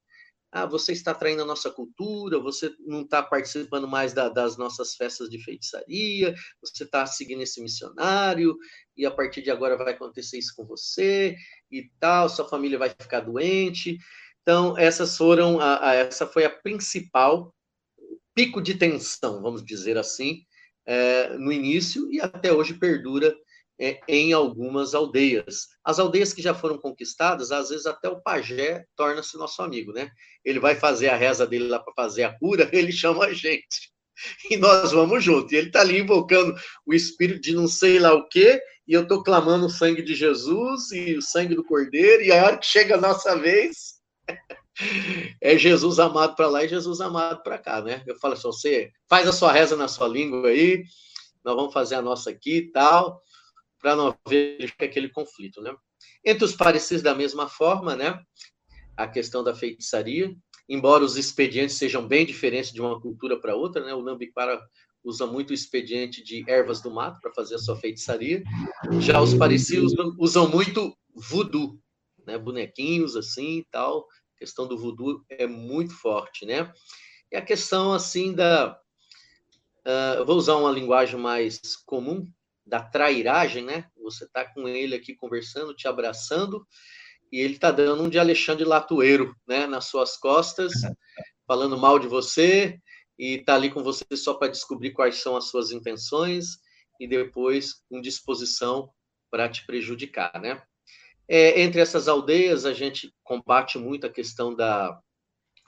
ah, 0.53 0.67
você 0.67 0.93
está 0.93 1.15
traindo 1.15 1.43
a 1.43 1.47
nossa 1.47 1.71
cultura, 1.71 2.39
você 2.39 2.71
não 2.81 3.01
está 3.01 3.23
participando 3.23 3.89
mais 3.89 4.13
da, 4.13 4.29
das 4.29 4.59
nossas 4.59 4.95
festas 4.95 5.31
de 5.31 5.43
feitiçaria, 5.43 6.35
você 6.61 6.85
está 6.85 7.07
seguindo 7.07 7.43
esse 7.43 7.61
missionário, 7.63 8.55
e 8.95 9.07
a 9.07 9.11
partir 9.11 9.41
de 9.41 9.51
agora 9.51 9.79
vai 9.79 9.95
acontecer 9.95 10.39
isso 10.39 10.53
com 10.55 10.67
você, 10.67 11.35
e 11.71 11.91
tal, 11.99 12.29
sua 12.29 12.47
família 12.47 12.79
vai 12.79 12.91
ficar 12.91 13.21
doente. 13.21 13.97
Então, 14.43 14.77
essas 14.77 15.17
foram, 15.17 15.59
a, 15.59 15.89
a, 15.89 15.95
essa 15.95 16.27
foi 16.27 16.45
a 16.45 16.51
principal 16.51 17.55
pico 18.35 18.61
de 18.61 18.75
tensão, 18.75 19.41
vamos 19.41 19.65
dizer 19.65 19.97
assim, 19.97 20.43
é, 20.87 21.37
no 21.39 21.53
início, 21.53 22.11
e 22.11 22.21
até 22.21 22.53
hoje 22.53 22.75
perdura 22.75 23.35
é, 23.81 24.01
em 24.09 24.33
algumas 24.33 24.95
aldeias. 24.95 25.69
As 25.85 25.99
aldeias 25.99 26.33
que 26.33 26.43
já 26.43 26.55
foram 26.55 26.79
conquistadas, 26.79 27.51
às 27.51 27.71
vezes 27.71 27.87
até 27.87 28.09
o 28.09 28.21
pajé 28.21 28.85
torna-se 28.97 29.37
nosso 29.37 29.63
amigo, 29.63 29.93
né? 29.93 30.11
Ele 30.45 30.61
vai 30.61 30.75
fazer 30.75 31.09
a 31.09 31.17
reza 31.17 31.47
dele 31.47 31.69
lá 31.69 31.79
para 31.79 31.93
fazer 31.95 32.25
a 32.25 32.39
cura, 32.39 32.69
ele 32.73 32.93
chama 32.93 33.27
a 33.27 33.33
gente. 33.33 33.93
E 34.51 34.57
nós 34.57 34.93
vamos 34.93 35.25
junto. 35.25 35.53
E 35.53 35.57
ele 35.57 35.67
está 35.69 35.81
ali 35.81 35.99
invocando 35.99 36.55
o 36.87 36.95
espírito 36.95 37.41
de 37.41 37.55
não 37.55 37.67
sei 37.67 37.99
lá 37.99 38.15
o 38.15 38.29
quê, 38.29 38.63
e 38.87 38.93
eu 38.93 39.03
estou 39.03 39.23
clamando 39.23 39.67
o 39.67 39.71
sangue 39.71 40.03
de 40.03 40.15
Jesus 40.15 40.93
e 40.93 41.17
o 41.17 41.23
sangue 41.23 41.57
do 41.57 41.65
Cordeiro, 41.65 42.23
e 42.23 42.31
a 42.31 42.45
hora 42.45 42.59
que 42.59 42.67
chega 42.67 42.95
a 42.95 43.01
nossa 43.01 43.35
vez, 43.37 43.95
é 45.41 45.59
Jesus 45.59 45.99
amado 45.99 46.35
para 46.37 46.49
lá 46.49 46.65
e 46.65 46.69
Jesus 46.69 47.01
amado 47.01 47.43
para 47.43 47.59
cá, 47.59 47.83
né? 47.83 48.03
Eu 48.07 48.17
falo 48.17 48.35
assim, 48.35 48.43
você 48.43 48.93
faz 49.09 49.27
a 49.27 49.33
sua 49.33 49.53
reza 49.53 49.77
na 49.77 49.89
sua 49.89 50.09
língua 50.09 50.49
aí, 50.49 50.85
nós 51.45 51.57
vamos 51.57 51.73
fazer 51.73 51.97
a 51.97 52.03
nossa 52.03 52.31
aqui 52.31 52.57
e 52.57 52.71
tal 52.71 53.21
para 53.83 53.97
não 53.97 54.17
haver 54.25 54.73
aquele 54.79 55.09
conflito, 55.09 55.61
né? 55.61 55.75
Entre 56.25 56.45
os 56.45 56.55
parecidos 56.55 57.03
da 57.03 57.15
mesma 57.15 57.49
forma, 57.49 57.97
né? 57.97 58.23
A 58.97 59.09
questão 59.09 59.43
da 59.43 59.55
feitiçaria, 59.55 60.33
embora 60.69 61.03
os 61.03 61.17
expedientes 61.17 61.77
sejam 61.77 62.07
bem 62.07 62.25
diferentes 62.25 62.73
de 62.73 62.81
uma 62.81 63.01
cultura 63.01 63.39
para 63.41 63.57
outra, 63.57 63.85
né? 63.85 63.93
O 63.93 64.03
Nambiquara 64.03 64.61
usa 65.03 65.27
muito 65.27 65.51
o 65.51 65.55
expediente 65.55 66.23
de 66.23 66.45
ervas 66.49 66.81
do 66.81 66.93
mato 66.93 67.19
para 67.21 67.33
fazer 67.33 67.57
a 67.57 67.59
sua 67.59 67.77
feitiçaria. 67.77 68.45
Já 69.01 69.21
os 69.21 69.35
parecidos 69.35 69.93
usam 70.17 70.49
muito 70.49 70.97
voodoo, 71.13 71.77
né? 72.25 72.39
Bonequinhos 72.39 73.17
assim 73.17 73.59
e 73.59 73.65
tal. 73.65 74.07
A 74.43 74.45
questão 74.45 74.67
do 74.67 74.77
voodoo 74.77 75.25
é 75.29 75.47
muito 75.47 75.95
forte, 75.95 76.45
né? 76.45 76.73
E 77.31 77.37
a 77.37 77.41
questão 77.41 77.93
assim 77.93 78.35
da 78.35 78.77
uh, 79.87 80.25
vou 80.25 80.37
usar 80.37 80.57
uma 80.57 80.73
linguagem 80.73 81.17
mais 81.17 81.61
comum, 81.87 82.27
da 82.67 82.83
trairagem, 82.83 83.65
né? 83.65 83.89
Você 84.03 84.25
está 84.25 84.45
com 84.45 84.67
ele 84.67 84.97
aqui 84.97 85.15
conversando, 85.15 85.77
te 85.77 85.87
abraçando, 85.87 86.67
e 87.31 87.39
ele 87.39 87.55
está 87.55 87.71
dando 87.71 88.03
um 88.03 88.09
de 88.09 88.19
Alexandre 88.19 88.65
Latueiro, 88.65 89.33
né? 89.47 89.65
Nas 89.69 89.85
suas 89.85 90.17
costas, 90.17 90.73
falando 91.47 91.79
mal 91.79 92.01
de 92.01 92.09
você, 92.09 92.81
e 93.17 93.35
está 93.35 93.55
ali 93.55 93.71
com 93.71 93.85
você 93.85 94.05
só 94.17 94.35
para 94.35 94.51
descobrir 94.51 94.91
quais 94.91 95.23
são 95.23 95.37
as 95.37 95.45
suas 95.45 95.71
intenções, 95.71 96.59
e 96.99 97.07
depois 97.07 97.75
com 97.89 98.01
disposição 98.01 98.91
para 99.31 99.49
te 99.49 99.65
prejudicar, 99.65 100.41
né? 100.41 100.61
É, 101.29 101.63
entre 101.63 101.81
essas 101.81 102.09
aldeias, 102.09 102.65
a 102.65 102.73
gente 102.73 103.15
combate 103.23 103.79
muito 103.79 104.07
a 104.07 104.11
questão 104.11 104.55
da, 104.55 105.01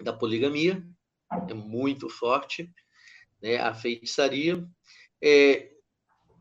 da 0.03 0.13
poligamia, 0.13 0.85
é 1.49 1.55
muito 1.55 2.09
forte, 2.09 2.71
né? 3.43 3.57
A 3.59 3.75
feitiçaria. 3.75 4.65
É, 5.23 5.71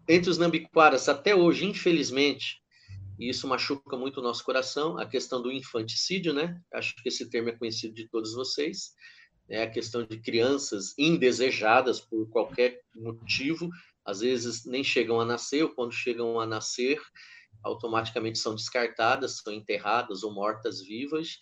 entre 0.07 0.29
os 0.29 0.37
nambiquaras, 0.37 1.07
até 1.07 1.33
hoje, 1.33 1.65
infelizmente, 1.65 2.61
e 3.19 3.29
isso 3.29 3.47
machuca 3.47 3.95
muito 3.95 4.19
o 4.19 4.23
nosso 4.23 4.43
coração, 4.43 4.97
a 4.97 5.05
questão 5.05 5.41
do 5.41 5.51
infanticídio, 5.51 6.33
né? 6.33 6.59
Acho 6.73 6.95
que 6.95 7.09
esse 7.09 7.29
termo 7.29 7.49
é 7.49 7.53
conhecido 7.53 7.93
de 7.93 8.07
todos 8.07 8.33
vocês. 8.33 8.93
É 9.47 9.63
a 9.63 9.69
questão 9.69 10.05
de 10.05 10.19
crianças 10.19 10.93
indesejadas 10.97 11.99
por 11.99 12.27
qualquer 12.29 12.81
motivo, 12.95 13.69
às 14.05 14.21
vezes 14.21 14.65
nem 14.65 14.83
chegam 14.83 15.19
a 15.19 15.25
nascer, 15.25 15.63
ou 15.63 15.69
quando 15.69 15.91
chegam 15.91 16.39
a 16.39 16.45
nascer, 16.45 16.99
automaticamente 17.63 18.39
são 18.39 18.55
descartadas, 18.55 19.37
são 19.37 19.53
enterradas 19.53 20.23
ou 20.23 20.33
mortas 20.33 20.81
vivas, 20.81 21.39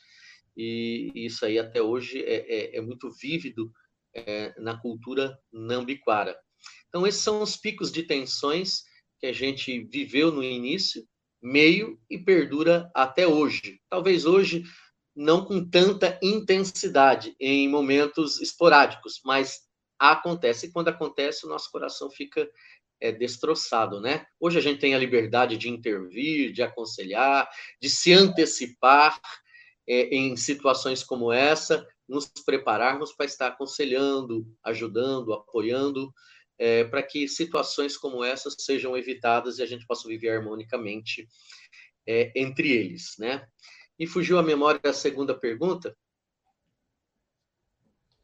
e 0.55 1.11
isso 1.15 1.45
aí 1.45 1.57
até 1.57 1.81
hoje 1.81 2.23
é, 2.23 2.75
é, 2.75 2.77
é 2.77 2.81
muito 2.81 3.09
vívido 3.11 3.71
é, 4.13 4.53
na 4.59 4.79
cultura 4.79 5.37
nambiquara. 5.51 6.37
Então, 6.89 7.07
esses 7.07 7.21
são 7.21 7.41
os 7.41 7.55
picos 7.55 7.91
de 7.91 8.03
tensões 8.03 8.83
que 9.19 9.27
a 9.27 9.33
gente 9.33 9.83
viveu 9.85 10.31
no 10.31 10.43
início, 10.43 11.07
meio 11.41 11.99
e 12.09 12.17
perdura 12.17 12.91
até 12.93 13.25
hoje. 13.25 13.79
Talvez 13.89 14.25
hoje 14.25 14.63
não 15.15 15.45
com 15.45 15.67
tanta 15.67 16.19
intensidade, 16.21 17.35
em 17.39 17.67
momentos 17.67 18.39
esporádicos, 18.41 19.21
mas 19.25 19.61
acontece. 19.99 20.67
E 20.67 20.71
quando 20.71 20.87
acontece, 20.87 21.45
o 21.45 21.49
nosso 21.49 21.69
coração 21.71 22.09
fica 22.09 22.49
é, 23.01 23.11
destroçado, 23.11 23.99
né? 23.99 24.25
Hoje 24.39 24.59
a 24.59 24.61
gente 24.61 24.79
tem 24.79 24.93
a 24.93 24.99
liberdade 24.99 25.57
de 25.57 25.67
intervir, 25.67 26.53
de 26.53 26.61
aconselhar, 26.61 27.49
de 27.81 27.89
se 27.89 28.13
antecipar 28.13 29.19
é, 29.87 30.15
em 30.15 30.37
situações 30.37 31.03
como 31.03 31.33
essa, 31.33 31.85
nos 32.07 32.27
prepararmos 32.45 33.11
para 33.11 33.25
estar 33.25 33.47
aconselhando, 33.47 34.47
ajudando, 34.63 35.33
apoiando, 35.33 36.13
é, 36.59 36.83
para 36.83 37.01
que 37.01 37.27
situações 37.27 37.97
como 37.97 38.23
essas 38.23 38.55
sejam 38.59 38.95
evitadas 38.95 39.57
e 39.57 39.63
a 39.63 39.65
gente 39.65 39.87
possa 39.87 40.07
viver 40.07 40.29
harmonicamente 40.29 41.27
é, 42.05 42.31
entre 42.35 42.71
eles, 42.71 43.15
né? 43.17 43.47
E 43.97 44.05
fugiu 44.05 44.37
a 44.37 44.43
memória 44.43 44.79
da 44.79 44.93
segunda 44.93 45.37
pergunta? 45.37 45.97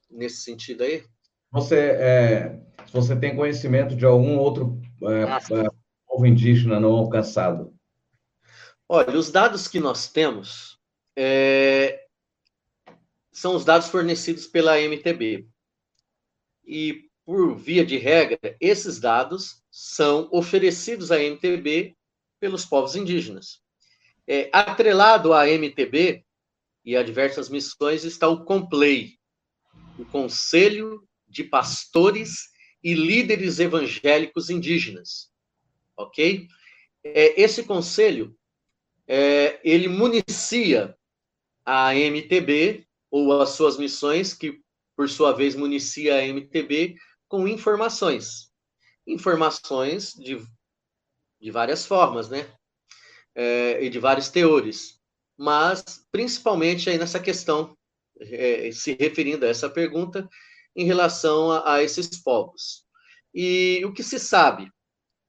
Nesse 0.09 0.43
sentido 0.43 0.83
aí? 0.83 1.03
Você, 1.51 1.75
é, 1.77 2.59
você 2.91 3.15
tem 3.15 3.35
conhecimento 3.35 3.95
de 3.95 4.05
algum 4.05 4.37
outro 4.37 4.81
é, 5.03 5.23
ah, 5.23 5.39
é, 5.51 5.69
povo 6.07 6.25
indígena 6.25 6.79
não 6.79 6.91
alcançado? 6.91 7.73
Olha, 8.89 9.17
os 9.17 9.31
dados 9.31 9.67
que 9.67 9.79
nós 9.79 10.09
temos 10.09 10.79
é, 11.15 12.05
são 13.31 13.55
os 13.55 13.65
dados 13.65 13.89
fornecidos 13.89 14.47
pela 14.47 14.79
MTB. 14.79 15.47
E, 16.65 17.07
por 17.25 17.55
via 17.55 17.85
de 17.85 17.97
regra, 17.97 18.55
esses 18.59 18.99
dados 18.99 19.61
são 19.69 20.29
oferecidos 20.31 21.11
à 21.11 21.17
MTB 21.17 21.95
pelos 22.39 22.65
povos 22.65 22.95
indígenas. 22.95 23.61
É, 24.25 24.49
atrelado 24.51 25.33
à 25.33 25.47
MTB 25.47 26.25
e 26.83 26.95
a 26.95 27.03
diversas 27.03 27.49
missões 27.49 28.03
está 28.03 28.27
o 28.27 28.43
COMPLEI, 28.43 29.17
o 29.99 30.05
Conselho 30.05 31.06
de 31.27 31.43
Pastores 31.43 32.49
e 32.83 32.93
Líderes 32.93 33.59
Evangélicos 33.59 34.49
Indígenas. 34.49 35.31
Ok? 35.95 36.47
É, 37.03 37.41
esse 37.41 37.63
conselho 37.63 38.37
é, 39.07 39.59
ele 39.63 39.87
municia 39.87 40.95
a 41.65 41.93
MTB 41.95 42.85
ou 43.09 43.41
as 43.41 43.49
suas 43.49 43.77
missões, 43.77 44.33
que 44.33 44.61
por 44.95 45.09
sua 45.09 45.31
vez 45.31 45.55
municia 45.55 46.15
a 46.15 46.25
MTB 46.25 46.95
com 47.27 47.47
informações. 47.47 48.51
Informações 49.05 50.13
de, 50.13 50.41
de 51.39 51.51
várias 51.51 51.85
formas, 51.85 52.29
né? 52.29 52.49
É, 53.35 53.83
e 53.83 53.89
de 53.89 53.99
vários 53.99 54.29
teores. 54.29 54.99
Mas, 55.37 56.05
principalmente 56.11 56.89
aí 56.89 56.97
nessa 56.97 57.19
questão, 57.19 57.77
é, 58.19 58.71
se 58.71 58.97
referindo 58.99 59.45
a 59.45 59.49
essa 59.49 59.69
pergunta, 59.69 60.27
em 60.77 60.85
relação 60.85 61.51
a, 61.51 61.73
a 61.73 61.83
esses 61.83 62.21
povos. 62.21 62.85
E 63.33 63.83
o 63.83 63.91
que 63.91 64.03
se 64.03 64.19
sabe 64.19 64.71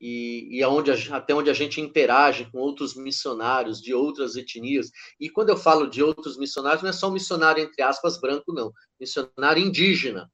e, 0.01 0.59
e 0.59 0.62
aonde, 0.62 0.92
até 1.12 1.34
onde 1.34 1.51
a 1.51 1.55
gente 1.55 1.80
interage 1.80 2.49
com 2.53 2.59
outros 2.59 2.94
missionários 2.94 3.80
de 3.80 3.92
outras 3.92 4.36
etnias. 4.36 4.90
E 5.18 5.28
quando 5.28 5.49
eu 5.49 5.57
falo 5.57 5.88
de 5.88 6.03
outros 6.03 6.38
missionários, 6.38 6.82
não 6.82 6.90
é 6.90 6.92
só 6.92 7.09
um 7.09 7.12
missionário, 7.12 7.62
entre 7.62 7.82
aspas, 7.82 8.20
branco, 8.20 8.53
não. 8.53 8.72
Missionário 9.01 9.62
indígena. 9.62 10.30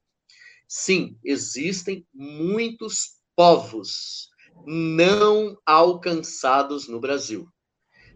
Sim, 0.67 1.17
existem 1.23 2.05
muitos 2.13 3.15
povos 3.35 4.29
não 4.65 5.57
alcançados 5.65 6.87
no 6.87 6.99
Brasil. 6.99 7.47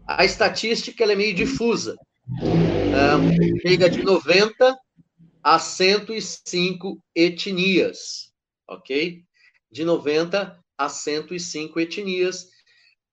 A 0.06 0.24
estatística 0.24 1.04
é 1.04 1.14
meio 1.14 1.34
difusa. 1.34 1.96
Um, 2.42 3.60
chega 3.60 3.88
de 3.88 4.02
90 4.02 4.76
a 5.42 5.58
105 5.58 7.02
etnias, 7.14 8.32
ok? 8.68 9.24
De 9.70 9.84
90 9.84 10.58
a 10.76 10.88
105 10.88 11.80
etnias 11.80 12.44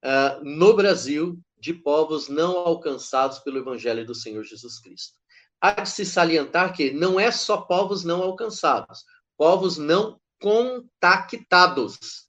uh, 0.03 0.43
no 0.43 0.73
Brasil 0.73 1.39
de 1.59 1.73
povos 1.73 2.27
não 2.27 2.57
alcançados 2.57 3.39
pelo 3.39 3.57
Evangelho 3.57 4.05
do 4.05 4.15
Senhor 4.15 4.43
Jesus 4.43 4.79
Cristo. 4.79 5.17
Há 5.59 5.71
de 5.71 5.89
se 5.89 6.05
salientar 6.05 6.73
que 6.73 6.91
não 6.91 7.19
é 7.19 7.31
só 7.31 7.57
povos 7.57 8.03
não 8.03 8.21
alcançados, 8.21 9.03
povos 9.35 9.77
não 9.77 10.19
contactados, 10.39 12.27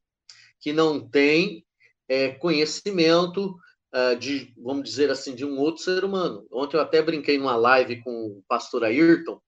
que 0.61 0.73
não 0.73 1.07
têm 1.09 1.65
é, 2.09 2.31
conhecimento 2.31 3.55
uh, 3.95 4.17
de, 4.19 4.53
vamos 4.57 4.89
dizer 4.89 5.11
assim, 5.11 5.35
de 5.35 5.45
um 5.45 5.59
outro 5.59 5.83
ser 5.83 6.05
humano. 6.05 6.47
Ontem 6.51 6.77
eu 6.77 6.81
até 6.81 7.03
brinquei 7.03 7.39
numa 7.39 7.57
live 7.57 8.03
com 8.03 8.27
o 8.27 8.43
pastor 8.49 8.85
Ayrton, 8.85 9.41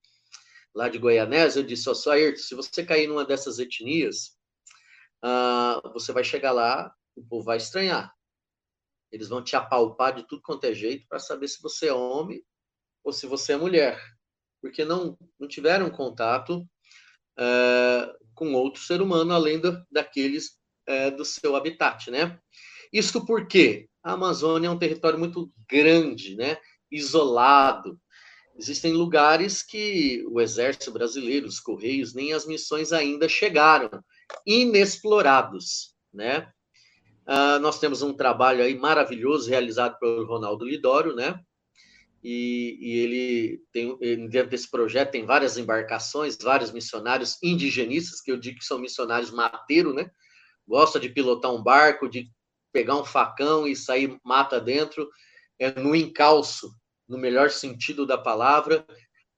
lá 0.74 0.88
de 0.88 0.98
Goianésia, 0.98 1.60
eu 1.60 1.66
disse, 1.66 1.88
ó, 1.88 1.92
oh, 1.92 2.10
Ayrton, 2.10 2.38
se 2.40 2.54
você 2.54 2.84
cair 2.84 3.06
numa 3.06 3.24
dessas 3.24 3.58
etnias, 3.58 4.36
uh, 5.24 5.92
você 5.92 6.12
vai 6.12 6.24
chegar 6.24 6.52
lá, 6.52 6.94
o 7.16 7.22
povo 7.24 7.44
vai 7.44 7.56
estranhar. 7.56 8.14
Eles 9.10 9.28
vão 9.28 9.42
te 9.42 9.56
apalpar 9.56 10.14
de 10.14 10.26
tudo 10.26 10.42
quanto 10.42 10.64
é 10.64 10.72
jeito 10.72 11.06
para 11.08 11.18
saber 11.18 11.48
se 11.48 11.60
você 11.60 11.88
é 11.88 11.92
homem 11.92 12.44
ou 13.02 13.12
se 13.12 13.26
você 13.26 13.54
é 13.54 13.56
mulher, 13.56 14.00
porque 14.60 14.84
não, 14.84 15.18
não 15.38 15.48
tiveram 15.48 15.90
contato 15.90 16.58
uh, 17.38 18.26
com 18.34 18.52
outro 18.54 18.80
ser 18.80 19.02
humano 19.02 19.32
além 19.32 19.58
do, 19.58 19.84
daqueles 19.90 20.58
uh, 20.88 21.16
do 21.16 21.24
seu 21.24 21.56
habitat, 21.56 22.10
né? 22.10 22.38
Isso 22.92 23.24
porque 23.24 23.88
a 24.02 24.12
Amazônia 24.12 24.68
é 24.68 24.70
um 24.70 24.78
território 24.78 25.18
muito 25.18 25.52
grande, 25.68 26.36
né? 26.36 26.56
Isolado. 26.90 28.00
Existem 28.56 28.92
lugares 28.92 29.62
que 29.62 30.24
o 30.28 30.40
exército 30.40 30.90
brasileiro, 30.90 31.46
os 31.46 31.60
correios, 31.60 32.14
nem 32.14 32.32
as 32.32 32.46
missões 32.46 32.92
ainda 32.92 33.28
chegaram 33.28 33.90
inexplorados, 34.46 35.94
né? 36.12 36.50
Uh, 37.26 37.60
nós 37.60 37.78
temos 37.78 38.02
um 38.02 38.12
trabalho 38.12 38.62
aí 38.62 38.76
maravilhoso 38.76 39.48
realizado 39.48 39.98
pelo 39.98 40.26
Ronaldo 40.26 40.64
Lidório, 40.64 41.14
né? 41.14 41.40
E, 42.22 42.76
e 42.80 42.98
ele 42.98 43.62
tem 43.72 43.96
dentro 44.28 44.50
desse 44.50 44.70
projeto 44.70 45.12
tem 45.12 45.24
várias 45.24 45.56
embarcações, 45.56 46.36
vários 46.36 46.70
missionários 46.70 47.38
indigenistas 47.42 48.20
que 48.20 48.30
eu 48.30 48.36
digo 48.36 48.58
que 48.58 48.64
são 48.64 48.78
missionários 48.78 49.30
mateiro, 49.30 49.94
né? 49.94 50.10
Gosta 50.66 51.00
de 51.00 51.08
pilotar 51.08 51.50
um 51.52 51.62
barco, 51.62 52.08
de 52.08 52.30
pegar 52.72 52.96
um 52.96 53.04
facão 53.04 53.66
e 53.66 53.74
sair 53.74 54.18
mata 54.24 54.60
dentro, 54.60 55.08
é 55.58 55.70
no 55.80 55.94
encalço, 55.94 56.70
no 57.10 57.18
melhor 57.18 57.50
sentido 57.50 58.06
da 58.06 58.16
palavra, 58.16 58.86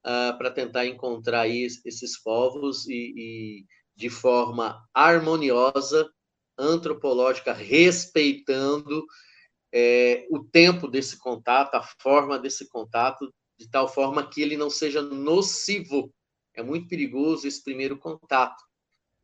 uh, 0.05 0.37
para 0.37 0.51
tentar 0.51 0.87
encontrar 0.87 1.49
esses 1.49 2.23
povos 2.23 2.87
e, 2.87 3.14
e 3.16 3.66
de 3.97 4.11
forma 4.11 4.87
harmoniosa, 4.93 6.09
antropológica, 6.59 7.53
respeitando 7.53 9.05
é, 9.73 10.27
o 10.31 10.45
tempo 10.45 10.87
desse 10.87 11.18
contato, 11.18 11.75
a 11.75 11.83
forma 11.83 12.39
desse 12.39 12.68
contato, 12.68 13.33
de 13.59 13.68
tal 13.70 13.89
forma 13.89 14.29
que 14.29 14.43
ele 14.43 14.57
não 14.57 14.68
seja 14.68 15.01
nocivo. 15.01 16.12
É 16.55 16.62
muito 16.62 16.89
perigoso 16.89 17.49
esse 17.49 17.64
primeiro 17.64 17.97
contato. 17.97 18.62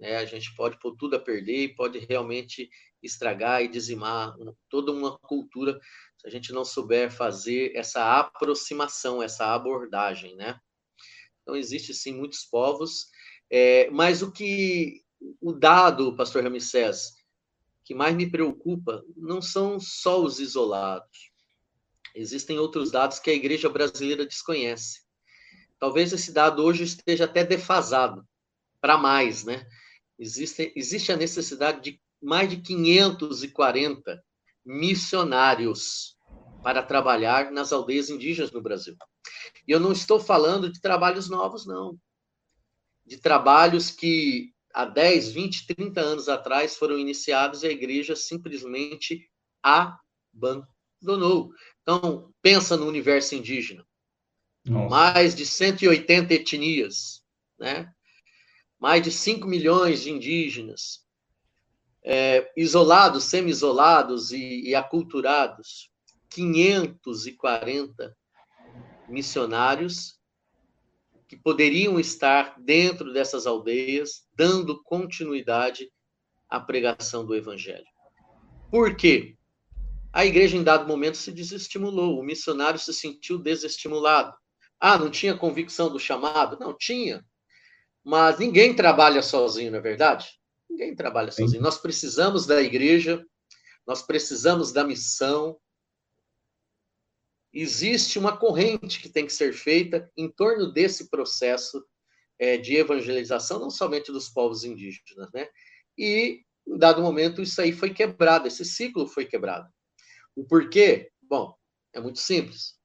Né? 0.00 0.16
A 0.16 0.24
gente 0.24 0.54
pode 0.54 0.78
pôr 0.78 0.96
tudo 0.96 1.16
a 1.16 1.20
perder 1.20 1.64
e 1.64 1.74
pode 1.74 1.98
realmente 1.98 2.70
estragar 3.02 3.62
e 3.62 3.68
dizimar 3.68 4.34
toda 4.70 4.90
uma 4.90 5.18
cultura 5.18 5.78
se 6.18 6.26
a 6.26 6.30
gente 6.30 6.52
não 6.52 6.64
souber 6.64 7.10
fazer 7.10 7.72
essa 7.74 8.18
aproximação, 8.18 9.22
essa 9.22 9.54
abordagem, 9.54 10.36
né? 10.36 10.58
Então, 11.42 11.56
existe 11.56 11.94
sim 11.94 12.12
muitos 12.12 12.44
povos 12.44 13.08
é, 13.50 13.90
mas 13.90 14.22
o 14.22 14.30
que 14.30 15.02
o 15.40 15.52
dado, 15.52 16.14
pastor 16.14 16.44
Ramsés, 16.44 17.14
que 17.84 17.94
mais 17.94 18.14
me 18.14 18.30
preocupa 18.30 19.02
não 19.16 19.40
são 19.40 19.80
só 19.80 20.22
os 20.22 20.38
isolados. 20.38 21.30
Existem 22.14 22.58
outros 22.58 22.90
dados 22.90 23.18
que 23.18 23.30
a 23.30 23.34
igreja 23.34 23.68
brasileira 23.68 24.26
desconhece. 24.26 25.02
Talvez 25.78 26.12
esse 26.12 26.32
dado 26.32 26.62
hoje 26.62 26.84
esteja 26.84 27.24
até 27.24 27.44
defasado 27.44 28.26
para 28.80 28.98
mais, 28.98 29.44
né? 29.44 29.66
Existe, 30.18 30.72
existe 30.74 31.12
a 31.12 31.16
necessidade 31.16 31.80
de 31.80 32.00
mais 32.20 32.50
de 32.50 32.60
540 32.60 34.24
missionários 34.68 36.16
para 36.62 36.82
trabalhar 36.82 37.50
nas 37.50 37.72
aldeias 37.72 38.10
indígenas 38.10 38.52
no 38.52 38.60
Brasil. 38.60 38.94
E 39.66 39.72
eu 39.72 39.80
não 39.80 39.92
estou 39.92 40.20
falando 40.20 40.70
de 40.70 40.80
trabalhos 40.80 41.28
novos, 41.28 41.66
não 41.66 41.98
de 43.08 43.16
trabalhos 43.16 43.90
que 43.90 44.52
há 44.72 44.84
10, 44.84 45.32
20, 45.32 45.66
30 45.74 46.00
anos 46.00 46.28
atrás 46.28 46.76
foram 46.76 46.98
iniciados 46.98 47.62
e 47.62 47.66
a 47.66 47.72
igreja 47.72 48.14
simplesmente 48.14 49.28
abandonou. 49.62 51.50
Então, 51.82 52.32
pensa 52.42 52.76
no 52.76 52.86
universo 52.86 53.34
indígena. 53.34 53.84
Nossa. 54.66 54.90
Mais 54.90 55.34
de 55.34 55.46
180 55.46 56.34
etnias, 56.34 57.22
né? 57.58 57.90
mais 58.78 59.02
de 59.02 59.10
5 59.10 59.48
milhões 59.48 60.02
de 60.02 60.10
indígenas, 60.10 61.00
é, 62.04 62.50
isolados, 62.56 63.24
semi-isolados 63.24 64.30
e, 64.32 64.68
e 64.68 64.74
aculturados, 64.74 65.90
540 66.30 68.16
missionários 69.08 70.18
que 71.26 71.36
poderiam 71.36 72.00
estar 72.00 72.54
dentro 72.58 73.12
dessas 73.12 73.46
aldeias, 73.46 74.26
dando 74.34 74.82
continuidade 74.82 75.90
à 76.48 76.58
pregação 76.58 77.24
do 77.24 77.34
evangelho. 77.34 77.84
Por 78.70 78.96
quê? 78.96 79.36
A 80.10 80.24
igreja, 80.24 80.56
em 80.56 80.62
dado 80.62 80.88
momento, 80.88 81.18
se 81.18 81.30
desestimulou, 81.30 82.18
o 82.18 82.22
missionário 82.22 82.78
se 82.78 82.94
sentiu 82.94 83.38
desestimulado. 83.38 84.34
Ah, 84.80 84.98
não 84.98 85.10
tinha 85.10 85.36
convicção 85.36 85.90
do 85.90 85.98
chamado? 85.98 86.58
Não, 86.58 86.74
tinha. 86.74 87.24
Mas 88.02 88.38
ninguém 88.38 88.74
trabalha 88.74 89.20
sozinho, 89.20 89.70
não 89.70 89.78
é 89.78 89.82
verdade? 89.82 90.37
Ninguém 90.68 90.94
trabalha 90.94 91.30
sozinho. 91.30 91.58
Sim. 91.58 91.64
Nós 91.64 91.78
precisamos 91.78 92.46
da 92.46 92.60
igreja, 92.62 93.24
nós 93.86 94.02
precisamos 94.02 94.72
da 94.72 94.84
missão. 94.84 95.58
Existe 97.52 98.18
uma 98.18 98.36
corrente 98.36 99.00
que 99.00 99.08
tem 99.08 99.26
que 99.26 99.32
ser 99.32 99.52
feita 99.52 100.10
em 100.16 100.30
torno 100.30 100.70
desse 100.72 101.08
processo 101.08 101.84
é, 102.38 102.56
de 102.56 102.76
evangelização, 102.76 103.58
não 103.58 103.70
somente 103.70 104.12
dos 104.12 104.28
povos 104.28 104.62
indígenas, 104.62 105.30
né? 105.32 105.48
E, 105.96 106.42
em 106.66 106.78
dado 106.78 107.02
momento, 107.02 107.42
isso 107.42 107.60
aí 107.60 107.72
foi 107.72 107.92
quebrado, 107.92 108.46
esse 108.46 108.64
ciclo 108.64 109.08
foi 109.08 109.24
quebrado. 109.24 109.68
O 110.36 110.44
porquê? 110.44 111.10
Bom, 111.22 111.54
é 111.92 112.00
muito 112.00 112.20
simples. 112.20 112.78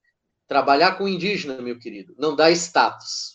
Trabalhar 0.48 0.98
com 0.98 1.08
indígena, 1.08 1.62
meu 1.62 1.78
querido, 1.78 2.16
não 2.18 2.36
dá 2.36 2.50
status. 2.52 3.33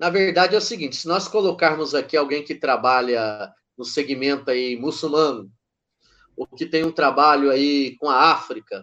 Na 0.00 0.08
verdade 0.08 0.54
é 0.54 0.58
o 0.58 0.62
seguinte, 0.62 0.96
se 0.96 1.06
nós 1.06 1.28
colocarmos 1.28 1.94
aqui 1.94 2.16
alguém 2.16 2.42
que 2.42 2.54
trabalha 2.54 3.52
no 3.76 3.84
segmento 3.84 4.50
aí 4.50 4.74
muçulmano, 4.74 5.52
ou 6.34 6.46
que 6.46 6.64
tem 6.64 6.82
um 6.82 6.90
trabalho 6.90 7.50
aí 7.50 7.94
com 7.98 8.08
a 8.08 8.32
África, 8.32 8.82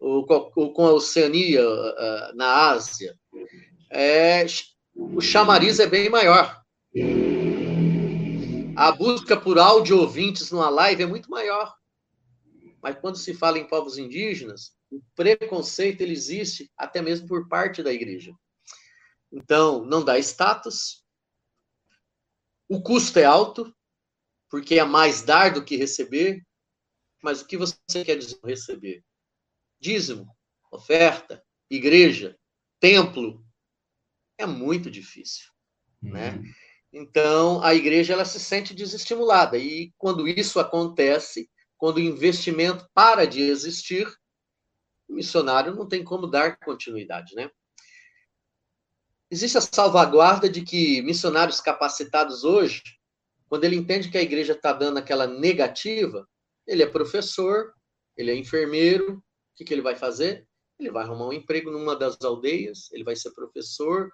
ou 0.00 0.26
com 0.26 0.86
a 0.86 0.92
Oceania, 0.92 1.62
ah, 1.62 2.32
na 2.34 2.70
Ásia, 2.70 3.16
é, 3.92 4.44
o 4.92 5.20
chamariz 5.20 5.78
é 5.78 5.86
bem 5.86 6.10
maior. 6.10 6.60
A 8.74 8.90
busca 8.90 9.36
por 9.36 9.56
áudio 9.56 10.00
ouvintes 10.00 10.50
numa 10.50 10.68
live 10.68 11.04
é 11.04 11.06
muito 11.06 11.30
maior. 11.30 11.72
Mas 12.82 12.96
quando 13.00 13.18
se 13.18 13.34
fala 13.34 13.56
em 13.56 13.68
povos 13.68 13.98
indígenas, 13.98 14.72
o 14.90 15.00
preconceito 15.14 16.00
ele 16.00 16.12
existe 16.12 16.68
até 16.76 17.00
mesmo 17.00 17.28
por 17.28 17.46
parte 17.46 17.84
da 17.84 17.92
igreja. 17.92 18.34
Então, 19.32 19.84
não 19.84 20.04
dá 20.04 20.18
status. 20.18 21.04
O 22.68 22.82
custo 22.82 23.18
é 23.18 23.24
alto, 23.24 23.74
porque 24.50 24.78
é 24.78 24.84
mais 24.84 25.22
dar 25.22 25.52
do 25.52 25.64
que 25.64 25.76
receber. 25.76 26.44
Mas 27.22 27.40
o 27.40 27.46
que 27.46 27.56
você 27.56 27.76
quer 28.04 28.16
dizer 28.16 28.38
receber? 28.44 29.04
Dízimo, 29.80 30.36
oferta, 30.70 31.44
igreja, 31.70 32.38
templo. 32.80 33.44
É 34.38 34.46
muito 34.46 34.90
difícil, 34.90 35.50
uhum. 36.02 36.12
né? 36.12 36.42
Então, 36.92 37.62
a 37.62 37.74
igreja 37.74 38.12
ela 38.12 38.24
se 38.24 38.40
sente 38.40 38.74
desestimulada. 38.74 39.58
E 39.58 39.92
quando 39.98 40.26
isso 40.26 40.58
acontece, 40.58 41.50
quando 41.76 41.96
o 41.96 42.00
investimento 42.00 42.88
para 42.94 43.26
de 43.26 43.42
existir, 43.42 44.06
o 45.08 45.14
missionário 45.14 45.74
não 45.74 45.86
tem 45.86 46.02
como 46.02 46.26
dar 46.26 46.56
continuidade, 46.58 47.34
né? 47.34 47.50
Existe 49.30 49.58
a 49.58 49.60
salvaguarda 49.60 50.48
de 50.48 50.62
que 50.62 51.02
missionários 51.02 51.60
capacitados 51.60 52.44
hoje, 52.44 52.82
quando 53.48 53.64
ele 53.64 53.76
entende 53.76 54.10
que 54.10 54.16
a 54.16 54.22
igreja 54.22 54.52
está 54.52 54.72
dando 54.72 54.98
aquela 54.98 55.26
negativa, 55.26 56.26
ele 56.66 56.82
é 56.82 56.86
professor, 56.86 57.72
ele 58.16 58.30
é 58.30 58.36
enfermeiro, 58.36 59.14
o 59.16 59.22
que, 59.56 59.64
que 59.64 59.74
ele 59.74 59.82
vai 59.82 59.96
fazer? 59.96 60.46
Ele 60.78 60.90
vai 60.90 61.04
arrumar 61.04 61.26
um 61.26 61.32
emprego 61.32 61.70
numa 61.70 61.94
das 61.94 62.16
aldeias, 62.22 62.90
ele 62.92 63.04
vai 63.04 63.16
ser 63.16 63.32
professor, 63.32 64.10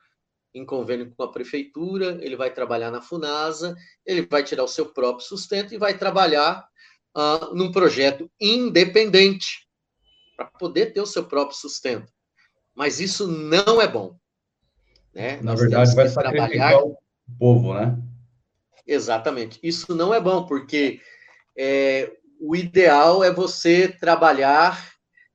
em 0.55 0.65
convênio 0.65 1.12
com 1.17 1.23
a 1.23 1.31
prefeitura, 1.31 2.19
ele 2.21 2.37
vai 2.37 2.53
trabalhar 2.53 2.91
na 2.91 3.03
FUNASA, 3.03 3.77
ele 4.07 4.23
vai 4.23 4.43
tirar 4.43 4.65
o 4.65 4.69
seu 4.69 4.87
próprio 4.87 5.27
sustento 5.27 5.75
e 5.75 5.79
vai 5.79 5.99
trabalhar 5.99 6.67
uh, 7.17 7.55
num 7.55 7.73
projeto 7.73 8.31
independente 8.41 9.69
para 10.37 10.47
poder 10.47 10.93
ter 10.93 11.01
o 11.01 11.07
seu 11.07 11.25
próprio 11.25 11.57
sustento. 11.57 12.12
Mas 12.75 13.01
isso 13.01 13.27
não 13.27 13.81
é 13.81 13.89
bom. 13.89 14.17
Né? 15.15 15.37
Na 15.37 15.53
Nós 15.53 15.61
verdade, 15.61 15.95
vai 15.95 16.11
trabalhar 16.11 16.79
o 16.79 16.97
povo, 17.39 17.75
né? 17.75 17.97
Exatamente. 18.87 19.59
Isso 19.62 19.95
não 19.95 20.12
é 20.12 20.21
bom, 20.21 20.45
porque 20.45 21.01
é, 21.57 22.12
o 22.41 22.55
ideal 22.57 23.23
é 23.23 23.33
você 23.33 23.89
trabalhar 23.89 24.93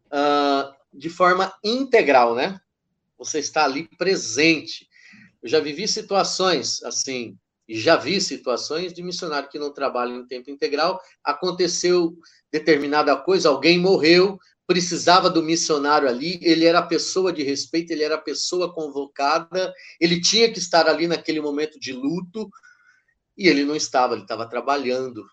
uh, 0.08 0.74
de 0.94 1.10
forma 1.10 1.54
integral, 1.64 2.36
né? 2.36 2.60
Você 3.18 3.40
está 3.40 3.64
ali 3.64 3.88
presente. 3.98 4.88
Eu 5.42 5.50
já 5.50 5.60
vivi 5.60 5.88
situações 5.88 6.84
assim, 6.84 7.38
e 7.68 7.80
já 7.80 7.96
vi 7.96 8.20
situações 8.20 8.94
de 8.94 9.04
missionário 9.04 9.50
que 9.50 9.60
não 9.60 9.72
trabalha 9.72 10.12
em 10.12 10.26
tempo 10.26 10.50
integral. 10.50 11.00
Aconteceu 11.24 12.18
determinada 12.52 13.16
coisa, 13.16 13.50
alguém 13.50 13.80
morreu, 13.80 14.40
precisava 14.70 15.32
do 15.32 15.42
missionário 15.42 16.08
ali, 16.08 16.40
ele 16.44 16.64
era 16.64 16.78
a 16.78 16.86
pessoa 16.86 17.34
de 17.34 17.42
respeito, 17.42 17.90
ele 17.90 18.04
era 18.04 18.14
a 18.14 18.22
pessoa 18.22 18.72
convocada, 18.72 19.74
ele 20.00 20.22
tinha 20.22 20.54
que 20.54 20.60
estar 20.60 20.88
ali 20.88 21.08
naquele 21.08 21.42
momento 21.42 21.80
de 21.80 21.92
luto, 21.92 22.48
e 23.36 23.48
ele 23.48 23.66
não 23.66 23.76
estava, 23.76 24.14
ele 24.14 24.22
estava 24.22 24.48
trabalhando. 24.48 25.26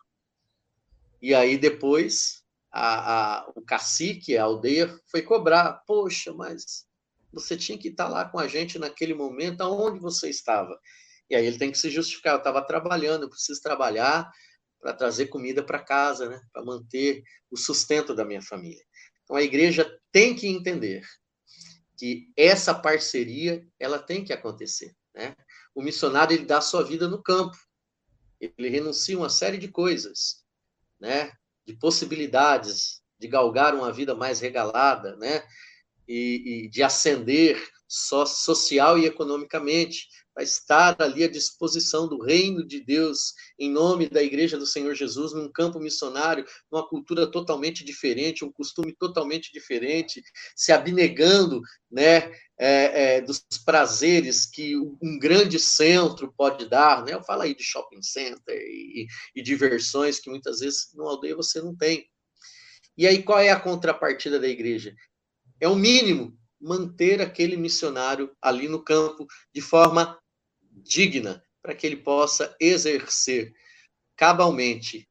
E 1.20 1.34
aí 1.34 1.58
depois 1.58 2.42
a, 2.72 3.40
a, 3.40 3.52
o 3.54 3.60
cacique, 3.60 4.38
a 4.38 4.44
aldeia, 4.44 4.98
foi 5.10 5.20
cobrar. 5.20 5.82
Poxa, 5.86 6.32
mas 6.32 6.86
você 7.30 7.58
tinha 7.58 7.76
que 7.76 7.88
estar 7.88 8.08
lá 8.08 8.24
com 8.24 8.38
a 8.38 8.48
gente 8.48 8.78
naquele 8.78 9.12
momento, 9.12 9.60
aonde 9.60 10.00
você 10.00 10.30
estava? 10.30 10.80
E 11.28 11.36
aí 11.36 11.44
ele 11.44 11.58
tem 11.58 11.70
que 11.70 11.78
se 11.78 11.90
justificar. 11.90 12.32
Eu 12.32 12.38
estava 12.38 12.62
trabalhando, 12.62 13.24
eu 13.24 13.28
preciso 13.28 13.60
trabalhar 13.60 14.32
para 14.80 14.94
trazer 14.94 15.26
comida 15.26 15.62
para 15.62 15.78
casa, 15.78 16.26
né? 16.26 16.40
para 16.54 16.64
manter 16.64 17.22
o 17.50 17.56
sustento 17.58 18.14
da 18.14 18.24
minha 18.24 18.40
família. 18.40 18.82
Então 19.26 19.36
a 19.36 19.42
igreja 19.42 20.00
tem 20.12 20.36
que 20.36 20.46
entender 20.46 21.04
que 21.98 22.32
essa 22.36 22.72
parceria 22.72 23.66
ela 23.78 23.98
tem 23.98 24.24
que 24.24 24.32
acontecer. 24.32 24.94
Né? 25.12 25.34
O 25.74 25.82
missionário 25.82 26.32
ele 26.32 26.46
dá 26.46 26.60
sua 26.60 26.84
vida 26.84 27.08
no 27.08 27.20
campo, 27.20 27.58
ele 28.40 28.68
renuncia 28.68 29.18
uma 29.18 29.28
série 29.28 29.58
de 29.58 29.66
coisas, 29.66 30.44
né? 31.00 31.32
de 31.66 31.74
possibilidades 31.74 33.02
de 33.18 33.26
galgar 33.26 33.74
uma 33.74 33.92
vida 33.92 34.14
mais 34.14 34.38
regalada, 34.38 35.16
né? 35.16 35.42
e, 36.06 36.66
e 36.66 36.68
de 36.68 36.84
ascender 36.84 37.60
so, 37.88 38.24
social 38.26 38.96
e 38.96 39.06
economicamente, 39.06 40.08
para 40.36 40.44
estar 40.44 40.94
ali 41.00 41.24
à 41.24 41.30
disposição 41.30 42.06
do 42.06 42.22
reino 42.22 42.62
de 42.62 42.78
Deus, 42.78 43.32
em 43.58 43.70
nome 43.70 44.06
da 44.06 44.22
Igreja 44.22 44.58
do 44.58 44.66
Senhor 44.66 44.94
Jesus, 44.94 45.32
num 45.32 45.50
campo 45.50 45.80
missionário, 45.80 46.44
numa 46.70 46.86
cultura 46.86 47.26
totalmente 47.26 47.82
diferente, 47.82 48.44
um 48.44 48.52
costume 48.52 48.94
totalmente 48.94 49.50
diferente, 49.50 50.22
se 50.54 50.72
abnegando 50.72 51.62
né, 51.90 52.30
é, 52.58 53.16
é, 53.16 53.20
dos 53.22 53.46
prazeres 53.64 54.44
que 54.44 54.76
um 54.76 55.18
grande 55.18 55.58
centro 55.58 56.30
pode 56.36 56.68
dar. 56.68 57.02
Né? 57.02 57.14
Eu 57.14 57.22
falo 57.22 57.40
aí 57.40 57.56
de 57.56 57.64
shopping 57.64 58.02
center 58.02 58.54
e, 58.54 59.06
e 59.34 59.42
diversões 59.42 60.20
que 60.20 60.28
muitas 60.28 60.60
vezes 60.60 60.90
numa 60.92 61.12
aldeia 61.12 61.34
você 61.34 61.62
não 61.62 61.74
tem. 61.74 62.06
E 62.94 63.06
aí, 63.06 63.22
qual 63.22 63.38
é 63.38 63.48
a 63.48 63.60
contrapartida 63.60 64.38
da 64.38 64.48
igreja? 64.48 64.94
É 65.58 65.66
o 65.66 65.74
mínimo 65.74 66.38
manter 66.60 67.22
aquele 67.22 67.56
missionário 67.56 68.30
ali 68.42 68.68
no 68.68 68.82
campo 68.82 69.26
de 69.54 69.62
forma 69.62 70.18
digna, 70.76 71.42
para 71.62 71.74
que 71.74 71.86
ele 71.86 71.96
possa 71.96 72.54
exercer 72.60 73.52
cabalmente, 74.14 75.08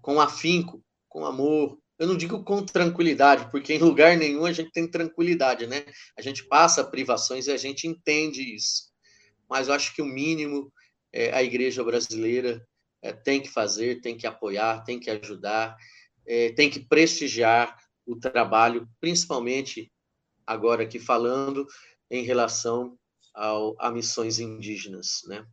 com 0.00 0.20
afinco, 0.20 0.84
com 1.08 1.24
amor. 1.24 1.78
Eu 1.98 2.06
não 2.06 2.16
digo 2.16 2.44
com 2.44 2.64
tranquilidade, 2.64 3.50
porque 3.50 3.74
em 3.74 3.78
lugar 3.78 4.16
nenhum 4.16 4.44
a 4.44 4.52
gente 4.52 4.70
tem 4.70 4.88
tranquilidade, 4.88 5.66
né? 5.66 5.84
A 6.16 6.22
gente 6.22 6.44
passa 6.44 6.84
privações 6.84 7.46
e 7.46 7.50
a 7.50 7.56
gente 7.56 7.88
entende 7.88 8.54
isso. 8.54 8.88
Mas 9.48 9.68
eu 9.68 9.74
acho 9.74 9.94
que 9.94 10.02
o 10.02 10.06
mínimo 10.06 10.72
é, 11.12 11.32
a 11.32 11.42
igreja 11.42 11.82
brasileira 11.82 12.64
é, 13.02 13.12
tem 13.12 13.40
que 13.40 13.48
fazer, 13.48 14.00
tem 14.00 14.16
que 14.16 14.26
apoiar, 14.26 14.84
tem 14.84 15.00
que 15.00 15.10
ajudar, 15.10 15.76
é, 16.26 16.52
tem 16.52 16.68
que 16.68 16.80
prestigiar 16.80 17.76
o 18.06 18.16
trabalho, 18.16 18.88
principalmente 19.00 19.90
agora 20.46 20.82
aqui 20.82 20.98
falando 20.98 21.66
em 22.10 22.22
relação 22.22 22.98
ao, 23.38 23.74
a 23.78 23.90
missões 23.90 24.38
indígenas, 24.40 25.22
né? 25.28 25.44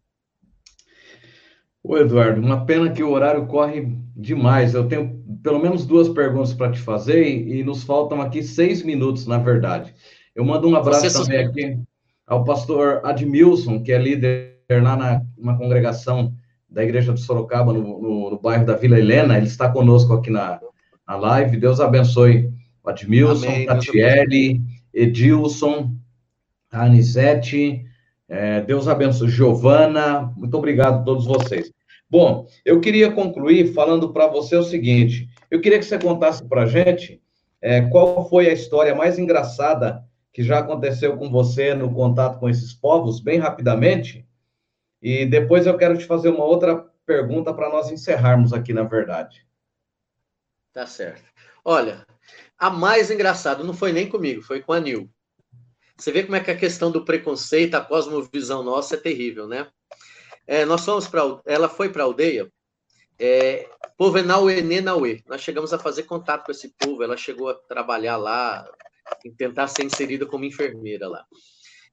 Ô 1.83 1.97
Eduardo, 1.97 2.41
uma 2.41 2.65
pena 2.65 2.91
que 2.91 3.03
o 3.03 3.11
horário 3.11 3.45
corre 3.45 3.87
demais. 4.15 4.73
Eu 4.73 4.87
tenho 4.87 5.23
pelo 5.43 5.59
menos 5.59 5.85
duas 5.85 6.09
perguntas 6.09 6.51
para 6.51 6.71
te 6.71 6.79
fazer 6.79 7.23
e 7.23 7.63
nos 7.63 7.83
faltam 7.83 8.19
aqui 8.21 8.41
seis 8.41 8.81
minutos, 8.81 9.27
na 9.27 9.37
verdade. 9.37 9.93
Eu 10.35 10.43
mando 10.43 10.67
um 10.67 10.75
abraço 10.75 11.07
Você 11.07 11.23
também 11.23 11.45
aqui 11.45 11.79
ao 12.25 12.43
pastor 12.43 13.01
Admilson, 13.03 13.83
que 13.83 13.91
é 13.91 13.99
líder 13.99 14.57
lá 14.69 14.97
na 14.97 15.21
uma 15.37 15.55
congregação 15.55 16.33
da 16.67 16.83
Igreja 16.83 17.13
de 17.13 17.21
Sorocaba, 17.21 17.71
no, 17.71 18.01
no, 18.01 18.31
no, 18.31 18.39
bairro 18.39 18.65
da 18.65 18.75
Vila 18.75 18.97
Helena. 18.97 19.37
Ele 19.37 19.45
está 19.45 19.69
conosco 19.69 20.11
aqui 20.11 20.31
na, 20.31 20.59
na 21.07 21.15
live. 21.15 21.57
Deus 21.57 21.79
abençoe 21.79 22.51
o 22.83 22.89
Admilson, 22.89 23.45
Amém. 23.45 23.65
Tatiele, 23.67 24.61
Edilson, 24.91 25.95
Anisete, 26.71 27.85
é, 28.27 28.61
Deus 28.61 28.87
abençoe, 28.87 29.29
Giovana, 29.29 30.33
muito 30.35 30.57
obrigado 30.57 31.01
a 31.01 31.03
todos 31.03 31.25
vocês. 31.25 31.71
Bom, 32.09 32.47
eu 32.63 32.79
queria 32.79 33.11
concluir 33.11 33.73
falando 33.73 34.11
para 34.13 34.27
você 34.27 34.55
o 34.55 34.63
seguinte: 34.63 35.29
eu 35.49 35.61
queria 35.61 35.79
que 35.79 35.85
você 35.85 35.97
contasse 35.97 36.47
para 36.47 36.63
a 36.63 36.67
gente 36.67 37.21
é, 37.61 37.81
qual 37.81 38.27
foi 38.29 38.49
a 38.49 38.53
história 38.53 38.93
mais 38.93 39.17
engraçada 39.17 40.03
que 40.31 40.43
já 40.43 40.59
aconteceu 40.59 41.17
com 41.17 41.29
você 41.29 41.73
no 41.73 41.93
contato 41.93 42.39
com 42.39 42.49
esses 42.49 42.73
povos, 42.73 43.21
bem 43.21 43.39
rapidamente. 43.39 44.27
E 45.01 45.25
depois 45.25 45.65
eu 45.65 45.77
quero 45.77 45.97
te 45.97 46.05
fazer 46.05 46.29
uma 46.29 46.43
outra 46.43 46.85
pergunta 47.05 47.53
para 47.53 47.69
nós 47.69 47.91
encerrarmos 47.91 48.51
aqui, 48.51 48.73
na 48.73 48.83
verdade. 48.83 49.45
Tá 50.73 50.85
certo. 50.85 51.23
Olha, 51.63 52.05
a 52.57 52.69
mais 52.69 53.09
engraçada 53.09 53.63
não 53.63 53.73
foi 53.73 53.93
nem 53.93 54.09
comigo, 54.09 54.41
foi 54.41 54.61
com 54.61 54.73
a 54.73 54.79
Nil. 54.79 55.09
Você 55.97 56.11
vê 56.11 56.23
como 56.23 56.35
é 56.35 56.39
que 56.39 56.51
a 56.51 56.57
questão 56.57 56.91
do 56.91 57.05
preconceito, 57.05 57.75
a 57.75 57.81
cosmovisão 57.81 58.63
nossa 58.63 58.95
é 58.95 58.99
terrível, 58.99 59.47
né? 59.47 59.69
É, 60.45 60.65
nós 60.65 60.83
fomos 60.83 61.07
para. 61.07 61.21
Ela 61.45 61.69
foi 61.69 61.89
para 61.89 62.03
a 62.03 62.05
aldeia, 62.05 62.51
é, 63.17 63.69
Povenauê 63.97 64.61
Nenauê. 64.61 65.23
Nós 65.25 65.41
chegamos 65.41 65.73
a 65.73 65.79
fazer 65.79 66.03
contato 66.03 66.45
com 66.45 66.51
esse 66.51 66.73
povo, 66.77 67.03
ela 67.03 67.17
chegou 67.17 67.49
a 67.49 67.53
trabalhar 67.53 68.17
lá, 68.17 68.69
tentar 69.37 69.67
ser 69.67 69.83
inserida 69.83 70.25
como 70.25 70.45
enfermeira 70.45 71.07
lá. 71.07 71.25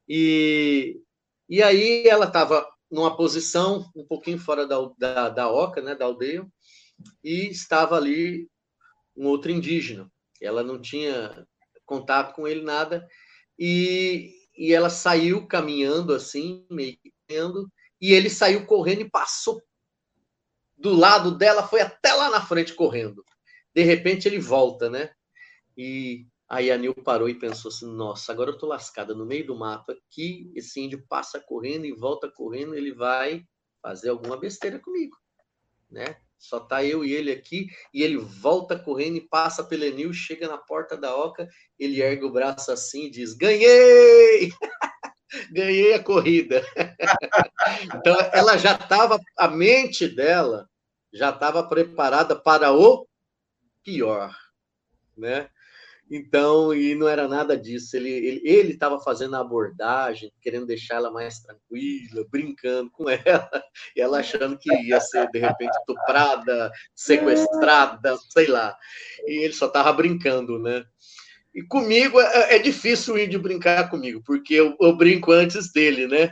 E, 0.09 1.01
e 1.49 1.63
aí 1.63 2.07
ela 2.07 2.27
estava 2.27 2.69
numa 2.91 3.17
posição 3.17 3.91
um 3.97 4.05
pouquinho 4.05 4.39
fora 4.39 4.67
da, 4.67 4.77
da, 4.99 5.29
da 5.29 5.51
oca, 5.51 5.81
né, 5.81 5.95
da 5.95 6.05
aldeia, 6.05 6.47
e 7.25 7.49
estava 7.49 7.97
ali 7.97 8.49
um 9.17 9.27
outro 9.27 9.51
indígena. 9.51 10.11
Ela 10.41 10.63
não 10.63 10.81
tinha 10.81 11.47
contato 11.87 12.35
com 12.35 12.47
ele, 12.49 12.63
nada, 12.63 13.07
e, 13.59 14.35
e 14.57 14.73
ela 14.73 14.91
saiu 14.91 15.47
caminhando 15.47 16.15
assim, 16.15 16.67
meio 16.71 16.97
que 16.97 17.13
e 18.01 18.13
ele 18.13 18.29
saiu 18.29 18.67
correndo 18.67 19.03
e 19.03 19.11
passou 19.11 19.63
do 20.77 20.93
lado 20.93 21.37
dela, 21.37 21.67
foi 21.67 21.81
até 21.81 22.13
lá 22.13 22.29
na 22.29 22.45
frente 22.45 22.75
correndo. 22.75 23.25
De 23.75 23.83
repente 23.83 24.27
ele 24.27 24.39
volta, 24.39 24.91
né? 24.91 25.15
E 25.77 26.27
aí 26.49 26.71
a 26.71 26.77
Nil 26.77 26.95
parou 26.95 27.29
e 27.29 27.39
pensou 27.39 27.71
assim: 27.71 27.87
nossa, 27.87 28.33
agora 28.33 28.51
eu 28.51 28.59
tô 28.59 28.67
lascada 28.67 29.15
no 29.15 29.25
meio 29.25 29.47
do 29.47 29.57
mato 29.57 29.93
aqui. 29.93 30.53
Esse 30.55 30.81
índio 30.81 31.05
passa 31.09 31.41
correndo 31.41 31.87
e 31.87 31.93
volta 31.93 32.31
correndo, 32.31 32.75
ele 32.75 32.93
vai 32.93 33.47
fazer 33.81 34.11
alguma 34.11 34.37
besteira 34.37 34.79
comigo, 34.79 35.17
né? 35.91 36.21
Só 36.43 36.59
tá 36.59 36.85
eu 36.85 37.05
e 37.05 37.13
ele 37.13 37.31
aqui, 37.31 37.69
e 37.95 38.03
ele 38.03 38.17
volta 38.17 38.77
correndo 38.77 39.17
e 39.17 39.29
passa 39.29 39.63
pela 39.63 39.89
Nil, 39.89 40.13
chega 40.13 40.49
na 40.49 40.59
porta 40.59 40.97
da 40.97 41.15
oca, 41.15 41.49
ele 41.79 42.03
ergue 42.03 42.25
o 42.25 42.33
braço 42.33 42.73
assim 42.73 43.05
e 43.05 43.11
diz: 43.11 43.33
Ganhei! 43.33 44.51
Ganhei 45.53 45.95
a 45.95 46.03
corrida. 46.03 46.61
então, 47.95 48.17
ela 48.33 48.59
já 48.59 48.75
estava, 48.75 49.21
a 49.39 49.47
mente 49.47 50.09
dela 50.09 50.69
já 51.13 51.31
estava 51.31 51.63
preparada 51.63 52.35
para 52.35 52.73
o 52.73 53.07
pior, 53.85 54.37
né? 55.17 55.49
Então, 56.15 56.75
e 56.75 56.95
não 56.95 57.09
era 57.09 57.27
nada 57.27 57.57
disso. 57.57 57.97
Ele 57.97 58.43
estava 58.45 59.01
fazendo 59.01 59.35
a 59.35 59.41
abordagem, 59.41 60.31
querendo 60.43 60.67
deixar 60.67 60.97
ela 60.97 61.11
mais 61.11 61.41
tranquila, 61.41 62.27
brincando 62.31 62.91
com 62.91 63.09
ela, 63.09 63.65
e 63.97 64.01
ela 64.03 64.19
achando 64.19 64.59
que 64.59 64.71
ia 64.83 65.01
ser, 65.01 65.27
de 65.31 65.39
repente, 65.39 65.75
estuprada, 65.75 66.71
sequestrada, 66.95 68.19
sei 68.29 68.47
lá. 68.47 68.77
E 69.27 69.43
ele 69.43 69.55
só 69.55 69.69
estava 69.69 69.91
brincando, 69.91 70.59
né? 70.59 70.85
E 71.55 71.63
comigo 71.63 72.21
é, 72.21 72.57
é, 72.57 72.59
difícil 72.59 73.15
o 73.15 73.19
índio 73.19 73.41
brincar 73.41 73.89
comigo, 73.89 74.23
porque 74.23 74.53
eu, 74.53 74.77
eu, 74.79 74.95
brinco 74.95 75.33
antes 75.33 75.73
dele, 75.73 76.07
né? 76.07 76.31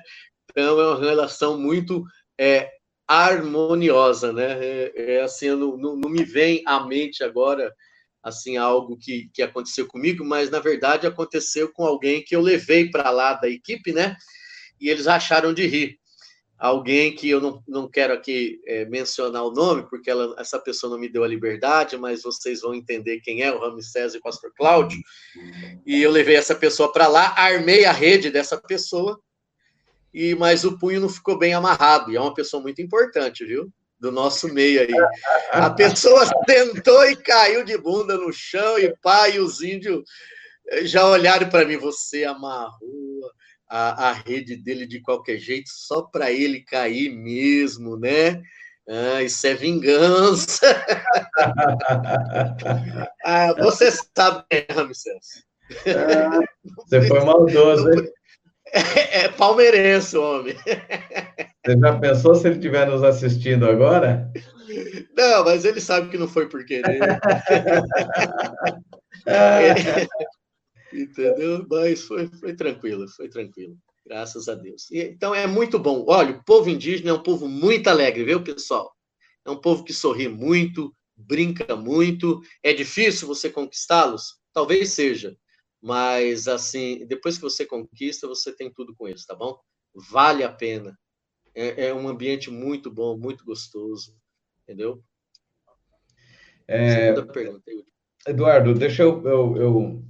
Então 0.50 0.78
é 0.78 0.88
uma 0.88 1.00
relação 1.00 1.58
muito 1.58 2.04
é, 2.38 2.70
harmoniosa, 3.08 4.30
né? 4.30 4.58
É, 4.62 5.14
é 5.14 5.22
assim, 5.22 5.48
não, 5.50 5.74
não, 5.78 5.96
não, 5.96 6.10
me 6.10 6.22
vem 6.22 6.62
à 6.66 6.86
mente 6.86 7.24
agora 7.24 7.74
assim 8.22 8.56
algo 8.56 8.96
que, 8.98 9.30
que 9.32 9.42
aconteceu 9.42 9.86
comigo, 9.86 10.24
mas 10.24 10.50
na 10.50 10.60
verdade 10.60 11.06
aconteceu 11.06 11.72
com 11.72 11.84
alguém 11.84 12.22
que 12.22 12.36
eu 12.36 12.40
levei 12.40 12.90
para 12.90 13.10
lá 13.10 13.34
da 13.34 13.48
equipe, 13.48 13.92
né? 13.92 14.16
E 14.80 14.88
eles 14.88 15.06
acharam 15.06 15.52
de 15.52 15.66
rir 15.66 16.00
alguém 16.60 17.14
que 17.14 17.30
eu 17.30 17.40
não, 17.40 17.62
não 17.66 17.88
quero 17.88 18.12
aqui 18.12 18.60
é, 18.66 18.84
mencionar 18.84 19.42
o 19.44 19.50
nome, 19.50 19.88
porque 19.88 20.10
ela, 20.10 20.36
essa 20.38 20.58
pessoa 20.58 20.90
não 20.92 21.00
me 21.00 21.08
deu 21.08 21.24
a 21.24 21.28
liberdade, 21.28 21.96
mas 21.96 22.22
vocês 22.22 22.60
vão 22.60 22.74
entender 22.74 23.20
quem 23.20 23.42
é, 23.42 23.50
o 23.50 23.58
Ramsés 23.58 24.14
e 24.14 24.18
o 24.18 24.20
pastor 24.20 24.52
Cláudio. 24.54 25.00
E 25.86 26.02
eu 26.02 26.10
levei 26.10 26.36
essa 26.36 26.54
pessoa 26.54 26.92
para 26.92 27.08
lá, 27.08 27.34
armei 27.34 27.86
a 27.86 27.92
rede 27.92 28.30
dessa 28.30 28.58
pessoa, 28.58 29.18
e 30.12 30.34
mas 30.34 30.62
o 30.62 30.78
punho 30.78 31.00
não 31.00 31.08
ficou 31.08 31.38
bem 31.38 31.54
amarrado, 31.54 32.12
e 32.12 32.16
é 32.16 32.20
uma 32.20 32.34
pessoa 32.34 32.62
muito 32.62 32.82
importante, 32.82 33.44
viu? 33.44 33.72
Do 34.00 34.10
nosso 34.10 34.52
meio 34.52 34.80
aí. 34.80 34.94
A 35.52 35.70
pessoa 35.70 36.26
tentou 36.46 37.04
e 37.04 37.16
caiu 37.16 37.64
de 37.64 37.76
bunda 37.76 38.16
no 38.16 38.32
chão, 38.32 38.78
e 38.78 38.94
pai, 39.02 39.36
e 39.36 39.40
os 39.40 39.60
índios 39.60 40.02
já 40.82 41.06
olharam 41.06 41.48
para 41.48 41.66
mim, 41.66 41.76
você 41.76 42.24
amarrou 42.24 43.30
a, 43.68 44.08
a 44.08 44.12
rede 44.12 44.56
dele 44.56 44.86
de 44.86 45.00
qualquer 45.00 45.38
jeito, 45.38 45.68
só 45.68 46.02
para 46.02 46.30
ele 46.30 46.64
cair 46.64 47.10
mesmo, 47.10 47.96
né? 47.96 48.40
Ah, 48.88 49.22
isso 49.22 49.46
é 49.46 49.54
vingança. 49.54 50.66
ah, 53.24 53.54
você 53.58 53.90
sabe, 53.90 54.44
Ramsés. 54.70 55.44
Ah, 55.86 56.40
você 56.78 57.02
foi 57.02 57.24
maldoso, 57.24 57.90
hein? 57.92 58.08
É, 58.72 59.24
é 59.24 59.28
palmeirense, 59.28 60.16
homem. 60.16 60.54
Você 61.70 61.78
já 61.78 61.98
pensou 62.00 62.34
se 62.34 62.48
ele 62.48 62.56
estiver 62.56 62.90
nos 62.90 63.04
assistindo 63.04 63.64
agora? 63.64 64.28
Não, 65.16 65.44
mas 65.44 65.64
ele 65.64 65.80
sabe 65.80 66.10
que 66.10 66.18
não 66.18 66.26
foi 66.26 66.48
por 66.48 66.64
querer. 66.64 66.98
Entendeu? 70.92 71.64
Mas 71.70 72.02
foi, 72.02 72.26
foi 72.26 72.56
tranquilo, 72.56 73.06
foi 73.08 73.28
tranquilo. 73.28 73.76
Graças 74.04 74.48
a 74.48 74.56
Deus. 74.56 74.90
E, 74.90 75.00
então 75.02 75.32
é 75.32 75.46
muito 75.46 75.78
bom. 75.78 76.04
Olha, 76.08 76.32
o 76.32 76.44
povo 76.44 76.68
indígena 76.68 77.10
é 77.10 77.12
um 77.12 77.22
povo 77.22 77.46
muito 77.46 77.86
alegre, 77.86 78.24
viu, 78.24 78.42
pessoal? 78.42 78.92
É 79.46 79.50
um 79.50 79.60
povo 79.60 79.84
que 79.84 79.92
sorri 79.92 80.26
muito, 80.26 80.92
brinca 81.16 81.76
muito. 81.76 82.40
É 82.64 82.72
difícil 82.72 83.28
você 83.28 83.48
conquistá-los? 83.48 84.40
Talvez 84.52 84.90
seja. 84.90 85.36
Mas, 85.80 86.48
assim, 86.48 87.06
depois 87.06 87.36
que 87.36 87.42
você 87.42 87.64
conquista, 87.64 88.26
você 88.26 88.52
tem 88.52 88.72
tudo 88.72 88.92
com 88.96 89.06
eles, 89.06 89.24
tá 89.24 89.36
bom? 89.36 89.56
Vale 89.94 90.42
a 90.42 90.52
pena. 90.52 90.98
É, 91.54 91.86
é 91.88 91.94
um 91.94 92.08
ambiente 92.08 92.50
muito 92.50 92.90
bom, 92.90 93.16
muito 93.16 93.44
gostoso. 93.44 94.14
Entendeu? 94.62 95.02
É... 96.66 97.14
Segunda 97.14 97.32
pergunta. 97.32 97.62
Eduardo, 98.26 98.74
deixa 98.74 99.02
eu, 99.02 99.26
eu, 99.26 99.56
eu 99.56 100.04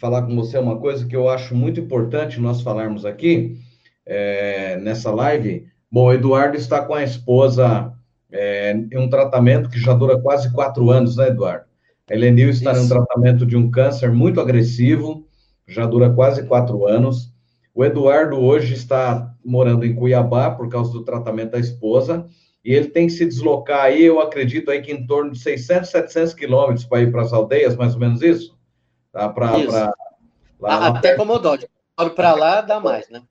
falar 0.00 0.22
com 0.22 0.34
você 0.34 0.58
uma 0.58 0.78
coisa 0.78 1.06
que 1.06 1.14
eu 1.14 1.28
acho 1.28 1.54
muito 1.54 1.80
importante 1.80 2.40
nós 2.40 2.60
falarmos 2.60 3.04
aqui 3.06 3.58
é, 4.04 4.76
nessa 4.78 5.10
live. 5.10 5.66
Bom, 5.90 6.06
o 6.06 6.12
Eduardo 6.12 6.56
está 6.56 6.84
com 6.84 6.94
a 6.94 7.04
esposa 7.04 7.92
é, 8.30 8.72
em 8.72 8.98
um 8.98 9.08
tratamento 9.08 9.70
que 9.70 9.78
já 9.78 9.94
dura 9.94 10.20
quase 10.20 10.52
quatro 10.52 10.90
anos, 10.90 11.16
né, 11.16 11.28
Eduardo? 11.28 11.66
A 12.10 12.14
Helenil 12.14 12.50
está 12.50 12.72
Isso. 12.72 12.82
em 12.82 12.84
um 12.84 12.88
tratamento 12.88 13.46
de 13.46 13.56
um 13.56 13.70
câncer 13.70 14.12
muito 14.12 14.40
agressivo, 14.40 15.26
já 15.66 15.86
dura 15.86 16.10
quase 16.10 16.46
quatro 16.46 16.86
anos. 16.86 17.32
O 17.74 17.84
Eduardo 17.84 18.36
hoje 18.36 18.74
está 18.74 19.33
morando 19.44 19.84
em 19.84 19.94
Cuiabá 19.94 20.50
por 20.50 20.68
causa 20.68 20.92
do 20.92 21.04
tratamento 21.04 21.52
da 21.52 21.58
esposa, 21.58 22.26
e 22.64 22.72
ele 22.72 22.88
tem 22.88 23.06
que 23.06 23.12
se 23.12 23.26
deslocar 23.26 23.82
aí, 23.82 24.04
eu 24.04 24.20
acredito 24.20 24.70
aí 24.70 24.80
que 24.80 24.92
em 24.92 25.06
torno 25.06 25.32
de 25.32 25.38
600, 25.38 25.90
700 25.90 26.34
quilômetros 26.34 26.84
para 26.86 27.02
ir 27.02 27.12
para 27.12 27.22
as 27.22 27.32
aldeias, 27.32 27.76
mais 27.76 27.94
ou 27.94 28.00
menos 28.00 28.22
isso? 28.22 28.56
Tá? 29.12 29.28
Pra, 29.28 29.52
pra, 29.60 29.94
lá, 30.58 30.86
Até 30.88 31.14
Comodoro. 31.14 31.68
Para 32.16 32.34
lá 32.34 32.60
dá 32.60 32.80
mais, 32.80 33.08
né? 33.10 33.22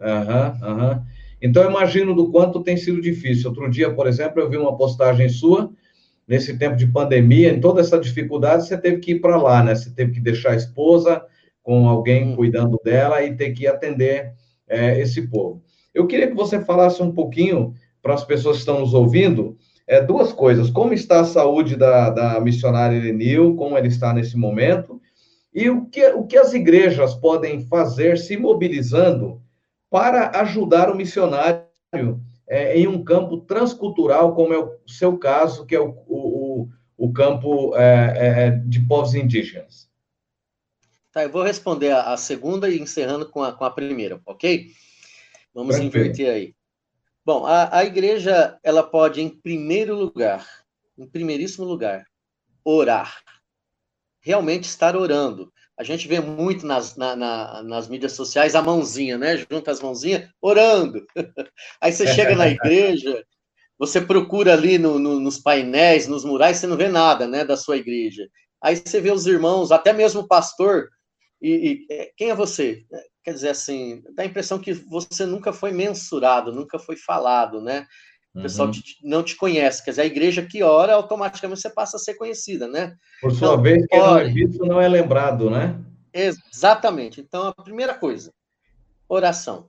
Aham, 0.00 0.58
uhum, 0.60 0.68
aham. 0.68 0.92
Uhum. 0.92 1.02
Então, 1.42 1.64
imagino 1.64 2.14
do 2.14 2.30
quanto 2.30 2.62
tem 2.62 2.76
sido 2.76 3.00
difícil. 3.00 3.48
Outro 3.48 3.70
dia, 3.70 3.90
por 3.94 4.06
exemplo, 4.06 4.40
eu 4.40 4.50
vi 4.50 4.58
uma 4.58 4.76
postagem 4.76 5.28
sua, 5.28 5.70
nesse 6.28 6.56
tempo 6.58 6.76
de 6.76 6.86
pandemia, 6.86 7.50
em 7.50 7.60
toda 7.60 7.80
essa 7.80 7.98
dificuldade, 7.98 8.66
você 8.66 8.76
teve 8.76 8.98
que 8.98 9.12
ir 9.12 9.20
para 9.20 9.36
lá, 9.36 9.62
né? 9.62 9.74
Você 9.74 9.90
teve 9.90 10.12
que 10.12 10.20
deixar 10.20 10.52
a 10.52 10.56
esposa 10.56 11.24
com 11.62 11.88
alguém 11.88 12.36
cuidando 12.36 12.78
dela 12.84 13.22
e 13.22 13.34
ter 13.34 13.52
que 13.52 13.66
atender 13.66 14.32
é, 14.70 14.98
esse 15.00 15.26
povo. 15.28 15.62
Eu 15.92 16.06
queria 16.06 16.28
que 16.28 16.34
você 16.34 16.60
falasse 16.60 17.02
um 17.02 17.12
pouquinho 17.12 17.74
para 18.00 18.14
as 18.14 18.24
pessoas 18.24 18.56
que 18.56 18.60
estão 18.60 18.80
nos 18.80 18.94
ouvindo, 18.94 19.58
é, 19.86 20.00
duas 20.00 20.32
coisas. 20.32 20.70
Como 20.70 20.94
está 20.94 21.20
a 21.20 21.24
saúde 21.24 21.76
da, 21.76 22.10
da 22.10 22.40
missionária 22.40 22.96
Elenil, 22.96 23.56
como 23.56 23.76
ela 23.76 23.86
está 23.86 24.14
nesse 24.14 24.36
momento, 24.36 25.00
e 25.52 25.68
o 25.68 25.86
que, 25.86 26.06
o 26.12 26.24
que 26.24 26.38
as 26.38 26.54
igrejas 26.54 27.12
podem 27.14 27.66
fazer 27.66 28.16
se 28.16 28.36
mobilizando 28.36 29.42
para 29.90 30.30
ajudar 30.40 30.88
o 30.88 30.96
missionário 30.96 31.64
é, 32.48 32.78
em 32.78 32.86
um 32.86 33.02
campo 33.02 33.38
transcultural, 33.38 34.34
como 34.34 34.54
é 34.54 34.58
o 34.58 34.70
seu 34.86 35.18
caso, 35.18 35.66
que 35.66 35.74
é 35.74 35.80
o, 35.80 35.92
o, 36.06 36.68
o 36.96 37.12
campo 37.12 37.76
é, 37.76 38.14
é, 38.16 38.50
de 38.50 38.78
povos 38.86 39.16
indígenas? 39.16 39.89
Tá, 41.12 41.24
eu 41.24 41.30
vou 41.30 41.42
responder 41.42 41.90
a, 41.90 42.12
a, 42.12 42.16
segunda 42.16 42.68
e 42.68 42.78
encerrando 42.78 43.28
com 43.28 43.42
a, 43.42 43.52
com 43.52 43.64
a 43.64 43.70
primeira, 43.70 44.20
ok? 44.24 44.70
Vamos 45.52 45.76
Tranquilo. 45.76 46.04
inverter 46.04 46.30
aí. 46.32 46.54
Bom, 47.24 47.44
a, 47.46 47.78
a 47.78 47.84
igreja, 47.84 48.58
ela 48.62 48.82
pode, 48.82 49.20
em 49.20 49.28
primeiro 49.28 49.96
lugar, 49.96 50.46
em 50.96 51.06
primeiríssimo 51.06 51.64
lugar, 51.64 52.04
orar 52.64 53.20
realmente 54.20 54.64
estar 54.64 54.96
orando. 54.96 55.52
a 55.76 55.82
gente 55.82 56.06
vê 56.06 56.20
muito 56.20 56.66
nas, 56.66 56.94
na, 56.96 57.16
na, 57.16 57.62
nas 57.62 57.88
mídias 57.88 58.12
sociais 58.12 58.54
a 58.54 58.62
mãozinha, 58.62 59.16
né? 59.16 59.36
Junta 59.50 59.70
as 59.70 59.80
mãozinhas, 59.80 60.28
orando. 60.40 61.06
Aí 61.80 61.92
você 61.92 62.06
chega 62.06 62.36
na 62.36 62.48
igreja, 62.48 63.24
você 63.78 64.00
procura 64.00 64.52
ali 64.52 64.78
no, 64.78 64.98
no, 64.98 65.18
nos 65.18 65.38
painéis, 65.38 66.06
nos 66.06 66.24
murais, 66.24 66.58
você 66.58 66.66
não 66.66 66.76
vê 66.76 66.88
nada, 66.88 67.26
né, 67.26 67.44
da 67.44 67.56
sua 67.56 67.78
igreja. 67.78 68.28
Aí 68.62 68.76
você 68.76 69.00
vê 69.00 69.10
os 69.10 69.26
irmãos, 69.26 69.72
até 69.72 69.90
mesmo 69.92 70.20
o 70.20 70.28
pastor, 70.28 70.90
e, 71.40 71.86
e 71.90 71.94
é, 71.94 72.12
quem 72.16 72.30
é 72.30 72.34
você? 72.34 72.84
Quer 73.22 73.34
dizer, 73.34 73.50
assim, 73.50 74.02
dá 74.14 74.22
a 74.22 74.26
impressão 74.26 74.58
que 74.58 74.72
você 74.72 75.26
nunca 75.26 75.52
foi 75.52 75.72
mensurado, 75.72 76.52
nunca 76.52 76.78
foi 76.78 76.96
falado, 76.96 77.60
né? 77.60 77.86
O 78.34 78.42
pessoal 78.42 78.68
uhum. 78.68 78.72
te, 78.72 78.96
não 79.02 79.22
te 79.22 79.36
conhece. 79.36 79.84
Quer 79.84 79.90
dizer, 79.90 80.02
a 80.02 80.06
igreja 80.06 80.46
que 80.46 80.62
ora, 80.62 80.94
automaticamente 80.94 81.60
você 81.60 81.70
passa 81.70 81.96
a 81.96 82.00
ser 82.00 82.14
conhecida, 82.14 82.68
né? 82.68 82.96
Por 83.20 83.32
sua 83.32 83.48
então, 83.48 83.62
vez, 83.62 83.86
quem 83.86 83.98
não 83.98 84.18
é 84.18 84.24
visto 84.28 84.66
não 84.66 84.80
é 84.80 84.88
lembrado, 84.88 85.50
né? 85.50 85.78
Exatamente. 86.12 87.20
Então, 87.20 87.48
a 87.48 87.62
primeira 87.62 87.94
coisa, 87.94 88.32
oração. 89.08 89.68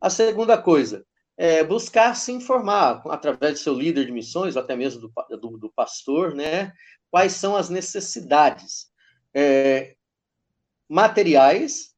A 0.00 0.10
segunda 0.10 0.58
coisa, 0.58 1.04
é 1.38 1.62
buscar 1.62 2.14
se 2.14 2.32
informar 2.32 3.00
através 3.06 3.54
do 3.54 3.58
seu 3.60 3.72
líder 3.72 4.04
de 4.04 4.12
missões, 4.12 4.56
ou 4.56 4.62
até 4.62 4.74
mesmo 4.74 5.00
do, 5.00 5.12
do, 5.36 5.58
do 5.58 5.72
pastor, 5.72 6.34
né? 6.34 6.72
Quais 7.10 7.32
são 7.32 7.56
as 7.56 7.70
necessidades 7.70 8.88
é, 9.32 9.94
materiais 10.88 11.90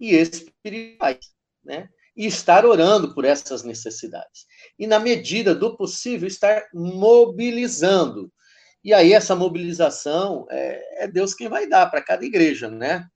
e 0.00 0.14
espirituais, 0.14 1.18
né? 1.64 1.88
e 2.16 2.26
estar 2.26 2.64
orando 2.64 3.12
por 3.14 3.24
essas 3.24 3.62
necessidades. 3.62 4.46
E, 4.78 4.86
na 4.86 4.98
medida 4.98 5.54
do 5.54 5.76
possível, 5.76 6.28
estar 6.28 6.64
mobilizando. 6.72 8.32
E 8.84 8.92
aí, 8.92 9.12
essa 9.12 9.34
mobilização 9.34 10.46
é, 10.50 11.04
é 11.04 11.08
Deus 11.08 11.34
quem 11.34 11.48
vai 11.48 11.68
dar 11.68 11.90
para 11.90 12.02
cada 12.02 12.24
igreja, 12.24 12.70
né? 12.70 13.06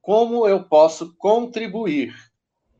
Como 0.00 0.46
eu 0.46 0.64
posso 0.64 1.14
contribuir 1.18 2.14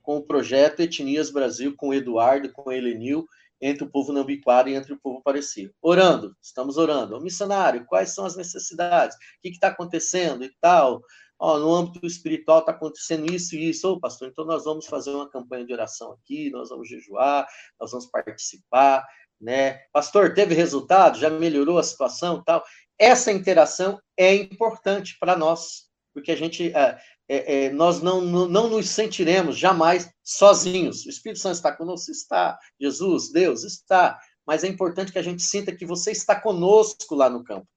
com 0.02 0.18
o 0.18 0.22
projeto 0.22 0.80
Etnias 0.80 1.30
Brasil, 1.30 1.74
com 1.76 1.88
o 1.88 1.94
Eduardo, 1.94 2.52
com 2.52 2.70
o 2.70 2.72
Helenil, 2.72 3.26
entre 3.60 3.84
o 3.84 3.90
povo 3.90 4.12
nambiquara 4.12 4.70
e 4.70 4.74
entre 4.74 4.92
o 4.92 5.00
povo 5.00 5.20
parecido. 5.22 5.74
Orando, 5.82 6.36
estamos 6.40 6.76
orando. 6.76 7.16
O 7.16 7.20
missionário, 7.20 7.84
quais 7.86 8.14
são 8.14 8.24
as 8.24 8.36
necessidades? 8.36 9.16
O 9.16 9.20
que 9.42 9.48
está 9.48 9.68
acontecendo 9.68 10.44
e 10.44 10.52
tal? 10.60 11.02
No 11.40 11.74
âmbito 11.74 12.06
espiritual 12.06 12.60
está 12.60 12.72
acontecendo 12.72 13.32
isso 13.32 13.54
e 13.54 13.70
isso. 13.70 13.92
Ô, 13.92 14.00
pastor, 14.00 14.28
então 14.28 14.44
nós 14.44 14.64
vamos 14.64 14.86
fazer 14.86 15.10
uma 15.10 15.28
campanha 15.28 15.66
de 15.66 15.72
oração 15.72 16.12
aqui, 16.12 16.50
nós 16.50 16.70
vamos 16.70 16.88
jejuar, 16.88 17.46
nós 17.78 17.90
vamos 17.90 18.06
participar, 18.06 19.06
né? 19.40 19.80
Pastor, 19.92 20.34
teve 20.34 20.54
resultado? 20.54 21.18
Já 21.18 21.28
melhorou 21.28 21.78
a 21.78 21.82
situação 21.82 22.42
tal? 22.42 22.64
Essa 22.98 23.30
interação 23.30 24.00
é 24.16 24.34
importante 24.34 25.18
para 25.20 25.36
nós, 25.36 25.90
porque 26.14 26.32
a 26.32 26.36
gente, 26.36 26.74
é, 26.74 26.98
é, 27.28 27.64
é, 27.64 27.70
nós 27.70 28.00
não, 28.00 28.22
não, 28.22 28.48
não 28.48 28.70
nos 28.70 28.88
sentiremos 28.88 29.58
jamais 29.58 30.10
sozinhos. 30.22 31.04
O 31.04 31.10
Espírito 31.10 31.40
Santo 31.40 31.56
está 31.56 31.70
conosco? 31.76 32.10
Está. 32.10 32.58
Jesus, 32.80 33.30
Deus, 33.30 33.62
está. 33.64 34.18
Mas 34.46 34.64
é 34.64 34.68
importante 34.68 35.12
que 35.12 35.18
a 35.18 35.22
gente 35.22 35.42
sinta 35.42 35.74
que 35.74 35.84
você 35.84 36.12
está 36.12 36.40
conosco 36.40 37.14
lá 37.14 37.28
no 37.28 37.44
campo. 37.44 37.68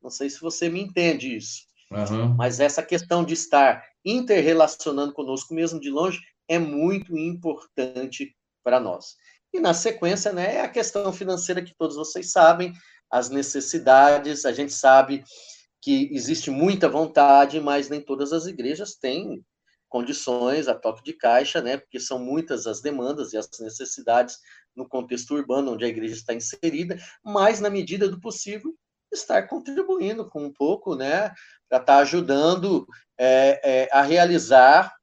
Não 0.00 0.10
sei 0.10 0.28
se 0.30 0.40
você 0.40 0.68
me 0.68 0.80
entende 0.80 1.34
isso. 1.34 1.62
Uhum. 1.94 2.34
Mas 2.34 2.60
essa 2.60 2.82
questão 2.82 3.24
de 3.24 3.34
estar 3.34 3.84
interrelacionando 4.04 5.12
conosco, 5.12 5.54
mesmo 5.54 5.80
de 5.80 5.90
longe, 5.90 6.20
é 6.48 6.58
muito 6.58 7.16
importante 7.16 8.36
para 8.62 8.80
nós. 8.80 9.16
E 9.52 9.60
na 9.60 9.72
sequência, 9.72 10.32
né, 10.32 10.56
é 10.56 10.60
a 10.62 10.68
questão 10.68 11.12
financeira 11.12 11.62
que 11.62 11.74
todos 11.76 11.96
vocês 11.96 12.32
sabem, 12.32 12.72
as 13.10 13.30
necessidades, 13.30 14.44
a 14.44 14.52
gente 14.52 14.72
sabe 14.72 15.22
que 15.80 16.08
existe 16.12 16.50
muita 16.50 16.88
vontade, 16.88 17.60
mas 17.60 17.88
nem 17.88 18.00
todas 18.00 18.32
as 18.32 18.46
igrejas 18.46 18.96
têm 18.96 19.44
condições 19.88 20.66
a 20.66 20.74
toque 20.74 21.04
de 21.04 21.12
caixa, 21.12 21.62
né, 21.62 21.76
porque 21.76 22.00
são 22.00 22.18
muitas 22.18 22.66
as 22.66 22.80
demandas 22.80 23.32
e 23.32 23.36
as 23.36 23.48
necessidades 23.60 24.38
no 24.74 24.88
contexto 24.88 25.34
urbano 25.34 25.74
onde 25.74 25.84
a 25.84 25.88
igreja 25.88 26.14
está 26.14 26.34
inserida, 26.34 26.98
mas 27.22 27.60
na 27.60 27.70
medida 27.70 28.08
do 28.08 28.18
possível 28.18 28.74
estar 29.14 29.42
contribuindo 29.48 30.28
com 30.28 30.44
um 30.44 30.52
pouco, 30.52 30.94
né, 30.94 31.28
para 31.68 31.80
estar 31.80 31.84
tá 31.84 31.98
ajudando 31.98 32.86
é, 33.18 33.60
é, 33.64 33.88
a 33.92 34.02
realizar 34.02 34.94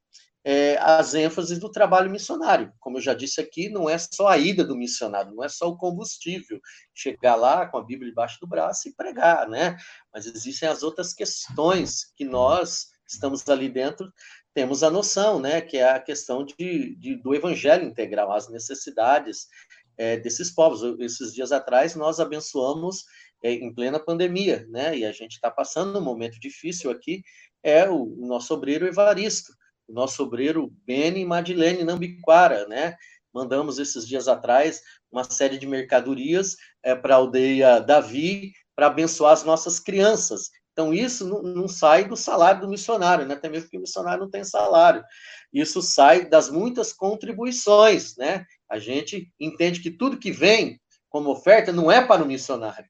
é, 0.44 0.76
as 0.78 1.14
ênfases 1.14 1.58
do 1.58 1.70
trabalho 1.70 2.10
missionário. 2.10 2.72
Como 2.80 2.98
eu 2.98 3.02
já 3.02 3.14
disse 3.14 3.40
aqui, 3.40 3.68
não 3.68 3.88
é 3.88 3.96
só 3.98 4.28
a 4.28 4.38
ida 4.38 4.64
do 4.64 4.76
missionário, 4.76 5.34
não 5.34 5.42
é 5.42 5.48
só 5.48 5.68
o 5.68 5.76
combustível, 5.76 6.60
chegar 6.94 7.36
lá 7.36 7.66
com 7.66 7.78
a 7.78 7.84
Bíblia 7.84 8.10
debaixo 8.10 8.38
do 8.40 8.46
braço 8.46 8.88
e 8.88 8.94
pregar, 8.94 9.48
né? 9.48 9.76
Mas 10.12 10.26
existem 10.26 10.68
as 10.68 10.82
outras 10.82 11.12
questões 11.12 12.12
que 12.16 12.24
nós 12.24 12.88
estamos 13.06 13.48
ali 13.48 13.68
dentro 13.68 14.12
temos 14.54 14.82
a 14.82 14.90
noção, 14.90 15.40
né, 15.40 15.60
que 15.60 15.78
é 15.78 15.90
a 15.90 16.00
questão 16.00 16.44
de, 16.44 16.94
de 16.96 17.16
do 17.16 17.34
evangelho 17.34 17.84
integral, 17.84 18.32
as 18.32 18.48
necessidades 18.48 19.48
é, 19.96 20.16
desses 20.18 20.50
povos. 20.50 20.82
Esses 21.00 21.32
dias 21.32 21.52
atrás 21.52 21.94
nós 21.94 22.20
abençoamos 22.20 23.04
em 23.42 23.74
plena 23.74 23.98
pandemia, 23.98 24.66
né? 24.68 24.96
E 24.96 25.04
a 25.04 25.12
gente 25.12 25.32
está 25.32 25.50
passando 25.50 25.98
um 25.98 26.02
momento 26.02 26.38
difícil 26.38 26.90
aqui. 26.90 27.22
É 27.62 27.88
o, 27.88 28.02
o 28.02 28.26
nosso 28.26 28.54
obreiro 28.54 28.86
Evaristo, 28.86 29.52
o 29.88 29.92
nosso 29.92 30.22
obreiro 30.22 30.72
Beni 30.86 31.24
Madilene 31.24 31.84
Nambiquara, 31.84 32.66
né? 32.68 32.96
Mandamos 33.32 33.78
esses 33.78 34.06
dias 34.06 34.28
atrás 34.28 34.82
uma 35.10 35.24
série 35.24 35.58
de 35.58 35.66
mercadorias 35.66 36.56
é, 36.82 36.94
para 36.94 37.14
a 37.14 37.18
aldeia 37.18 37.80
Davi 37.80 38.52
para 38.74 38.86
abençoar 38.86 39.32
as 39.32 39.44
nossas 39.44 39.78
crianças. 39.78 40.50
Então, 40.72 40.92
isso 40.92 41.28
não, 41.28 41.42
não, 41.42 41.68
sai 41.68 42.08
do 42.08 42.16
salário 42.16 42.62
do 42.62 42.68
missionário, 42.68 43.26
né? 43.26 43.34
até 43.34 43.48
mesmo 43.48 43.64
porque 43.64 43.76
o 43.76 43.82
missionário 43.82 44.22
não 44.22 44.30
tem 44.30 44.42
salário. 44.42 45.04
Isso 45.52 45.82
sai 45.82 46.26
das 46.26 46.48
muitas 46.48 46.92
contribuições. 46.92 48.16
Né? 48.16 48.46
A 48.70 48.78
gente 48.78 49.30
entende 49.38 49.80
que 49.80 49.90
tudo 49.90 50.18
que 50.18 50.32
vem 50.32 50.80
como 51.10 51.30
oferta 51.30 51.70
não 51.72 51.92
é 51.92 52.02
para 52.04 52.24
o 52.24 52.26
missionário, 52.26 52.88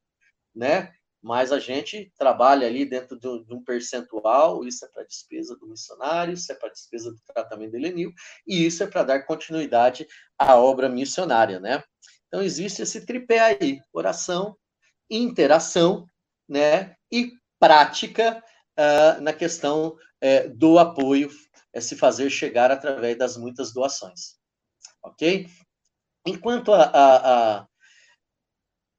né? 0.54 0.92
Mas 1.22 1.52
a 1.52 1.60
gente 1.60 2.12
trabalha 2.18 2.66
ali 2.66 2.84
dentro 2.84 3.18
de 3.18 3.54
um 3.54 3.62
percentual, 3.62 4.64
isso 4.64 4.84
é 4.84 4.88
para 4.88 5.04
despesa 5.04 5.56
do 5.56 5.68
missionário, 5.68 6.34
isso 6.34 6.50
é 6.50 6.54
para 6.54 6.68
despesa 6.68 7.12
do 7.12 7.20
tratamento 7.32 7.70
do 7.70 7.76
Elenil, 7.76 8.12
e 8.44 8.66
isso 8.66 8.82
é 8.82 8.88
para 8.88 9.04
dar 9.04 9.22
continuidade 9.22 10.06
à 10.36 10.56
obra 10.56 10.88
missionária, 10.88 11.60
né? 11.60 11.82
Então 12.26 12.42
existe 12.42 12.82
esse 12.82 13.06
tripé 13.06 13.38
aí, 13.38 13.80
oração, 13.92 14.56
interação, 15.08 16.06
né? 16.48 16.96
E 17.10 17.30
prática 17.60 18.42
uh, 18.76 19.20
na 19.20 19.32
questão 19.32 19.96
uh, 19.96 20.56
do 20.56 20.78
apoio, 20.78 21.30
é 21.72 21.80
se 21.80 21.94
fazer 21.94 22.30
chegar 22.30 22.70
através 22.72 23.16
das 23.16 23.36
muitas 23.36 23.72
doações, 23.72 24.36
ok? 25.04 25.46
Enquanto 26.26 26.72
a, 26.72 26.82
a 26.82 27.58
a 27.58 27.68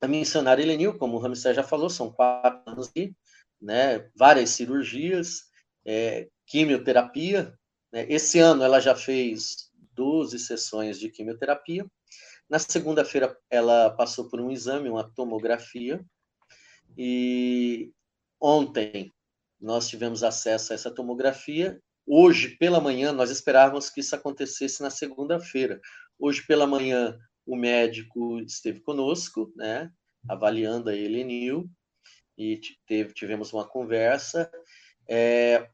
missionária 0.08 0.64
Elenil, 0.64 0.98
como 0.98 1.18
o 1.18 1.20
Ramsey 1.20 1.54
já 1.54 1.64
falou, 1.64 1.90
são 1.90 2.12
quatro 2.12 2.62
anos 2.72 2.90
de 2.94 3.16
né, 3.62 4.10
várias 4.16 4.52
cirurgias, 4.52 5.44
é, 5.86 6.30
quimioterapia. 6.46 7.58
Né? 7.92 8.06
Esse 8.10 8.40
ano 8.40 8.64
ela 8.64 8.80
já 8.80 8.96
fez 8.96 9.72
12 9.94 10.38
sessões 10.40 11.00
de 11.00 11.10
quimioterapia. 11.10 11.86
Na 12.50 12.60
segunda-feira 12.60 13.38
ela 13.50 13.90
passou 13.92 14.30
por 14.30 14.40
um 14.40 14.52
exame, 14.52 14.90
uma 14.90 15.10
tomografia, 15.16 16.04
e 16.98 17.92
ontem 18.40 19.12
nós 19.60 19.88
tivemos 19.88 20.24
acesso 20.24 20.74
a 20.74 20.76
essa 20.76 20.92
tomografia. 20.92 21.82
Hoje, 22.06 22.58
pela 22.58 22.82
manhã, 22.82 23.14
nós 23.14 23.32
esperávamos 23.32 23.90
que 23.90 24.02
isso 24.02 24.14
acontecesse 24.14 24.82
na 24.82 24.90
segunda-feira. 24.90 25.80
Hoje, 26.20 26.46
pela 26.46 26.68
manhã, 26.68 27.18
o 27.46 27.56
médico 27.56 28.40
esteve 28.40 28.80
conosco, 28.80 29.52
né, 29.56 29.92
avaliando 30.28 30.90
a 30.90 30.96
Helenil, 30.96 31.70
e 32.38 32.60
teve, 32.88 33.14
tivemos 33.14 33.54
uma 33.54 33.68
conversa. 33.68 34.50
É, 35.08 35.70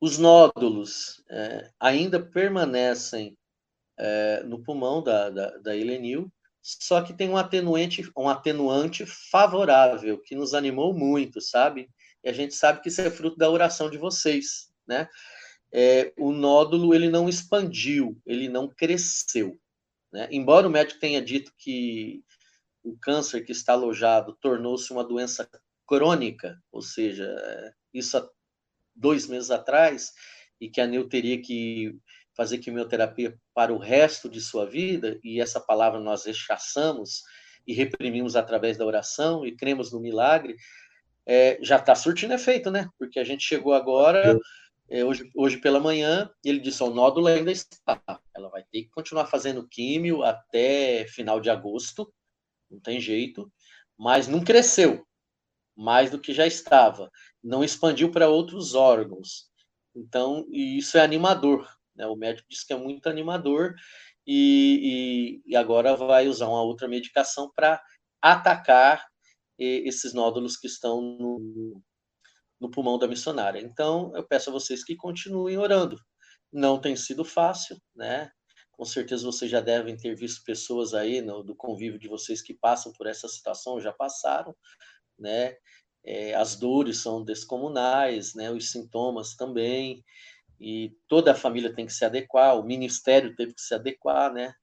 os 0.00 0.18
nódulos 0.18 1.24
é, 1.30 1.70
ainda 1.80 2.20
permanecem 2.20 3.36
é, 3.98 4.42
no 4.42 4.62
pulmão 4.62 5.02
da, 5.02 5.30
da, 5.30 5.56
da 5.58 5.72
só 6.64 7.02
que 7.02 7.12
tem 7.12 7.28
um 7.28 7.36
atenuante, 7.36 8.10
um 8.16 8.26
atenuante 8.26 9.04
favorável, 9.04 10.18
que 10.18 10.34
nos 10.34 10.54
animou 10.54 10.94
muito, 10.94 11.38
sabe? 11.38 11.90
E 12.22 12.28
a 12.30 12.32
gente 12.32 12.54
sabe 12.54 12.80
que 12.80 12.88
isso 12.88 13.02
é 13.02 13.10
fruto 13.10 13.36
da 13.36 13.50
oração 13.50 13.90
de 13.90 13.98
vocês, 13.98 14.70
né? 14.86 15.06
É, 15.70 16.12
o 16.16 16.32
nódulo, 16.32 16.94
ele 16.94 17.10
não 17.10 17.28
expandiu, 17.28 18.18
ele 18.24 18.48
não 18.48 18.66
cresceu. 18.66 19.60
Né? 20.14 20.28
Embora 20.30 20.68
o 20.68 20.70
médico 20.70 21.00
tenha 21.00 21.20
dito 21.20 21.52
que 21.58 22.22
o 22.84 22.96
câncer 22.96 23.44
que 23.44 23.50
está 23.50 23.72
alojado 23.72 24.38
tornou-se 24.40 24.92
uma 24.92 25.02
doença 25.02 25.48
crônica, 25.88 26.56
ou 26.70 26.80
seja, 26.80 27.34
isso 27.92 28.16
há 28.16 28.30
dois 28.94 29.26
meses 29.26 29.50
atrás, 29.50 30.12
e 30.60 30.70
que 30.70 30.80
a 30.80 30.86
Neu 30.86 31.08
teria 31.08 31.42
que 31.42 31.98
fazer 32.36 32.58
quimioterapia 32.58 33.36
para 33.52 33.74
o 33.74 33.78
resto 33.78 34.28
de 34.28 34.40
sua 34.40 34.64
vida, 34.64 35.18
e 35.24 35.40
essa 35.40 35.58
palavra 35.58 35.98
nós 35.98 36.24
rechaçamos 36.24 37.22
e 37.66 37.74
reprimimos 37.74 38.36
através 38.36 38.76
da 38.76 38.86
oração 38.86 39.44
e 39.44 39.56
cremos 39.56 39.92
no 39.92 39.98
milagre, 39.98 40.54
é, 41.26 41.58
já 41.60 41.76
está 41.76 41.94
surtindo 41.96 42.34
efeito, 42.34 42.70
né? 42.70 42.88
Porque 42.98 43.18
a 43.18 43.24
gente 43.24 43.42
chegou 43.42 43.72
agora, 43.72 44.32
é, 44.32 44.38
hoje, 44.90 45.30
hoje 45.34 45.56
pela 45.58 45.80
manhã, 45.80 46.30
ele 46.44 46.60
disse: 46.60 46.82
o 46.82 46.90
nódulo 46.90 47.26
ainda 47.26 47.50
está. 47.50 48.02
Ela 48.34 48.48
vai 48.50 48.62
ter 48.64 48.82
que 48.82 48.90
continuar 48.90 49.26
fazendo 49.26 49.66
químio 49.68 50.22
até 50.22 51.06
final 51.08 51.40
de 51.40 51.50
agosto, 51.50 52.12
não 52.70 52.80
tem 52.80 53.00
jeito, 53.00 53.50
mas 53.96 54.28
não 54.28 54.42
cresceu 54.42 55.06
mais 55.76 56.10
do 56.10 56.20
que 56.20 56.32
já 56.32 56.46
estava, 56.46 57.10
não 57.42 57.64
expandiu 57.64 58.10
para 58.10 58.28
outros 58.28 58.74
órgãos. 58.74 59.48
Então, 59.94 60.46
isso 60.50 60.96
é 60.98 61.02
animador. 61.02 61.68
Né? 61.94 62.06
O 62.06 62.16
médico 62.16 62.48
disse 62.48 62.66
que 62.66 62.72
é 62.72 62.76
muito 62.76 63.08
animador 63.08 63.74
e, 64.26 65.42
e, 65.46 65.52
e 65.52 65.56
agora 65.56 65.96
vai 65.96 66.28
usar 66.28 66.48
uma 66.48 66.62
outra 66.62 66.88
medicação 66.88 67.50
para 67.54 67.82
atacar 68.22 69.04
esses 69.58 70.12
nódulos 70.12 70.56
que 70.56 70.66
estão 70.66 71.00
no, 71.00 71.80
no 72.60 72.70
pulmão 72.70 72.98
da 72.98 73.08
missionária. 73.08 73.60
Então, 73.60 74.12
eu 74.14 74.26
peço 74.26 74.50
a 74.50 74.52
vocês 74.52 74.84
que 74.84 74.96
continuem 74.96 75.58
orando. 75.58 75.98
Não 76.52 76.80
tem 76.80 76.96
sido 76.96 77.24
fácil, 77.24 77.76
né? 77.94 78.30
Com 78.72 78.84
certeza 78.84 79.24
vocês 79.24 79.50
já 79.50 79.60
devem 79.60 79.96
ter 79.96 80.14
visto 80.16 80.44
pessoas 80.44 80.94
aí 80.94 81.20
no, 81.20 81.42
do 81.42 81.54
convívio 81.54 81.98
de 81.98 82.08
vocês 82.08 82.42
que 82.42 82.54
passam 82.54 82.92
por 82.92 83.06
essa 83.06 83.28
situação, 83.28 83.80
já 83.80 83.92
passaram, 83.92 84.54
né? 85.18 85.56
É, 86.04 86.34
as 86.34 86.56
dores 86.56 86.98
são 86.98 87.24
descomunais, 87.24 88.34
né? 88.34 88.50
Os 88.50 88.70
sintomas 88.70 89.34
também, 89.36 90.04
e 90.60 90.96
toda 91.08 91.32
a 91.32 91.36
família 91.36 91.74
tem 91.74 91.86
que 91.86 91.92
se 91.92 92.04
adequar, 92.04 92.58
o 92.58 92.64
ministério 92.64 93.34
teve 93.36 93.54
que 93.54 93.62
se 93.62 93.74
adequar, 93.74 94.32
né? 94.32 94.54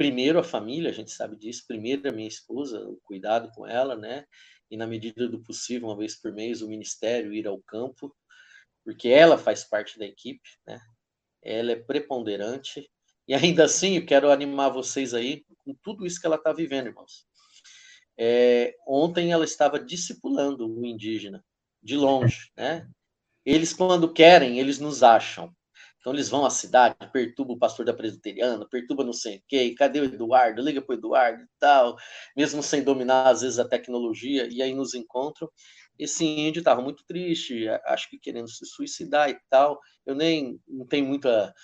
primeiro 0.00 0.38
a 0.38 0.42
família, 0.42 0.88
a 0.88 0.94
gente 0.94 1.10
sabe 1.10 1.36
disso, 1.36 1.66
primeiro 1.68 2.08
a 2.08 2.10
minha 2.10 2.26
esposa, 2.26 2.80
o 2.88 2.98
cuidado 3.04 3.50
com 3.54 3.66
ela, 3.66 3.94
né? 3.94 4.24
E 4.70 4.76
na 4.76 4.86
medida 4.86 5.28
do 5.28 5.42
possível, 5.42 5.88
uma 5.88 5.96
vez 5.96 6.14
por 6.14 6.32
mês, 6.32 6.62
o 6.62 6.68
ministério 6.68 7.34
ir 7.34 7.46
ao 7.46 7.60
campo, 7.62 8.14
porque 8.84 9.08
ela 9.08 9.36
faz 9.36 9.64
parte 9.64 9.98
da 9.98 10.06
equipe, 10.06 10.48
né? 10.66 10.80
Ela 11.42 11.72
é 11.72 11.76
preponderante. 11.76 12.88
E 13.26 13.34
ainda 13.34 13.64
assim, 13.64 13.96
eu 13.96 14.06
quero 14.06 14.30
animar 14.30 14.70
vocês 14.70 15.14
aí 15.14 15.44
com 15.64 15.74
tudo 15.82 16.06
isso 16.06 16.20
que 16.20 16.26
ela 16.26 16.36
está 16.36 16.52
vivendo, 16.52 16.86
irmãos. 16.86 17.26
É, 18.18 18.76
ontem 18.86 19.32
ela 19.32 19.44
estava 19.44 19.78
discipulando 19.78 20.68
o 20.68 20.84
indígena, 20.84 21.44
de 21.82 21.96
longe, 21.96 22.50
né? 22.56 22.88
Eles, 23.44 23.72
quando 23.72 24.12
querem, 24.12 24.58
eles 24.58 24.78
nos 24.78 25.02
acham. 25.02 25.54
Então 26.00 26.14
eles 26.14 26.30
vão 26.30 26.46
à 26.46 26.50
cidade, 26.50 26.96
perturba 27.12 27.52
o 27.52 27.58
pastor 27.58 27.84
da 27.84 27.92
presbiteriana, 27.92 28.66
perturba 28.68 29.04
não 29.04 29.12
sei 29.12 29.42
quê, 29.46 29.74
cadê 29.76 30.00
o 30.00 30.04
Eduardo? 30.04 30.62
Liga 30.62 30.80
para 30.80 30.94
o 30.94 30.98
Eduardo 30.98 31.42
e 31.42 31.48
tal, 31.58 31.96
mesmo 32.34 32.62
sem 32.62 32.82
dominar 32.82 33.28
às 33.28 33.42
vezes 33.42 33.58
a 33.58 33.68
tecnologia, 33.68 34.48
e 34.50 34.62
aí 34.62 34.74
nos 34.74 34.94
encontram. 34.94 35.48
Esse 35.98 36.24
índio 36.24 36.60
estava 36.60 36.80
muito 36.80 37.04
triste, 37.04 37.68
acho 37.84 38.08
que 38.08 38.18
querendo 38.18 38.48
se 38.48 38.64
suicidar 38.64 39.28
e 39.28 39.38
tal. 39.50 39.78
Eu 40.06 40.14
nem 40.14 40.58
não 40.66 40.86
tenho 40.86 41.04
muita 41.04 41.54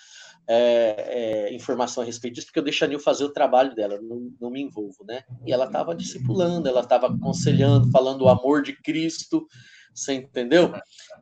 é, 0.47 1.47
é, 1.49 1.53
informação 1.55 2.03
a 2.03 2.05
respeito 2.05 2.35
disso, 2.35 2.45
porque 2.45 2.59
eu 2.59 2.63
deixo 2.63 2.85
a 2.85 2.87
Nil 2.87 2.99
fazer 2.99 3.25
o 3.25 3.33
trabalho 3.33 3.73
dela, 3.73 3.99
não, 3.99 4.31
não 4.39 4.51
me 4.51 4.61
envolvo, 4.61 5.03
né? 5.03 5.23
E 5.43 5.51
ela 5.51 5.65
estava 5.65 5.95
discipulando, 5.95 6.69
ela 6.69 6.81
estava 6.81 7.07
aconselhando, 7.07 7.89
falando 7.89 8.21
o 8.21 8.29
amor 8.29 8.61
de 8.61 8.79
Cristo, 8.79 9.47
você 9.93 10.13
entendeu? 10.13 10.73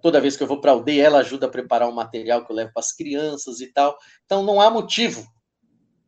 Toda 0.02 0.22
vez 0.22 0.36
que 0.36 0.44
eu 0.44 0.48
vou 0.48 0.60
para 0.60 0.72
a 0.72 0.74
aldeia, 0.74 1.04
ela 1.04 1.20
ajuda 1.20 1.46
a 1.46 1.50
preparar 1.50 1.88
um 1.88 1.94
material 1.94 2.46
que 2.46 2.52
eu 2.52 2.56
levo 2.56 2.74
para 2.74 2.82
as 2.82 2.92
crianças 2.92 3.62
e 3.62 3.68
tal. 3.72 3.98
Então, 4.26 4.44
não 4.44 4.60
há 4.60 4.70
motivo 4.70 5.26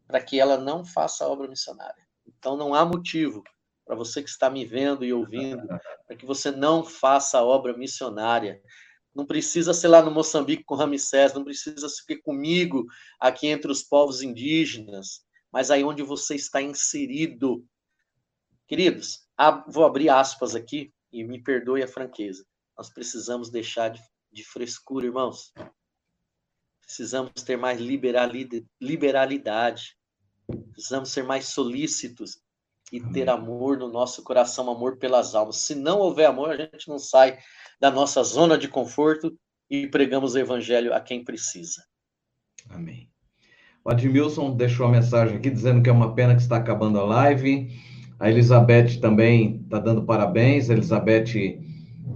para 0.08 0.22
que 0.22 0.40
ela 0.40 0.58
não 0.58 0.86
faça 0.86 1.26
a 1.26 1.28
obra 1.28 1.48
missionária. 1.48 2.08
Então, 2.26 2.58
não 2.58 2.74
há 2.74 2.86
motivo 2.86 3.44
para 3.86 3.96
você 3.96 4.22
que 4.22 4.30
está 4.30 4.50
me 4.50 4.66
vendo 4.66 5.06
e 5.06 5.14
ouvindo, 5.14 5.66
para 6.06 6.16
que 6.18 6.26
você 6.26 6.52
não 6.52 6.84
faça 6.84 7.40
a 7.40 7.44
obra 7.44 7.78
missionária. 7.78 8.62
Não 9.16 9.26
precisa 9.26 9.74
ser 9.74 9.88
lá 9.88 10.02
no 10.02 10.12
Moçambique 10.12 10.64
com 10.64 10.76
Ramsés, 10.76 11.34
não 11.34 11.44
precisa 11.44 11.88
ser 11.88 12.18
comigo 12.18 12.86
aqui 13.20 13.48
entre 13.48 13.72
os 13.72 13.82
povos 13.82 14.22
indígenas, 14.22 15.22
mas 15.52 15.72
aí 15.72 15.84
onde 15.84 16.04
você 16.04 16.36
está 16.36 16.62
inserido. 16.62 17.66
Queridos, 18.68 19.22
vou 19.70 19.86
abrir 19.86 20.10
aspas 20.10 20.54
aqui 20.54 20.94
e 21.18 21.24
me 21.24 21.42
perdoe 21.42 21.82
a 21.82 21.88
franqueza. 21.88 22.46
Nós 22.78 22.92
precisamos 22.92 23.50
deixar 23.50 23.90
de, 23.90 24.00
de 24.32 24.44
frescura, 24.44 25.08
irmãos. 25.08 25.52
Precisamos 26.82 27.32
ter 27.44 27.58
mais 27.58 27.82
liberalidade. 27.82 29.98
Precisamos 30.72 31.10
ser 31.10 31.24
mais 31.24 31.48
solícitos 31.48 32.40
e 32.92 33.02
ter 33.02 33.30
amor 33.30 33.78
no 33.78 33.90
nosso 33.90 34.24
coração, 34.24 34.70
amor 34.70 34.98
pelas 34.98 35.34
almas. 35.34 35.58
Se 35.58 35.74
não 35.74 36.00
houver 36.00 36.28
amor, 36.28 36.52
a 36.52 36.56
gente 36.56 36.88
não 36.88 37.00
sai 37.00 37.40
da 37.80 37.90
nossa 37.90 38.24
zona 38.24 38.58
de 38.58 38.68
conforto 38.68 39.36
e 39.70 39.88
pregamos 39.88 40.36
o 40.36 40.40
evangelho 40.40 40.94
a 40.94 41.02
quem 41.02 41.24
precisa. 41.24 41.84
Amém. 42.70 43.10
O 43.84 43.90
Admilson 43.90 44.56
deixou 44.56 44.86
a 44.86 44.92
mensagem 44.92 45.38
aqui 45.38 45.50
dizendo 45.50 45.82
que 45.82 45.90
é 45.90 45.94
uma 45.94 46.14
pena 46.14 46.36
que 46.36 46.42
está 46.42 46.58
acabando 46.58 47.00
a 47.00 47.04
live. 47.04 47.70
A 48.20 48.30
Elizabeth 48.30 49.00
também 49.00 49.62
está 49.64 49.80
dando 49.80 50.04
parabéns. 50.04 50.70
A 50.70 50.74
Elizabeth 50.74 51.60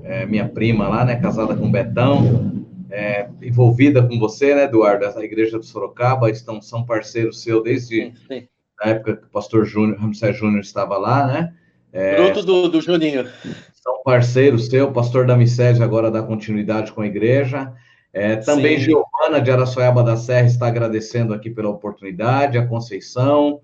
é, 0.03 0.25
minha 0.25 0.47
prima 0.47 0.87
lá, 0.87 1.05
né, 1.05 1.15
casada 1.15 1.55
com 1.55 1.71
Betão, 1.71 2.65
é, 2.89 3.27
envolvida 3.41 4.03
com 4.03 4.19
você, 4.19 4.53
né, 4.55 4.63
Eduardo, 4.63 5.05
essa 5.05 5.23
igreja 5.23 5.57
do 5.57 5.65
Sorocaba, 5.65 6.29
estão, 6.29 6.61
são 6.61 6.85
parceiros 6.85 7.41
seu 7.41 7.61
desde 7.61 8.13
sim, 8.27 8.47
a 8.81 8.89
época 8.89 9.17
que 9.17 9.27
o 9.27 9.29
pastor 9.29 9.65
Júnior, 9.65 9.99
Ramsés 9.99 10.37
Júnior 10.37 10.61
estava 10.61 10.97
lá, 10.97 11.27
né? 11.27 11.53
É, 11.93 12.15
Fruto 12.15 12.43
do, 12.43 12.67
do 12.69 12.81
Juninho. 12.81 13.27
São 13.73 14.01
parceiros 14.03 14.67
seu, 14.67 14.87
o 14.87 14.93
pastor 14.93 15.25
Damicés 15.25 15.81
agora 15.81 16.09
dá 16.09 16.21
continuidade 16.21 16.91
com 16.91 17.01
a 17.01 17.07
igreja. 17.07 17.73
É, 18.13 18.35
também 18.37 18.77
Sim. 18.77 18.85
Giovana 18.85 19.41
de 19.41 19.51
Araçoiaba 19.51 20.03
da 20.03 20.17
Serra 20.17 20.47
está 20.47 20.67
agradecendo 20.67 21.33
aqui 21.33 21.49
pela 21.49 21.69
oportunidade, 21.69 22.57
a 22.57 22.65
Conceição, 22.65 23.61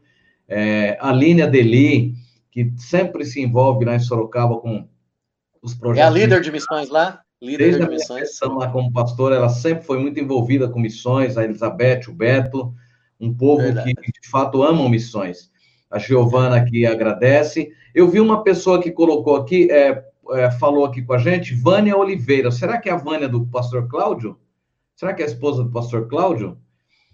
é, 0.47 0.97
a 1.01 1.11
Línia 1.11 1.47
Deli, 1.47 2.13
que 2.57 2.73
sempre 2.77 3.23
se 3.23 3.39
envolve 3.39 3.85
lá 3.85 3.93
em 3.93 3.99
Sorocaba 3.99 4.59
com 4.59 4.87
os 5.61 5.75
projetos. 5.75 6.03
É 6.03 6.07
a 6.07 6.09
líder 6.09 6.41
de 6.41 6.51
missões 6.51 6.89
lá? 6.89 7.21
Líder 7.39 7.65
Desde 7.65 7.85
de 7.85 7.89
missões. 7.91 8.41
A 8.41 8.47
lá 8.47 8.71
como 8.71 8.91
pastor, 8.91 9.31
ela 9.31 9.47
sempre 9.47 9.85
foi 9.85 9.99
muito 9.99 10.19
envolvida 10.19 10.67
com 10.67 10.79
missões, 10.79 11.37
a 11.37 11.43
Elizabeth, 11.43 12.07
o 12.07 12.13
Beto, 12.13 12.73
um 13.19 13.31
povo 13.31 13.61
Verdade. 13.61 13.93
que 13.93 14.11
de 14.11 14.27
fato 14.27 14.63
amam 14.63 14.89
missões. 14.89 15.51
A 15.91 15.99
Giovana 15.99 16.55
aqui 16.55 16.83
agradece. 16.83 17.71
Eu 17.93 18.09
vi 18.09 18.19
uma 18.19 18.43
pessoa 18.43 18.81
que 18.81 18.89
colocou 18.89 19.35
aqui, 19.35 19.71
é, 19.71 20.03
é, 20.31 20.49
falou 20.49 20.83
aqui 20.83 21.03
com 21.03 21.13
a 21.13 21.19
gente, 21.19 21.53
Vânia 21.53 21.95
Oliveira. 21.95 22.49
Será 22.49 22.79
que 22.79 22.89
é 22.89 22.91
a 22.91 22.97
Vânia 22.97 23.29
do 23.29 23.45
pastor 23.45 23.87
Cláudio? 23.87 24.35
Será 24.95 25.13
que 25.13 25.21
é 25.21 25.25
a 25.25 25.29
esposa 25.29 25.63
do 25.63 25.69
pastor 25.69 26.07
Cláudio? 26.07 26.57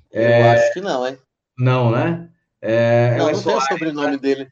Eu 0.09 0.21
é... 0.21 0.51
acho 0.51 0.73
que 0.73 0.79
não, 0.79 1.05
hein? 1.05 1.17
Não, 1.59 1.91
né? 1.91 2.29
É, 2.61 3.17
não, 3.17 3.25
não 3.25 3.29
é 3.29 3.33
tem 3.33 3.55
o 3.57 3.59
sobrenome 3.59 4.11
né? 4.11 4.17
dele. 4.17 4.47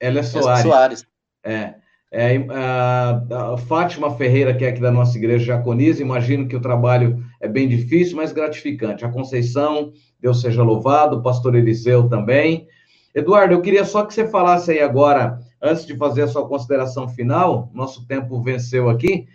Ela 0.00 0.20
é 0.20 0.22
Soares. 0.22 0.60
É 0.60 0.62
Soares. 0.62 1.06
É. 1.44 1.74
É, 2.16 2.46
a, 2.48 3.54
a, 3.54 3.58
Fátima 3.58 4.16
Ferreira, 4.16 4.54
que 4.54 4.64
é 4.64 4.68
aqui 4.68 4.80
da 4.80 4.92
nossa 4.92 5.18
igreja 5.18 5.46
Jaconiza, 5.46 6.00
imagino 6.00 6.46
que 6.46 6.54
o 6.54 6.60
trabalho 6.60 7.20
é 7.40 7.48
bem 7.48 7.66
difícil, 7.66 8.16
mas 8.16 8.32
gratificante. 8.32 9.04
A 9.04 9.10
Conceição, 9.10 9.92
Deus 10.20 10.40
seja 10.40 10.62
louvado, 10.62 11.16
o 11.16 11.22
pastor 11.22 11.56
Eliseu 11.56 12.08
também. 12.08 12.68
Eduardo, 13.12 13.54
eu 13.54 13.60
queria 13.60 13.84
só 13.84 14.04
que 14.04 14.14
você 14.14 14.28
falasse 14.28 14.70
aí 14.70 14.80
agora, 14.80 15.40
antes 15.60 15.84
de 15.84 15.96
fazer 15.96 16.22
a 16.22 16.28
sua 16.28 16.46
consideração 16.46 17.08
final, 17.08 17.68
nosso 17.74 18.06
tempo 18.06 18.40
venceu 18.40 18.88
aqui, 18.88 19.26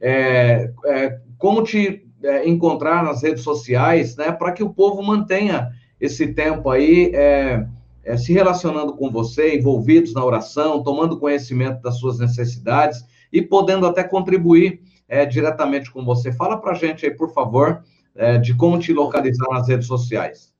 é, 0.00 0.70
é, 0.86 1.18
como 1.38 1.64
te 1.64 2.06
é, 2.22 2.48
encontrar 2.48 3.02
nas 3.02 3.20
redes 3.20 3.42
sociais, 3.42 4.16
né, 4.16 4.30
para 4.30 4.52
que 4.52 4.62
o 4.62 4.72
povo 4.72 5.02
mantenha 5.02 5.70
esse 6.00 6.32
tempo 6.34 6.70
aí 6.70 7.10
é, 7.12 7.66
é, 8.04 8.16
se 8.16 8.32
relacionando 8.32 8.94
com 8.94 9.10
você, 9.10 9.56
envolvidos 9.56 10.14
na 10.14 10.24
oração, 10.24 10.82
tomando 10.82 11.18
conhecimento 11.18 11.82
das 11.82 11.98
suas 11.98 12.18
necessidades 12.18 13.04
e 13.32 13.42
podendo 13.42 13.86
até 13.86 14.02
contribuir 14.02 14.82
é, 15.08 15.24
diretamente 15.24 15.90
com 15.90 16.04
você. 16.04 16.32
Fala 16.32 16.60
para 16.60 16.72
a 16.72 16.74
gente 16.74 17.04
aí, 17.04 17.14
por 17.14 17.32
favor, 17.32 17.82
é, 18.14 18.38
de 18.38 18.54
como 18.54 18.78
te 18.78 18.92
localizar 18.92 19.46
nas 19.50 19.68
redes 19.68 19.86
sociais. 19.86 20.52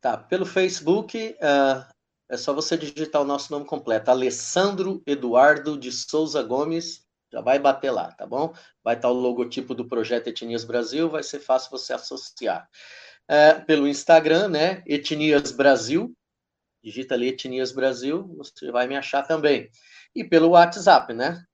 Tá, 0.00 0.16
pelo 0.16 0.46
Facebook, 0.46 1.36
uh, 1.40 1.84
é 2.28 2.36
só 2.36 2.54
você 2.54 2.76
digitar 2.76 3.20
o 3.20 3.24
nosso 3.24 3.50
nome 3.50 3.64
completo, 3.64 4.10
Alessandro 4.10 5.02
Eduardo 5.04 5.76
de 5.76 5.90
Souza 5.90 6.40
Gomes, 6.42 7.04
já 7.32 7.40
vai 7.40 7.58
bater 7.58 7.90
lá, 7.90 8.12
tá 8.12 8.24
bom? 8.24 8.54
Vai 8.84 8.94
estar 8.94 9.10
o 9.10 9.12
logotipo 9.12 9.74
do 9.74 9.88
Projeto 9.88 10.28
Etnias 10.28 10.64
Brasil, 10.64 11.10
vai 11.10 11.22
ser 11.22 11.40
fácil 11.40 11.70
você 11.70 11.92
associar. 11.92 12.68
Uh, 13.28 13.64
pelo 13.66 13.88
Instagram, 13.88 14.48
né, 14.48 14.82
Etnias 14.86 15.50
Brasil, 15.50 16.14
digita 16.88 17.14
ali 17.14 17.28
Etnias 17.28 17.70
Brasil, 17.70 18.26
você 18.36 18.70
vai 18.70 18.86
me 18.86 18.96
achar 18.96 19.22
também. 19.22 19.70
E 20.14 20.24
pelo 20.24 20.50
WhatsApp, 20.50 21.12
né? 21.12 21.44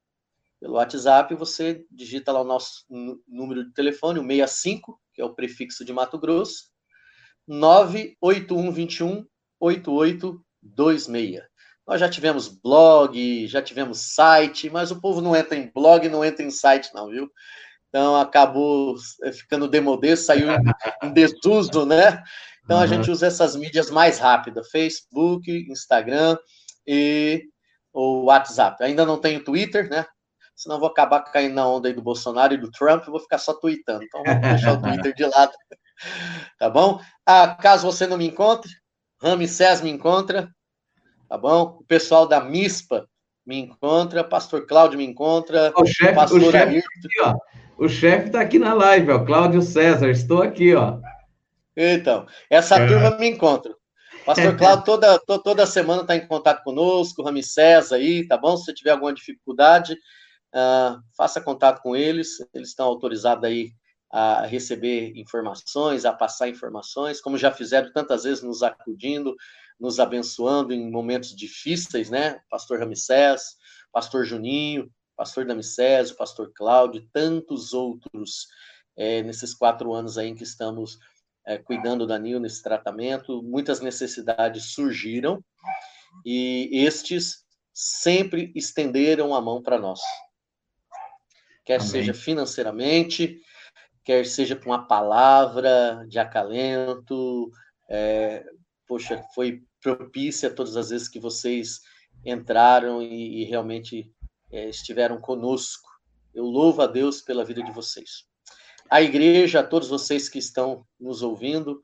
Pelo 0.60 0.74
WhatsApp 0.74 1.34
você 1.34 1.84
digita 1.90 2.30
lá 2.30 2.40
o 2.40 2.44
nosso 2.44 2.84
número 3.26 3.64
de 3.64 3.74
telefone, 3.74 4.20
o 4.20 4.26
65, 4.26 5.00
que 5.12 5.20
é 5.20 5.24
o 5.24 5.34
prefixo 5.34 5.84
de 5.84 5.92
Mato 5.92 6.18
Grosso, 6.18 6.70
98121 7.48 9.26
8826. 9.60 11.42
Nós 11.86 12.00
já 12.00 12.08
tivemos 12.08 12.48
blog, 12.48 13.46
já 13.46 13.60
tivemos 13.60 14.14
site, 14.14 14.70
mas 14.70 14.90
o 14.90 15.00
povo 15.00 15.20
não 15.20 15.36
entra 15.36 15.58
em 15.58 15.70
blog, 15.70 16.08
não 16.08 16.24
entra 16.24 16.44
em 16.44 16.50
site, 16.50 16.94
não, 16.94 17.10
viu? 17.10 17.30
Então 17.88 18.16
acabou 18.16 18.96
eh, 19.22 19.32
ficando 19.32 19.68
demodê, 19.68 20.16
saiu 20.16 20.48
em 21.02 21.12
desuso, 21.12 21.84
né? 21.84 22.22
Então 22.64 22.78
a 22.78 22.86
gente 22.86 23.10
usa 23.10 23.26
essas 23.26 23.54
mídias 23.54 23.90
mais 23.90 24.18
rápidas: 24.18 24.70
Facebook, 24.70 25.50
Instagram 25.70 26.36
e 26.86 27.44
o 27.92 28.24
WhatsApp. 28.24 28.82
Ainda 28.82 29.04
não 29.04 29.18
tenho 29.18 29.44
Twitter, 29.44 29.88
né? 29.88 30.06
Senão 30.56 30.78
vou 30.78 30.88
acabar 30.88 31.20
caindo 31.20 31.54
na 31.54 31.68
onda 31.68 31.88
aí 31.88 31.94
do 31.94 32.02
Bolsonaro 32.02 32.54
e 32.54 32.58
do 32.58 32.70
Trump, 32.70 33.04
vou 33.06 33.20
ficar 33.20 33.38
só 33.38 33.52
tweetando. 33.54 34.04
Então 34.04 34.22
vou 34.24 34.40
deixar 34.40 34.72
o 34.72 34.80
Twitter 34.82 35.14
de 35.14 35.26
lado. 35.26 35.52
Tá 36.58 36.70
bom? 36.70 37.00
Ah, 37.26 37.54
caso 37.60 37.86
você 37.86 38.06
não 38.06 38.16
me 38.16 38.26
encontre, 38.26 38.70
Ramsés 39.20 39.80
me 39.80 39.90
encontra, 39.90 40.48
tá 41.28 41.36
bom? 41.36 41.78
O 41.80 41.84
pessoal 41.84 42.26
da 42.26 42.40
MISPA 42.40 43.06
me 43.46 43.58
encontra, 43.58 44.24
Pastor 44.24 44.66
Cláudio 44.66 44.98
me 44.98 45.04
encontra, 45.04 45.72
o 45.76 45.86
chefe, 45.86 46.14
Pastor 46.14 46.40
o 46.40 46.50
chefe 46.50 46.80
tá 46.80 46.88
aqui, 46.88 47.20
ó. 47.22 47.36
O 47.76 47.88
chefe 47.88 48.26
está 48.26 48.40
aqui 48.40 48.58
na 48.58 48.74
live, 48.74 49.10
ó, 49.10 49.24
Cláudio 49.24 49.62
César, 49.62 50.10
estou 50.10 50.42
aqui, 50.42 50.74
ó. 50.74 50.98
Então, 51.76 52.26
essa 52.48 52.76
é. 52.76 52.86
turma 52.86 53.16
me 53.18 53.28
encontra. 53.28 53.74
Pastor 54.24 54.56
Cláudio 54.58 54.84
toda, 54.84 55.18
toda 55.18 55.66
semana 55.66 56.02
está 56.02 56.16
em 56.16 56.26
contato 56.26 56.62
conosco, 56.62 57.22
o 57.22 57.24
Ramsés 57.24 57.92
aí, 57.92 58.26
tá 58.26 58.36
bom? 58.36 58.56
Se 58.56 58.66
você 58.66 58.74
tiver 58.74 58.90
alguma 58.90 59.12
dificuldade, 59.12 59.94
uh, 59.94 61.00
faça 61.16 61.40
contato 61.40 61.82
com 61.82 61.94
eles, 61.94 62.38
eles 62.54 62.68
estão 62.68 62.86
autorizados 62.86 63.44
aí 63.44 63.72
a 64.10 64.46
receber 64.46 65.12
informações, 65.16 66.04
a 66.04 66.12
passar 66.12 66.48
informações, 66.48 67.20
como 67.20 67.36
já 67.36 67.50
fizeram 67.50 67.92
tantas 67.92 68.22
vezes 68.22 68.44
nos 68.44 68.62
acudindo, 68.62 69.34
nos 69.78 69.98
abençoando 69.98 70.72
em 70.72 70.88
momentos 70.88 71.34
difíceis, 71.34 72.10
né? 72.10 72.38
Pastor 72.48 72.78
Ramsés, 72.78 73.56
Pastor 73.92 74.24
Juninho, 74.24 74.88
Pastor 75.16 75.46
Damicés, 75.46 76.10
o 76.10 76.16
Pastor 76.16 76.52
Cláudio, 76.54 77.08
tantos 77.12 77.72
outros 77.72 78.48
é, 78.96 79.22
nesses 79.22 79.54
quatro 79.54 79.92
anos 79.92 80.18
aí 80.18 80.28
em 80.28 80.34
que 80.34 80.42
estamos 80.42 80.98
é, 81.46 81.58
cuidando 81.58 82.06
da 82.06 82.18
NIL 82.18 82.40
nesse 82.40 82.62
tratamento, 82.62 83.42
muitas 83.42 83.80
necessidades 83.80 84.72
surgiram 84.72 85.44
e 86.24 86.68
estes 86.72 87.44
sempre 87.72 88.52
estenderam 88.54 89.34
a 89.34 89.40
mão 89.40 89.62
para 89.62 89.78
nós. 89.78 90.00
Quer 91.64 91.76
Amém. 91.76 91.88
seja 91.88 92.14
financeiramente, 92.14 93.40
quer 94.04 94.24
seja 94.26 94.54
com 94.54 94.66
uma 94.66 94.86
palavra 94.86 96.04
de 96.08 96.18
acalento. 96.18 97.50
É, 97.88 98.44
poxa, 98.86 99.22
foi 99.34 99.62
propícia 99.82 100.50
todas 100.50 100.76
as 100.76 100.90
vezes 100.90 101.08
que 101.08 101.18
vocês 101.18 101.80
entraram 102.24 103.02
e, 103.02 103.42
e 103.42 103.44
realmente 103.44 104.10
é, 104.52 104.68
estiveram 104.68 105.20
conosco. 105.20 105.88
Eu 106.32 106.44
louvo 106.44 106.82
a 106.82 106.86
Deus 106.86 107.20
pela 107.20 107.44
vida 107.44 107.62
de 107.62 107.72
vocês. 107.72 108.26
A 108.94 109.02
igreja, 109.02 109.58
a 109.58 109.64
todos 109.64 109.88
vocês 109.88 110.28
que 110.28 110.38
estão 110.38 110.86
nos 111.00 111.20
ouvindo, 111.20 111.82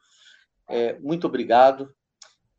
é, 0.69 0.97
muito 1.01 1.27
obrigado. 1.27 1.93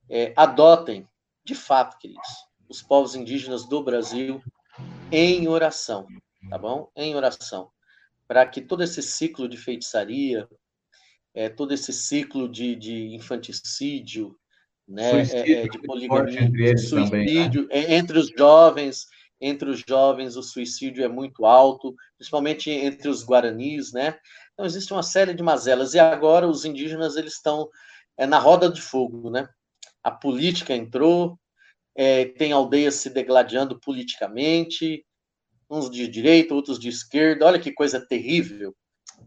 É, 0.10 0.34
adotem, 0.36 1.08
de 1.42 1.56
fato, 1.56 1.98
queridos, 1.98 2.28
os 2.68 2.82
povos 2.82 3.16
indígenas 3.16 3.66
do 3.66 3.82
Brasil 3.82 4.42
em 5.10 5.48
oração, 5.48 6.06
tá 6.50 6.58
bom? 6.58 6.92
Em 6.98 7.16
oração 7.16 7.72
para 8.32 8.46
que 8.46 8.62
todo 8.62 8.82
esse 8.82 9.02
ciclo 9.02 9.46
de 9.46 9.58
feitiçaria, 9.58 10.48
é, 11.34 11.50
todo 11.50 11.74
esse 11.74 11.92
ciclo 11.92 12.48
de, 12.48 12.78
de 12.78 13.14
infanticídio, 13.14 14.38
né, 14.88 15.22
é, 15.22 15.52
é 15.52 15.68
de 15.68 15.80
poligamia, 15.80 16.78
suicídio, 16.78 17.68
também, 17.68 17.88
né? 17.88 17.96
entre 17.96 18.18
os 18.18 18.30
jovens, 18.30 19.06
entre 19.42 19.70
os 19.70 19.84
jovens 19.88 20.38
o 20.38 20.44
suicídio 20.44 21.04
é 21.04 21.08
muito 21.08 21.46
alto, 21.46 21.96
principalmente 22.16 22.70
entre 22.70 23.10
os 23.10 23.26
guaranis, 23.26 23.92
né? 23.92 24.18
Então 24.54 24.66
existe 24.66 24.94
uma 24.94 25.02
série 25.02 25.34
de 25.34 25.42
mazelas 25.42 25.96
e 25.96 26.00
agora 26.00 26.48
os 26.48 26.64
indígenas 26.64 27.18
eles 27.18 27.34
estão 27.34 27.68
é, 28.16 28.28
na 28.28 28.38
roda 28.38 28.70
de 28.70 28.82
fogo, 28.82 29.32
né? 29.32 29.50
A 30.04 30.12
política 30.12 30.76
entrou, 30.76 31.40
é, 31.96 32.26
tem 32.26 32.52
aldeias 32.52 32.96
se 32.96 33.10
degladiando 33.10 33.80
politicamente, 33.80 35.04
uns 35.70 35.90
de 35.90 36.08
direita, 36.08 36.54
outros 36.54 36.78
de 36.78 36.90
esquerda. 36.90 37.46
Olha 37.46 37.60
que 37.60 37.72
coisa 37.72 38.00
terrível. 38.00 38.76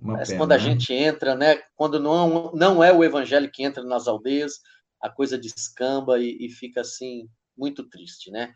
Mas 0.01 0.33
quando 0.33 0.53
a 0.53 0.59
né? 0.59 0.63
gente 0.63 0.93
entra, 0.93 1.35
né? 1.35 1.61
Quando 1.75 1.99
não, 1.99 2.53
não 2.53 2.85
é 2.85 2.93
o 2.93 3.03
evangelho 3.03 3.51
que 3.51 3.63
entra 3.63 3.83
nas 3.83 4.07
aldeias, 4.07 4.61
a 5.01 5.09
coisa 5.09 5.39
descamba 5.39 6.19
e, 6.19 6.37
e 6.41 6.49
fica 6.51 6.83
assim 6.83 7.29
muito 7.57 7.89
triste, 7.89 8.31
né? 8.31 8.53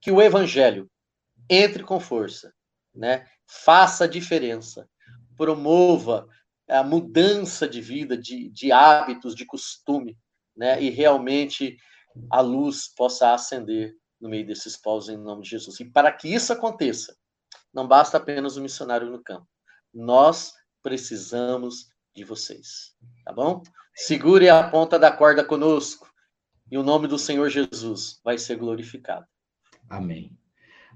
Que 0.00 0.10
o 0.10 0.20
evangelho 0.20 0.90
entre 1.50 1.82
com 1.82 1.98
força, 1.98 2.54
né? 2.94 3.26
Faça 3.46 4.04
a 4.04 4.08
diferença, 4.08 4.88
promova 5.36 6.28
a 6.68 6.84
mudança 6.84 7.68
de 7.68 7.80
vida, 7.80 8.16
de, 8.16 8.48
de 8.50 8.70
hábitos, 8.70 9.34
de 9.34 9.44
costume, 9.44 10.16
né? 10.56 10.80
E 10.80 10.88
realmente 10.88 11.76
a 12.30 12.40
luz 12.40 12.88
possa 12.94 13.34
acender 13.34 13.94
no 14.20 14.28
meio 14.28 14.46
desses 14.46 14.76
povos 14.76 15.08
em 15.08 15.16
nome 15.16 15.42
de 15.42 15.50
Jesus. 15.50 15.80
E 15.80 15.84
para 15.84 16.12
que 16.12 16.32
isso 16.32 16.52
aconteça, 16.52 17.16
não 17.74 17.88
basta 17.88 18.16
apenas 18.16 18.56
o 18.56 18.60
missionário 18.60 19.10
no 19.10 19.22
campo. 19.22 19.48
Nós 19.92 20.52
precisamos 20.82 21.86
de 22.14 22.24
vocês, 22.24 22.94
tá 23.24 23.32
bom? 23.32 23.62
Segure 23.94 24.48
a 24.48 24.68
ponta 24.68 24.98
da 24.98 25.10
corda 25.10 25.44
conosco 25.44 26.08
e 26.70 26.78
o 26.78 26.82
nome 26.82 27.08
do 27.08 27.18
Senhor 27.18 27.48
Jesus 27.48 28.20
vai 28.24 28.38
ser 28.38 28.56
glorificado. 28.56 29.26
Amém. 29.88 30.39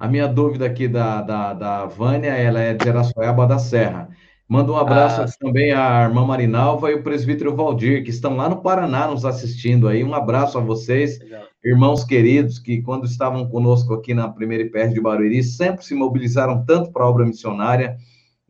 A 0.05 0.07
minha 0.07 0.29
dúvida 0.29 0.67
aqui 0.67 0.87
da, 0.87 1.23
da, 1.23 1.55
da 1.55 1.87
Vânia, 1.87 2.33
ela 2.33 2.61
é 2.61 2.75
de 2.75 2.87
Araçoiaba 2.87 3.47
da 3.47 3.59
Serra. 3.59 4.11
Manda 4.47 4.71
um 4.71 4.77
abraço 4.77 5.23
ah, 5.23 5.27
também 5.41 5.73
à 5.73 6.03
irmã 6.03 6.27
Marinalva 6.27 6.91
e 6.91 6.95
o 6.95 7.03
presbítero 7.03 7.57
Valdir, 7.57 8.05
que 8.05 8.11
estão 8.11 8.37
lá 8.37 8.47
no 8.47 8.61
Paraná 8.61 9.09
nos 9.09 9.25
assistindo 9.25 9.89
aí. 9.89 10.05
Um 10.05 10.13
abraço 10.13 10.59
a 10.59 10.61
vocês, 10.61 11.19
legal. 11.19 11.45
irmãos 11.65 12.05
queridos, 12.05 12.59
que 12.59 12.83
quando 12.83 13.07
estavam 13.07 13.49
conosco 13.49 13.95
aqui 13.95 14.13
na 14.13 14.29
primeira 14.29 14.65
IPR 14.65 14.93
de 14.93 15.01
Barueri, 15.01 15.43
sempre 15.43 15.83
se 15.83 15.95
mobilizaram 15.95 16.63
tanto 16.67 16.93
para 16.93 17.05
a 17.05 17.09
obra 17.09 17.25
missionária. 17.25 17.97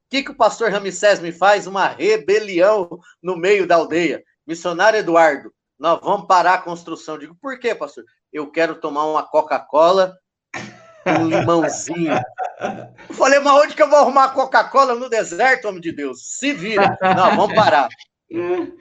O 0.06 0.10
que, 0.10 0.24
que 0.24 0.30
o 0.32 0.36
pastor 0.36 0.70
Ramsés 0.70 1.20
me 1.20 1.30
faz? 1.30 1.66
Uma 1.66 1.86
rebelião 1.86 2.98
no 3.22 3.36
meio 3.36 3.66
da 3.66 3.76
aldeia. 3.76 4.24
Missionário 4.44 4.98
Eduardo, 4.98 5.52
nós 5.78 6.00
vamos 6.02 6.26
parar 6.26 6.54
a 6.54 6.62
construção. 6.62 7.14
Eu 7.14 7.20
digo, 7.20 7.36
por 7.40 7.58
quê, 7.60 7.74
pastor? 7.74 8.04
Eu 8.32 8.50
quero 8.50 8.74
tomar 8.74 9.06
uma 9.06 9.22
Coca-Cola 9.22 10.16
um 11.06 11.26
limãozinho. 11.28 12.18
Falei, 13.16 13.38
mas 13.40 13.54
onde 13.54 13.74
que 13.74 13.82
eu 13.82 13.88
vou 13.88 13.98
arrumar 13.98 14.30
Coca-Cola 14.30 14.94
no 14.94 15.08
deserto, 15.08 15.68
homem 15.68 15.80
de 15.80 15.92
Deus? 15.92 16.36
Se 16.38 16.52
vira. 16.52 16.98
Não, 17.00 17.36
vamos 17.36 17.54
parar. 17.54 17.88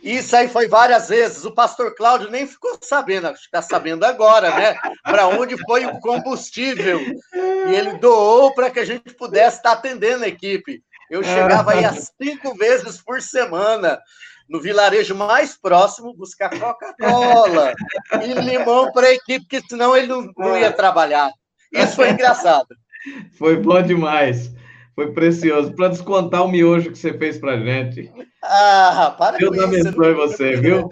Isso 0.03 0.35
aí 0.35 0.47
foi 0.47 0.68
várias 0.68 1.10
vezes. 1.10 1.43
O 1.43 1.51
pastor 1.51 1.95
Cláudio 1.95 2.30
nem 2.30 2.45
ficou 2.45 2.77
sabendo, 2.81 3.27
acho 3.27 3.41
que 3.41 3.57
está 3.57 3.61
sabendo 3.61 4.06
agora, 4.06 4.53
né? 4.56 4.76
Para 5.03 5.27
onde 5.27 5.57
foi 5.65 5.85
o 5.85 5.99
combustível. 5.99 6.99
E 7.34 7.76
ele 7.76 7.97
doou 7.97 8.53
para 8.53 8.69
que 8.69 8.80
a 8.80 8.85
gente 8.85 9.14
pudesse 9.15 9.57
estar 9.57 9.72
atendendo 9.72 10.23
a 10.23 10.27
equipe. 10.27 10.84
Eu 11.10 11.23
chegava 11.23 11.72
aí 11.72 11.84
as 11.84 12.11
cinco 12.22 12.53
vezes 12.56 13.01
por 13.01 13.22
semana 13.22 13.99
no 14.47 14.61
vilarejo 14.61 15.15
mais 15.15 15.56
próximo 15.56 16.14
buscar 16.14 16.49
Coca-Cola 16.60 17.73
e 18.22 18.34
limão 18.34 18.91
para 18.91 19.07
a 19.07 19.14
equipe, 19.14 19.41
porque 19.41 19.61
senão 19.68 19.95
ele 19.95 20.07
não, 20.07 20.31
não 20.38 20.57
ia 20.57 20.72
trabalhar. 20.72 21.31
Isso 21.72 21.95
foi 21.95 22.10
engraçado. 22.10 22.68
Foi 23.34 23.57
bom 23.57 23.81
demais. 23.81 24.53
Foi 24.95 25.11
precioso. 25.11 25.73
Para 25.73 25.89
descontar 25.89 26.43
o 26.43 26.51
miojo 26.51 26.91
que 26.91 26.97
você 26.97 27.13
fez 27.13 27.38
para 27.38 27.59
gente. 27.59 28.11
Ah, 28.43 29.15
para 29.17 29.38
Deus 29.38 29.55
com 29.55 29.63
abençoe 29.63 30.13
você, 30.13 30.55
viu? 30.57 30.89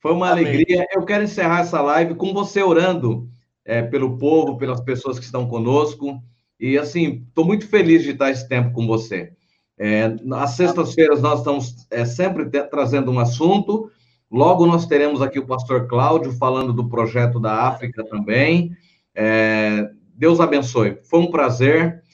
Foi 0.00 0.12
uma 0.12 0.30
Amém. 0.30 0.44
alegria. 0.44 0.86
Eu 0.92 1.04
quero 1.04 1.24
encerrar 1.24 1.60
essa 1.60 1.80
live 1.80 2.14
com 2.14 2.32
você 2.32 2.62
orando 2.62 3.28
é, 3.64 3.82
pelo 3.82 4.18
povo, 4.18 4.56
pelas 4.58 4.80
pessoas 4.80 5.18
que 5.18 5.24
estão 5.24 5.46
conosco. 5.46 6.22
E, 6.58 6.76
assim, 6.76 7.24
estou 7.28 7.44
muito 7.44 7.66
feliz 7.66 8.02
de 8.02 8.10
estar 8.10 8.30
esse 8.30 8.48
tempo 8.48 8.72
com 8.72 8.86
você. 8.86 9.32
É, 9.78 10.14
às 10.34 10.50
sextas-feiras 10.50 11.22
nós 11.22 11.38
estamos 11.38 11.86
é, 11.90 12.04
sempre 12.04 12.44
trazendo 12.68 13.10
um 13.10 13.18
assunto. 13.18 13.90
Logo 14.30 14.66
nós 14.66 14.86
teremos 14.86 15.22
aqui 15.22 15.38
o 15.38 15.46
pastor 15.46 15.86
Cláudio 15.88 16.32
falando 16.32 16.72
do 16.72 16.88
projeto 16.88 17.40
da 17.40 17.66
África 17.66 18.04
também. 18.04 18.76
É, 19.14 19.90
Deus 20.20 20.38
abençoe. 20.38 20.98
Foi 21.02 21.18
um 21.18 21.30
prazer. 21.30 22.04